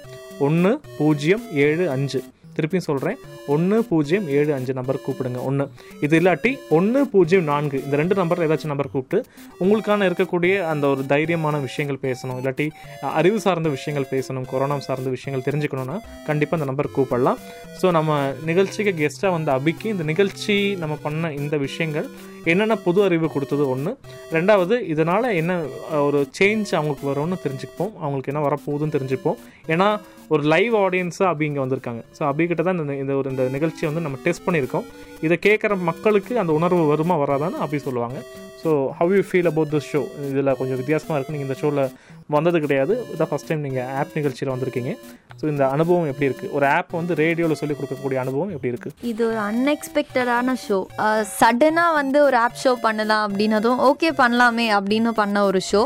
ஒன்று 0.47 0.73
பூஜ்ஜியம் 0.97 1.45
ஏழு 1.67 1.89
அஞ்சு. 1.95 2.21
திருப்பியும் 2.59 2.87
சொல்கிறேன் 2.89 3.19
ஒன்று 3.55 3.79
பூஜ்ஜியம் 3.89 4.29
ஏழு 4.37 4.51
அஞ்சு 4.59 4.73
நம்பர் 4.79 5.03
கூப்பிடுங்க. 5.07 5.41
ஒன்று 5.49 5.67
இது 6.05 6.15
இல்லாட்டி 6.21 6.53
ஒன்று 6.77 7.01
பூஜ்ஜியம் 7.13 7.47
நான்கு. 7.51 7.77
இந்த 7.85 7.95
ரெண்டு 8.01 8.15
நம்பரில் 8.21 8.47
ஏதாச்சும் 8.47 8.73
நம்பர் 8.73 8.93
கூப்பிட்டு 8.95 9.19
உங்களுக்கான 9.63 10.07
இருக்கக்கூடிய 10.09 10.53
அந்த 10.71 10.87
ஒரு 10.93 11.03
தைரியமான 11.13 11.61
விஷயங்கள் 11.67 12.01
பேசணும். 12.07 12.37
இல்லாட்டி 12.41 12.67
அறிவு 13.19 13.39
சார்ந்த 13.45 13.69
விஷயங்கள் 13.77 14.09
பேசணும் 14.15 14.47
கொரோனா 14.53 14.77
சார்ந்த 14.87 15.09
விஷயங்கள் 15.17 15.45
தெரிஞ்சுக்கணும்னா 15.47 15.97
கண்டிப்பாக 16.29 16.57
அந்த 16.59 16.69
நம்பர் 16.71 16.95
கூப்பிடலாம். 16.97 17.39
ஸோ 17.81 17.87
நம்ம 17.97 18.19
நிகழ்ச்சிக்கு 18.49 18.93
கெஸ்ட்டாக 19.01 19.31
வந்த 19.37 19.49
அபிக்கு 19.59 19.87
இந்த 19.95 20.05
நிகழ்ச்சி 20.11 20.57
நம்ம 20.83 20.97
பண்ண 21.05 21.31
இந்த 21.41 21.55
விஷயங்கள் 21.67 22.09
என்னென்ன 22.51 22.75
புது 22.85 22.99
அறிவு 23.07 23.27
கொடுத்தது 23.35 23.69
ஒன்று 23.69 23.91
ரெண்டாவது 24.35 24.75
இதனால் 24.93 25.27
என்ன 25.41 25.57
ஒரு 26.07 26.19
சேஞ்ச் 26.39 26.71
அவங்களுக்கு 26.77 27.09
வரும்னு 27.11 27.37
தெரிஞ்சுப்போம் 27.45 27.91
அவங்களுக்கு 28.03 28.31
என்ன 28.33 28.43
வரப்போகுதுன்னு 28.47 28.95
தெரிஞ்சுப்போம் 28.97 29.39
ஏன்னா 29.73 29.87
ஒரு 30.33 30.43
லைவ் 30.53 30.75
ஆடியன்ஸாக 30.83 31.31
அபி 31.33 31.45
இங்கே 31.49 31.61
வந்திருக்காங்க. 31.63 32.01
ஸோ 32.17 32.21
அபிகிட்ட 32.31 32.63
தான் 32.67 32.79
இந்த 32.81 32.95
இந்த 33.03 33.13
ஒரு 33.19 33.29
இந்த 33.33 33.43
நிகழ்ச்சியை 33.55 33.87
வந்து 33.91 34.05
நம்ம 34.05 34.19
டெஸ்ட் 34.25 34.45
பண்ணியிருக்கோம். 34.47 34.85
இதை 35.25 35.37
கேட்குற 35.47 35.77
மக்களுக்கு 35.91 36.33
அந்த 36.43 36.53
உணர்வு 36.59 36.83
வருமா 36.93 37.17
வராதான்னு 37.23 37.63
அபி 37.65 37.79
சொல்லுவாங்க. 37.87 38.19
So 38.61 38.71
how 38.99 39.11
you 39.15 39.21
feel 39.29 39.49
about 39.51 39.71
this 39.73 39.89
show 39.93 40.01
இதில் 40.31 40.55
கொஞ்சம் 40.59 40.79
வித்தியாசமாக 40.81 41.17
இருக்குது 41.17 41.35
நீங்கள் 41.35 41.49
இந்த 41.49 41.57
ஷோவில் 41.61 41.83
வந்தது 42.35 42.57
கிடையாது. 42.65 42.93
இதான் 43.13 43.31
ஃபஸ்ட் 43.31 43.49
டைம் 43.49 43.63
நீங்கள் 43.67 43.89
ஆப் 43.99 44.15
நிகழ்ச்சியில் 44.17 44.53
வந்திருக்கீங்க. 44.53 44.91
ஸோ 45.39 45.45
இந்த 45.53 45.63
அனுபவம் 45.75 46.09
எப்படி 46.11 46.27
இருக்குது 46.29 46.51
ஒரு 46.57 46.65
ஆப் 46.77 46.91
வந்து 46.99 47.13
ரேடியோவில் 47.23 47.59
சொல்லி 47.61 47.75
கொடுக்கக்கூடிய 47.77 48.19
அனுபவம் 48.23 48.51
எப்படி 48.55 48.71
இருக்குது 48.73 49.07
இது 49.11 49.23
ஒரு 49.29 49.39
அன்எக்ஸ்பெக்டடான 49.49 50.55
ஷோ 50.65 50.79
சடனாக 51.39 51.97
வந்து 51.99 52.19
ஒரு 52.27 52.37
ஆப் 52.45 52.61
ஷோ 52.63 52.73
பண்ணலாம் 52.85 53.25
அப்படின்னதும் 53.27 53.81
ஓகே 53.89 54.11
பண்ணலாமே 54.21 54.67
அப்படின்னு 54.77 55.13
பண்ண 55.21 55.43
ஒரு 55.49 55.61
ஷோ 55.71 55.83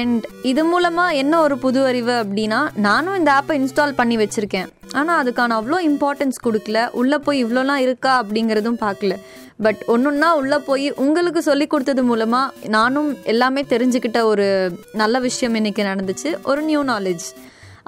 அண்ட் 0.00 0.24
இது 0.50 0.62
மூலமாக 0.68 1.16
என்ன 1.22 1.34
ஒரு 1.46 1.56
புது 1.64 1.80
அறிவு 1.88 2.14
அப்படின்னா 2.20 2.60
நானும் 2.86 3.16
இந்த 3.20 3.30
ஆப்பை 3.38 3.56
இன்ஸ்டால் 3.60 3.98
பண்ணி 3.98 4.16
வச்சுருக்கேன். 4.20 4.68
ஆனால் 4.98 5.18
அதுக்கான 5.22 5.56
அவ்வளோ 5.60 5.78
இம்பார்ட்டன்ஸ் 5.88 6.38
கொடுக்கல. 6.46 6.78
உள்ளே 7.00 7.18
போய் 7.26 7.42
இவ்வளோலாம் 7.44 7.82
இருக்கா 7.86 8.12
அப்படிங்கிறதும் 8.22 8.78
பார்க்கல. 8.84 9.16
பட் 9.64 9.80
ஒன்றுன்னா 9.94 10.28
உள்ளே 10.40 10.58
போய் 10.68 10.86
உங்களுக்கு 11.04 11.42
சொல்லி 11.48 11.66
கொடுத்தது 11.66 12.02
மூலமாக 12.10 12.68
நானும் 12.76 13.10
எல்லாமே 13.32 13.62
தெரிஞ்சுக்கிட்ட 13.72 14.20
ஒரு 14.32 14.46
நல்ல 14.92 15.18
விஷயம் 15.26 15.56
இன்றைக்கி 15.58 15.82
நடந்துச்சு. 15.90 16.30
ஒரு 16.42 16.62
நியூ 16.62 16.82
நாலேஜ் 16.84 17.26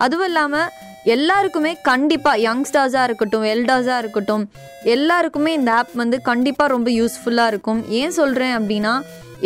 அதுவும் 0.05 0.27
இல்லாமல் 0.27 0.71
எல்லாருக்குமே 1.15 1.73
கண்டிப்பாக 1.83 2.43
யங்ஸ்டர்ஸாக 2.47 3.03
இருக்கட்டும் 3.09 3.45
எல்டர்ஸாக 3.45 3.99
இருக்கட்டும் 3.99 4.45
எல்லாருக்குமே 4.95 5.53
இந்த 5.53 5.71
ஆப் 5.73 5.95
வந்து 6.03 6.17
கண்டிப்பாக 6.31 6.73
ரொம்ப 6.73 6.91
யூஸ்ஃபுல்லாக 6.91 7.53
இருக்கும். 7.53 7.81
ஏன் 8.01 8.15
சொல்கிறேன் 8.19 8.55
அப்படின்னா 8.59 8.95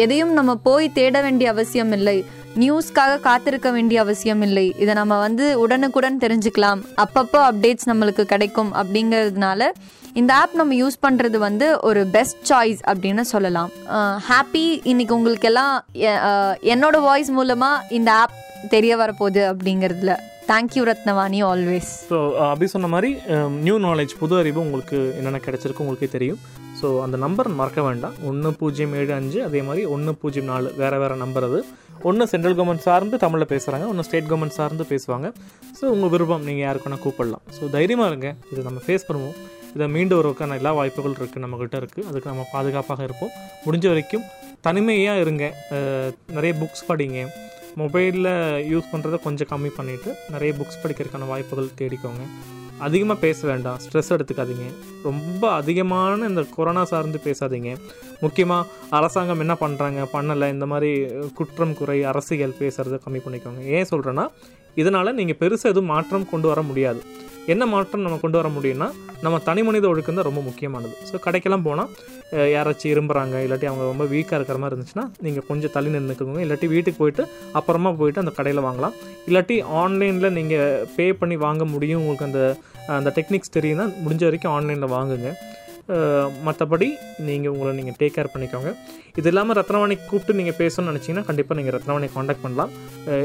எதையும் 0.05 0.33
நம்ம 0.33 0.53
போய் 0.68 0.93
தேட 0.99 1.20
வேண்டிய 1.20 1.51
அவசியம் 1.51 1.93
இல்லை. 1.93 2.18
நியூஸ்க்காக 2.59 3.20
காத்திருக்க 3.20 3.70
வேண்டிய 3.70 4.01
அவசியம் 4.01 4.43
இல்லை. 4.43 4.66
இதை 4.79 4.95
நம்ம 4.95 5.18
வந்து 5.18 5.45
உடனுக்குடன் 5.61 6.18
தெரிஞ்சுக்கலாம். 6.18 6.81
அப்பப்போ 7.05 7.41
அப்டேட்ஸ் 7.51 7.89
நம்மளுக்கு 7.91 8.24
கிடைக்கும் 8.33 8.70
அப்படிங்கிறதுனால 8.74 9.70
இந்த 10.21 10.33
ஆப் 10.43 10.55
நம்ம 10.59 10.73
யூஸ் 10.83 10.97
பண்ணுறது 11.05 11.39
வந்து 11.47 11.66
ஒரு 11.89 12.01
பெஸ்ட் 12.14 12.41
சாய்ஸ் 12.51 12.81
அப்படின்னு 12.91 13.23
சொல்லலாம். 13.33 13.71
ஹாப்பி 14.29 14.62
இன்னைக்கு 14.91 15.12
உங்களுக்கு 15.16 15.49
எல்லாம் 15.51 15.75
என்னோட 16.73 16.97
வாய்ஸ் 17.09 17.31
மூலமாக 17.39 17.95
இந்த 17.99 18.11
ஆப் 18.23 18.37
தெரிய 18.75 18.93
வரப்போகுது 19.03 19.43
அப்படிங்கிறதுல. 19.51 20.14
தேங்க்யூ 20.51 20.83
ரத்னவாணி 20.91 21.41
ஆல்வேஸ் 21.51 21.91
ஸோ 22.11 22.19
அப்படி 22.51 22.69
சொன்ன 22.75 22.89
மாதிரி 22.95 23.11
நியூ 23.66 23.77
நாலேஜ் 23.87 24.14
புது 24.23 24.35
அறிவு 24.43 24.61
உங்களுக்கு 24.66 24.99
என்னென்ன 25.19 25.41
கிடைச்சிருக்கு 25.47 25.85
உங்களுக்கே 25.85 26.09
தெரியும். 26.16 26.41
ஸோ 26.81 26.89
அந்த 27.05 27.16
நம்பர் 27.27 27.51
மறக்க 27.61 27.83
வேண்டாம். 27.89 28.16
ஒன்று 28.31 28.51
பூஜ்ஜியம் 28.62 28.97
ஏழு 29.01 29.12
அஞ்சு 29.19 29.39
அதே 29.49 29.62
மாதிரி 29.69 29.85
ஒன்று 29.97 30.14
பூஜ்ஜியம் 30.23 30.51
நாலு 30.53 30.71
வேறு 30.81 30.99
வேறு 31.03 31.16
நம்பர் 31.25 31.47
அது. 31.51 31.61
ஒன்று 32.09 32.31
சென்ட்ரல் 32.33 32.57
கவர்மெண்ட் 32.59 32.87
சார்ந்து 32.89 33.16
தமிழில் 33.27 33.51
பேசுகிறாங்க 33.53 33.87
ஒன்று 33.93 34.07
ஸ்டேட் 34.09 34.29
கவர்மெண்ட் 34.33 34.59
சார்ந்து 34.59 34.87
பேசுவாங்க. 34.95 35.29
ஸோ 35.79 35.85
உங்கள் 35.95 36.12
விருப்பம் 36.14 36.45
நீங்கள் 36.49 36.66
யாருக்குன்னா 36.66 37.01
கூப்பிடலாம். 37.07 37.45
ஸோ 37.59 37.71
தைரியமாக 37.77 38.11
இருங்க. 38.12 38.31
இதை 38.53 38.64
நம்ம 38.71 38.83
ஃபேஸ் 38.89 39.09
பண்ணுவோம். 39.11 39.39
இதை 39.77 39.87
மீண்டு 39.95 40.16
வருவதற்கான 40.19 40.57
எல்லா 40.61 40.73
வாய்ப்புகள் 40.79 41.16
இருக்குது 41.19 41.45
நம்மக்கிட்ட 41.45 41.77
இருக்குது 41.83 42.07
அதுக்கு 42.11 42.31
நம்ம 42.33 42.47
பாதுகாப்பாக 42.55 43.03
இருப்போம். 43.09 43.33
முடிஞ்ச 43.66 43.87
வரைக்கும் 43.93 44.25
தனிமையாக 44.66 45.23
இருங்க. 45.25 45.45
நிறைய 46.37 46.53
புக்ஸ் 46.61 46.87
படிங்க. 46.91 47.19
மொபைலில் 47.81 48.31
யூஸ் 48.73 48.93
பண்ணுறதை 48.93 49.19
கொஞ்சம் 49.27 49.49
கம்மி 49.51 49.71
பண்ணிவிட்டு 49.79 50.11
நிறைய 50.35 50.53
புக்ஸ் 50.61 50.81
படிக்கிறதுக்கான 50.85 51.29
வாய்ப்புகள் 51.33 51.77
தேடிக்கோங்க. 51.81 52.25
அதிகமாக 52.87 53.19
பேச 53.25 53.39
வேண்டாம். 53.51 53.79
ஸ்ட்ரெஸ் 53.85 54.11
எடுத்துக்காதீங்க. 54.16 54.66
ரொம்ப 55.07 55.43
அதிகமான 55.61 56.29
இந்த 56.31 56.43
கொரோனா 56.57 56.83
சார்ந்து 56.93 57.19
பேசாதீங்க. 57.27 57.71
முக்கியமாக 58.25 58.69
அரசாங்கம் 58.99 59.43
என்ன 59.45 59.55
பண்ணுறாங்க 59.62 60.03
பண்ணலை 60.14 60.49
இந்த 60.55 60.66
மாதிரி 60.73 60.91
குற்றம் 61.39 61.77
குறை 61.81 61.99
அரசியல் 62.12 62.59
பேசுகிறத 62.61 62.99
கம்மி 63.07 63.23
பண்ணிக்கோங்க. 63.25 63.62
ஏன் 63.77 63.91
சொல்கிறேன்னா 63.93 64.27
இதனால் 64.83 65.16
நீங்கள் 65.21 65.41
பெருசாக 65.43 65.73
எதுவும் 65.75 65.93
மாற்றம் 65.95 66.31
கொண்டு 66.33 66.47
வர 66.53 66.62
முடியாது. 66.69 67.01
என்ன 67.55 67.64
மாற்றம் 67.72 68.05
நம்ம 68.05 68.18
கொண்டு 68.22 68.38
வர 68.40 68.49
முடியும்னா 68.57 68.88
நம்ம 69.24 69.36
தனி 69.49 69.61
மனித 69.66 69.86
ஒழுக்கம் 69.90 70.18
தான் 70.18 70.28
ரொம்ப 70.28 70.40
முக்கியமானது. 70.49 70.94
ஸோ 71.09 71.16
கடைக்கெல்லாம் 71.26 71.66
போனால் 71.68 71.90
யாராச்சும் 72.55 72.92
இரும்புறாங்க 72.94 73.36
இல்லாட்டி 73.44 73.68
அவங்க 73.70 73.84
ரொம்ப 73.92 74.05
வீக்காக 74.14 74.38
இருக்கிற 74.38 74.59
மாதிரி 74.62 74.74
இருந்துச்சுன்னா 74.74 75.05
நீங்கள் 75.26 75.46
கொஞ்சம் 75.51 75.74
தள்ளி 75.76 75.92
நின்றுக்கோங்க 75.96 76.42
இல்லாட்டி 76.46 76.68
வீட்டுக்கு 76.74 77.01
போயிட்டு 77.03 77.24
அப்புறமா 77.61 77.92
போயிட்டு 78.01 78.22
அந்த 78.24 78.34
கடையில் 78.38 78.66
வாங்கலாம். 78.68 78.96
இல்லாட்டி 79.28 79.57
ஆன்லைனில் 79.82 80.36
நீங்கள் 80.38 80.84
பே 80.96 81.07
பண்ணி 81.22 81.38
வாங்க 81.46 81.64
முடியும். 81.76 82.03
உங்களுக்கு 82.03 82.28
அந்த 82.30 82.42
அந்த 82.99 83.11
டெக்னிக்ஸ் 83.16 83.57
தெரியும்னா 83.57 83.86
முடிஞ்ச 84.05 84.22
வரைக்கும் 84.28 84.55
ஆன்லைனில் 84.57 84.94
வாங்குங்க. 84.96 85.30
மற்றபடி 86.46 86.86
நீங்கள் 87.26 87.53
உங்களை 87.53 87.70
நீங்கள் 87.76 87.96
டேக் 88.01 88.14
கேர் 88.16 88.30
பண்ணிக்கோங்க. 88.32 88.70
இது 89.18 89.28
இல்லாமல் 89.30 89.57
ரத்னவாணி 89.59 89.94
கூப்பிட்டு 90.09 90.38
நீங்கள் 90.38 90.57
பேசணும்னு 90.59 90.90
நினச்சிங்கன்னா 90.90 91.26
கண்டிப்பாக 91.28 91.57
நீங்கள் 91.59 91.74
ரத்னவாணி 91.76 92.09
காண்டாக்ட் 92.16 92.44
பண்ணலாம். 92.44 92.72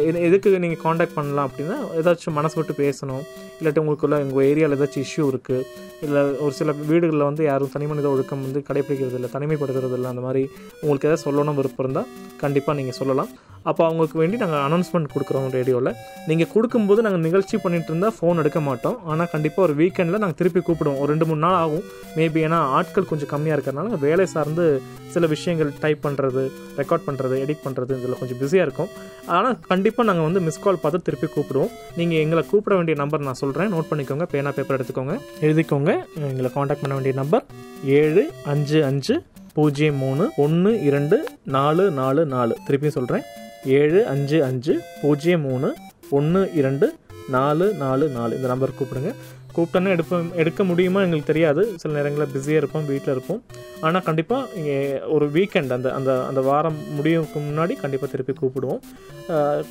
இது 0.10 0.22
எதுக்கு 0.28 0.52
நீங்கள் 0.66 0.82
காண்டாக்ட் 0.86 1.18
பண்ணலாம் 1.18 1.48
அப்படின்னா 1.50 1.78
ஏதாச்சும் 2.02 2.38
மனசு 2.40 2.58
விட்டு 2.60 2.76
பேசணும். 2.84 3.26
இல்லாட்டி 3.64 3.84
உங்களுக்குள்ள 3.84 4.20
உங்கள் 4.28 4.48
ஏரியாவில் 4.52 4.78
ஏதாச்சும் 4.80 5.06
இஷ்யூ 5.08 5.26
இருக்குது 5.34 5.66
இல்லை 6.08 6.22
ஒரு 6.46 6.54
சில 6.60 6.72
வீடுகளில் 6.90 7.30
வந்து 7.30 7.44
யாரும் 7.52 7.74
தனி 7.76 7.86
மனித 7.92 8.08
ஒழுக்கம் 8.14 8.46
வந்து 8.48 8.62
கடைப்பிடிக்கிறது 8.70 9.18
இல்லை 9.20 9.32
தனிமைப்படுத்துறது 9.36 9.98
இல்லை 10.00 10.12
அந்த 10.14 10.24
மாதிரி 10.28 10.44
உங்களுக்கு 10.84 11.08
எதாவது 11.10 11.26
சொல்லணும் 11.28 11.60
விருப்பம் 11.62 11.86
இருந்தால் 11.86 12.10
கண்டிப்பாக 12.44 12.78
நீங்கள் 12.80 13.00
சொல்லலாம். 13.02 13.32
அப்போ 13.70 13.82
அவங்களுக்கு 13.88 14.18
வேண்டி 14.22 14.38
நாங்கள் 14.42 14.64
அனௌன்ஸ்மெண்ட் 14.68 15.12
கொடுக்குறோம் 15.12 15.46
ரேடியோவில் 15.58 15.92
நீங்கள் 16.30 16.50
கொடுக்கும்போது 16.54 17.04
நாங்கள் 17.06 17.24
நிகழ்ச்சி 17.28 17.56
பண்ணிகிட்டு 17.66 17.92
இருந்தால் 17.92 18.16
ஃபோன் 18.18 18.42
எடுக்க 18.42 18.60
மாட்டோம். 18.66 18.98
ஆனால் 19.12 19.30
கண்டிப்பாக 19.34 19.66
ஒரு 19.68 19.74
வீக்கெண்டில் 19.82 20.22
நாங்கள் 20.24 20.40
திருப்பி 20.42 20.62
கூப்பிடுவோம். 20.68 20.98
ஒரு 21.02 21.10
ரெண்டு 21.14 21.28
மூணு 21.30 21.42
நாள் 21.46 21.58
ஆகும். 21.62 21.86
மேபி 22.18 22.42
ஏன்னா 22.48 22.60
ஆட்கள் 22.78 23.10
கொஞ்சம் 23.12 23.32
கம்மியாக 23.34 23.58
இருக்கிறனால 23.58 24.00
வேலை 24.08 24.26
சார்ந்து 24.34 24.66
சில 25.14 25.26
விஷயங்கள் 25.34 25.72
டைப் 25.84 26.04
பண்ணுறது 26.06 26.44
ரெக்கார்ட் 26.80 27.08
பண்ணுறது 27.08 27.36
எடிட் 27.44 27.64
பண்ணுறது 27.66 27.92
இதில் 28.00 28.20
கொஞ்சம் 28.22 28.40
பிஸியாக 28.42 28.68
இருக்கும். 28.68 28.92
ஆனால் 29.36 29.58
கண்டிப்பாக 29.72 30.06
நாங்கள் 30.10 30.28
வந்து 30.28 30.42
மிஸ் 30.46 30.64
கால் 30.64 30.80
பார்த்து 30.84 31.06
திருப்பி 31.08 31.28
கூப்பிடுவோம். 31.36 31.72
நீங்கள் 32.00 32.22
எங்களை 32.24 32.42
கூப்பிட 32.52 32.74
வேண்டிய 32.80 32.96
நம்பர் 33.02 33.26
நான் 33.28 33.40
சொல்கிறேன் 33.42 33.53
நோட் 33.62 33.92
பண்ணிக்கோங்க. 33.92 34.24
பேனா 34.24 34.52
பேப்பர் 34.52 34.82
எடுத்துக்கோங்க. 34.82 35.20
எழுதிக்கோங்க. 35.42 35.92
எங்களை 36.16 36.52
காண்டாக்ட் 36.52 36.82
பண்ண 36.82 36.94
வேண்டிய 36.94 37.14
நம்பர் 37.14 37.44
ஏழு 37.86 38.32
அஞ்சு 38.46 38.86
அஞ்சு 38.86 39.24
பூஜ்ஜியம் 39.54 39.96
மூணு 39.96 40.32
ஒன்று 40.38 40.84
இரண்டு 40.84 41.26
நாலு 41.44 41.92
நாலு 41.92 42.26
நாலு. 42.26 42.58
திருப்பியும் 42.68 42.98
சொல்கிறேன் 42.98 43.22
ஏழு 43.66 44.08
அஞ்சு 44.08 44.44
அஞ்சு 44.44 44.82
பூஜ்ஜியம் 45.02 45.42
மூணு 45.42 45.76
ஒன்று 46.10 46.52
இரண்டு 46.54 46.96
நாலு 47.30 47.74
நாலு 47.74 48.08
நாலு. 48.08 48.36
இந்த 48.36 48.48
நம்பர் 48.48 48.70
கூப்பிடுங்க. 48.70 49.14
கூப்பிட்டோன்னே 49.56 49.94
எடுப்போம் 49.96 50.30
எடுக்க 50.42 50.62
முடியுமா 50.70 51.00
எங்களுக்கு 51.06 51.30
தெரியாது. 51.32 51.62
சில 51.82 51.92
நேரங்களில் 51.98 52.32
பிஸியாக 52.34 52.62
இருப்போம் 52.62 52.86
வீட்டில் 52.92 53.14
இருப்போம். 53.16 53.42
ஆனால் 53.88 54.06
கண்டிப்பாக 54.08 54.60
இங்கே 54.60 54.78
ஒரு 55.16 55.26
வீக்கெண்ட் 55.36 55.74
அந்த 55.78 55.90
அந்த 55.98 56.12
அந்த 56.30 56.42
வாரம் 56.50 56.80
முடியுக்கு 56.98 57.40
முன்னாடி 57.48 57.74
கண்டிப்பாக 57.84 58.10
திருப்பி 58.14 58.34
கூப்பிடுவோம். 58.42 58.82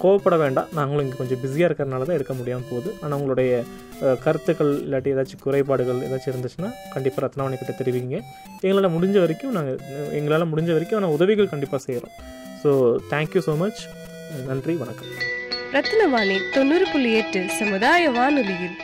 கோவப்பட 0.03 0.37
வேண்டாம். 0.45 0.69
நாங்களும் 0.79 1.05
இங்கே 1.07 1.19
கொஞ்சம் 1.23 1.41
பிஸியாக 1.45 1.69
இருக்கிறனால 1.71 2.07
தான் 2.09 2.19
எடுக்க 2.19 2.35
முடியாமல் 2.41 2.69
போகுது. 2.71 2.91
ஆனால் 3.03 3.17
உங்களுடைய 3.21 3.51
கருத்துக்கள் 4.27 4.73
இல்லாட்டி 4.85 5.13
ஏதாச்சும் 5.15 5.43
குறைபாடுகள் 5.47 6.05
ஏதாச்சும் 6.09 6.33
இருந்துச்சுன்னா 6.35 6.71
கண்டிப்பாக 6.95 7.25
ரத்னவாணி 7.27 7.59
கிட்ட 7.63 7.75
தெரிவிங்க. 7.81 8.17
எங்களால் 8.67 8.95
முடிஞ்ச 8.97 9.19
வரைக்கும் 9.25 9.55
நாங்கள் 9.59 9.79
எங்களால் 10.21 10.51
முடிஞ்ச 10.53 10.73
வரைக்கும் 10.77 11.01
ஆனால் 11.01 11.15
உதவிகள் 11.19 11.53
கண்டிப்பாக 11.55 11.83
செய்கிறோம் 11.87 12.17
ஸோ 12.63 12.73
தேங்க்யூ 13.13 13.43
ஸோ 13.49 13.55
மச் 13.63 13.83
நன்றி 14.51 14.75
வணக்கம். 14.83 15.13
ரத்னவாணி 15.77 16.37
தொண்ணூறு 16.57 16.87
புள்ளி 16.93 17.11
எட்டு 17.21 17.41
சமுதாய 17.61 18.11
வானொலியில். 18.19 18.77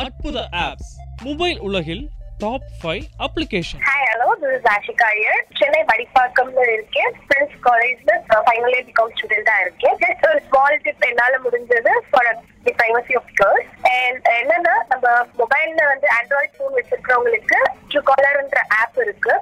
அற்புத 0.00 0.38
ஆப்ஸ் 0.64 0.90
மொபைல் 1.26 1.58
உலகில் 1.66 2.02
top 2.42 2.66
five 2.80 3.04
application 3.26 3.82
hi 3.88 4.06
hello 4.10 4.26
this 4.40 4.54
is 4.56 4.66
Ashika 4.72 5.06
Iyer 5.14 5.40
Chennai 5.58 5.80
வடிப்பாக்கம்ல 5.90 6.64
இருக்கேன். 6.74 7.12
ஃப்ரெண்ட்ஸ் 7.22 7.56
காலேஜ்ல 7.66 8.12
ஃபைனல் 8.46 8.74
இயர் 8.74 8.86
பிகாம் 8.88 9.12
ஸ்டூடெண்டா 9.14 9.54
இருக்கேன். 9.64 9.96
ஜஸ்ட் 10.02 10.26
ஒரு 10.30 10.40
ஸ்மால் 10.48 10.76
டிப் 10.84 11.06
என்னால 11.10 11.38
முடிஞ்சது 11.46 11.94
for 12.10 12.28
the 12.66 12.74
privacy 12.80 13.16
of 13.20 13.32
girls 13.40 13.70
and 13.94 14.28
என்னன்னா 14.40 14.74
நம்ம 14.92 15.06
மொபைல்ல 15.40 15.88
வந்து 15.92 16.08
ஆண்ட்ராய்ட் 16.18 16.54
ஃபோன் 16.58 16.76
வச்சிருக்கிறவங்களுக்கு 16.78 17.60
ட்ரூ 17.90 18.02
காலர்ன்ற 18.10 18.60
ஆப் 18.80 19.00
இருக்கு. 19.06 19.34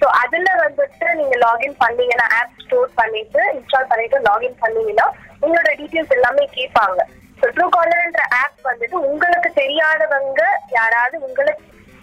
ஸோ 0.00 0.08
அதுல 0.22 0.48
வந்துட்டு 0.64 1.06
நீங்க 1.20 1.36
லாகின் 1.46 1.78
பண்ணீங்கன்னா 1.84 2.26
ஆப் 2.40 2.58
ஸ்டோர் 2.64 2.90
பண்ணிட்டு 3.00 3.40
இன்ஸ்டால் 3.54 3.90
பண்ணிட்டு 3.92 4.18
லாகின் 4.28 4.60
பண்ணீங்கன்னா 4.64 5.06
உங்களோட 5.44 5.70
டீட்டெயில்ஸ் 5.80 6.16
எல்லாமே 6.18 6.44
கேட்பாங்க 6.58 7.00
ஸோ 7.40 7.46
ட்ரூ 7.56 7.66
காலர்ன்ற 7.76 8.22
ஆப் 8.42 8.60
வந்துட்டு 8.70 8.96
உங்களுக்கு 9.08 9.50
தெரியாதவங்க 9.62 10.42
யாராவது 10.78 11.16
உங்களை 11.26 11.52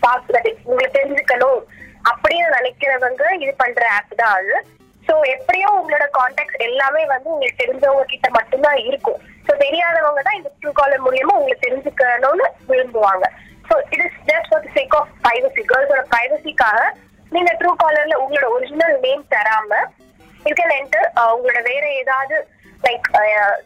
பார்க்கறது 0.05 0.51
உங்களுக்கு 0.67 0.97
தெரிஞ்சுக்கணும் 0.99 1.61
அப்படின்னு 2.11 2.49
நினைக்கிறவங்க 2.57 3.23
இது 3.43 3.53
பண்ற 3.61 3.85
ஆப் 3.97 4.13
தான் 4.21 4.35
அது. 4.39 4.55
ஸோ 5.07 5.13
எப்படியும் 5.35 5.77
உங்களோட 5.79 6.05
கான்டாக்ட் 6.17 6.63
எல்லாமே 6.67 7.01
வந்து 7.13 7.27
உங்களுக்கு 7.33 7.61
தெரிஞ்சவங்க 7.63 8.05
கிட்ட 8.13 8.27
மட்டும்தான் 8.37 8.79
இருக்கும். 8.89 9.19
ஸோ 9.47 9.51
தெரியாதவங்க 9.63 10.21
தான் 10.27 10.37
இந்த 10.39 10.51
ட்ரூ 10.61 10.71
காலர் 10.79 11.03
மூலியமா 11.07 11.33
உங்களுக்கு 11.39 11.65
தெரிஞ்சுக்கணும்னு 11.67 12.47
விரும்புவாங்க. 12.71 13.25
So 13.67 13.75
it 13.93 14.03
is 14.07 14.19
just 14.29 14.49
for 14.51 14.67
sake 14.77 14.95
of 14.99 15.11
privacy 15.25 15.63
கேர்ள்ஸோட 15.71 16.01
பிரைவசிக்காக 16.13 16.81
நீங்க 17.31 17.51
ட்ரூ 17.61 17.71
காலர்ல 17.83 18.17
உங்களோட 18.23 18.47
ஒரிஜினல் 18.55 18.97
நேம் 19.05 19.23
தராம 19.35 19.81
யூ 20.45 20.53
கேன் 20.59 20.75
என்டர் 20.79 21.07
உங்களோட 21.35 21.61
வேற 21.71 21.85
ஏதாவது 22.01 22.35
லைக் 22.83 23.07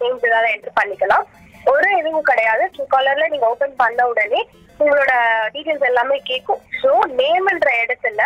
நேம்ஸ் 0.02 0.28
ஏதாவது 0.30 0.50
என்டர் 0.56 0.78
பண்ணிக்கலாம். 0.80 1.26
ஒரு 1.74 1.90
இதுவும் 2.00 2.30
கிடையாது. 2.32 2.64
ட்ரூ 2.76 2.86
காலர்ல 2.94 3.28
நீங்க 3.34 3.48
ஓபன் 3.54 3.80
பண்ண 3.82 4.08
உடனே 4.12 4.42
உங்களோட 4.82 5.14
டீடைல்ஸ் 5.54 5.90
எல்லாமே 5.90 6.18
கேட்கும் 6.30 6.62
ஸோ 6.82 6.92
நேம்ன்ற 7.20 7.70
இடத்துல 7.84 8.22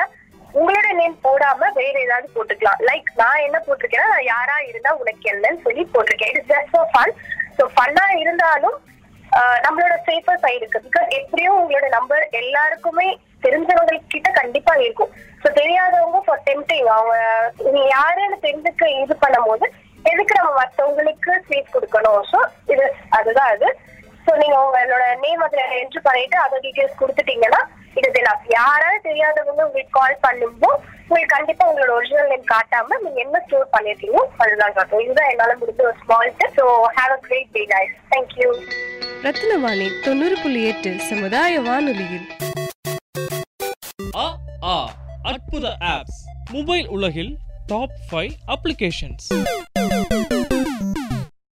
உங்களோட 0.59 0.87
நேம் 0.97 1.15
போடாம 1.25 1.69
வேற 1.77 1.95
ஏதாவது 2.05 2.27
போட்டுக்கலாம். 2.35 2.81
லைக் 2.89 3.07
நான் 3.21 3.45
என்ன 3.47 3.57
போட்டிருக்கேன்னா 3.67 4.09
நான் 4.15 4.29
யாரா 4.33 4.57
இருந்தா 4.69 4.91
உனக்கு 5.01 5.31
என்னன்னு 5.33 5.63
சொல்லி 5.67 5.83
போட்டிருக்கேன். 5.93 6.33
It's 6.33 6.51
just 6.51 6.73
for 6.73 6.91
fun 6.93 7.13
so 7.59 7.65
ஃபன்னா 7.75 8.07
இருந்தாலும் 8.23 8.77
நம்மளோட 9.65 9.95
சேஃபர் 10.07 10.41
சைடு 10.43 10.59
இருக்கு. 10.61 10.79
பிகாஸ் 10.87 11.07
எப்படியும் 11.19 11.59
உங்களோட 11.59 11.87
நம்பர் 11.95 12.23
எல்லாருக்குமே 12.41 13.07
தெரிஞ்சவங்க 13.45 13.93
கிட்ட 14.13 14.29
கண்டிப்பா 14.41 14.73
இருக்கும். 14.83 15.13
ஸோ 15.43 15.47
தெரியாதவங்க 15.59 16.19
ஃபார் 16.25 16.43
டெம்டிங் 16.49 16.89
அவங்க 16.97 17.15
நீ 17.75 17.81
யாருன்னு 17.95 18.37
தெரிஞ்சுக்க 18.45 18.91
இது 19.03 19.15
பண்ணும் 19.23 19.47
போது 19.49 19.65
எதுக்கு 20.05 20.33
நம்ம 20.37 20.51
மற்றவங்களுக்கு 20.59 21.31
ஸ்பேஸ் 21.43 21.73
கொடுக்கணும்? 21.73 22.21
ஸோ 22.31 22.39
இது 22.73 22.85
அதுதான் 23.17 23.51
அது. 23.53 23.67
ஸோ 24.25 24.31
நீங்க 24.41 24.57
உங்களோட 24.61 25.05
நேம் 25.23 25.43
அதுல 25.45 25.63
என்ட்ரு 25.79 26.01
பண்ணிட்டு 26.05 26.37
அதோட 26.43 26.59
டீடைல்ஸ் 26.65 26.99
கொடுத்துட்டீங்கன்னா 26.99 27.61
இது 27.97 28.07
enough. 28.19 28.43
யாராவது 28.55 28.99
தெரியாதவங்க 29.07 29.65
உங்களுக்கு 29.65 29.97
கால் 29.97 30.15
பண்ணும்போது 30.23 30.77
உங்களுக்கு 31.03 31.33
கண்டிப்பா 31.35 31.63
உங்களோட 31.69 31.91
ஒரிஜினல் 31.97 32.31
நேம் 32.31 32.47
காட்டாம 32.51 32.97
நீங்க 33.03 33.19
என்ன 33.25 33.41
ஸ்டோர் 33.45 33.73
பண்ணிருக்கீங்களோ 33.73 34.23
அதுதான் 34.43 34.75
காட்டும். 34.77 35.03
இதுதான் 35.05 35.29
என்னால 35.31 35.55
முடிஞ்ச 35.59 35.81
ஒரு 35.89 35.97
small 36.01 36.33
tip 36.39 36.55
so 36.59 36.65
have 36.97 37.13
a 37.17 37.19
great 37.27 37.51
day 37.57 37.63
guys 37.73 37.93
thank you 38.13 38.49
Rathnavani 39.25 39.87
தொண்ணூறு 40.05 40.37
புள்ளி 40.41 40.61
எட்டு 40.71 40.91
சமுதாய 41.09 41.59
வானொலியில். 41.67 42.25
ஆ 44.17 44.25
ஆ. 44.67 44.77
அற்புத 45.29 45.65
ஆப்ஸ் 45.91 46.19
மொபைல் 46.51 46.87
உலகில் 46.95 47.31
top 47.67 47.89
5 48.09 48.37
applications. 48.47 49.29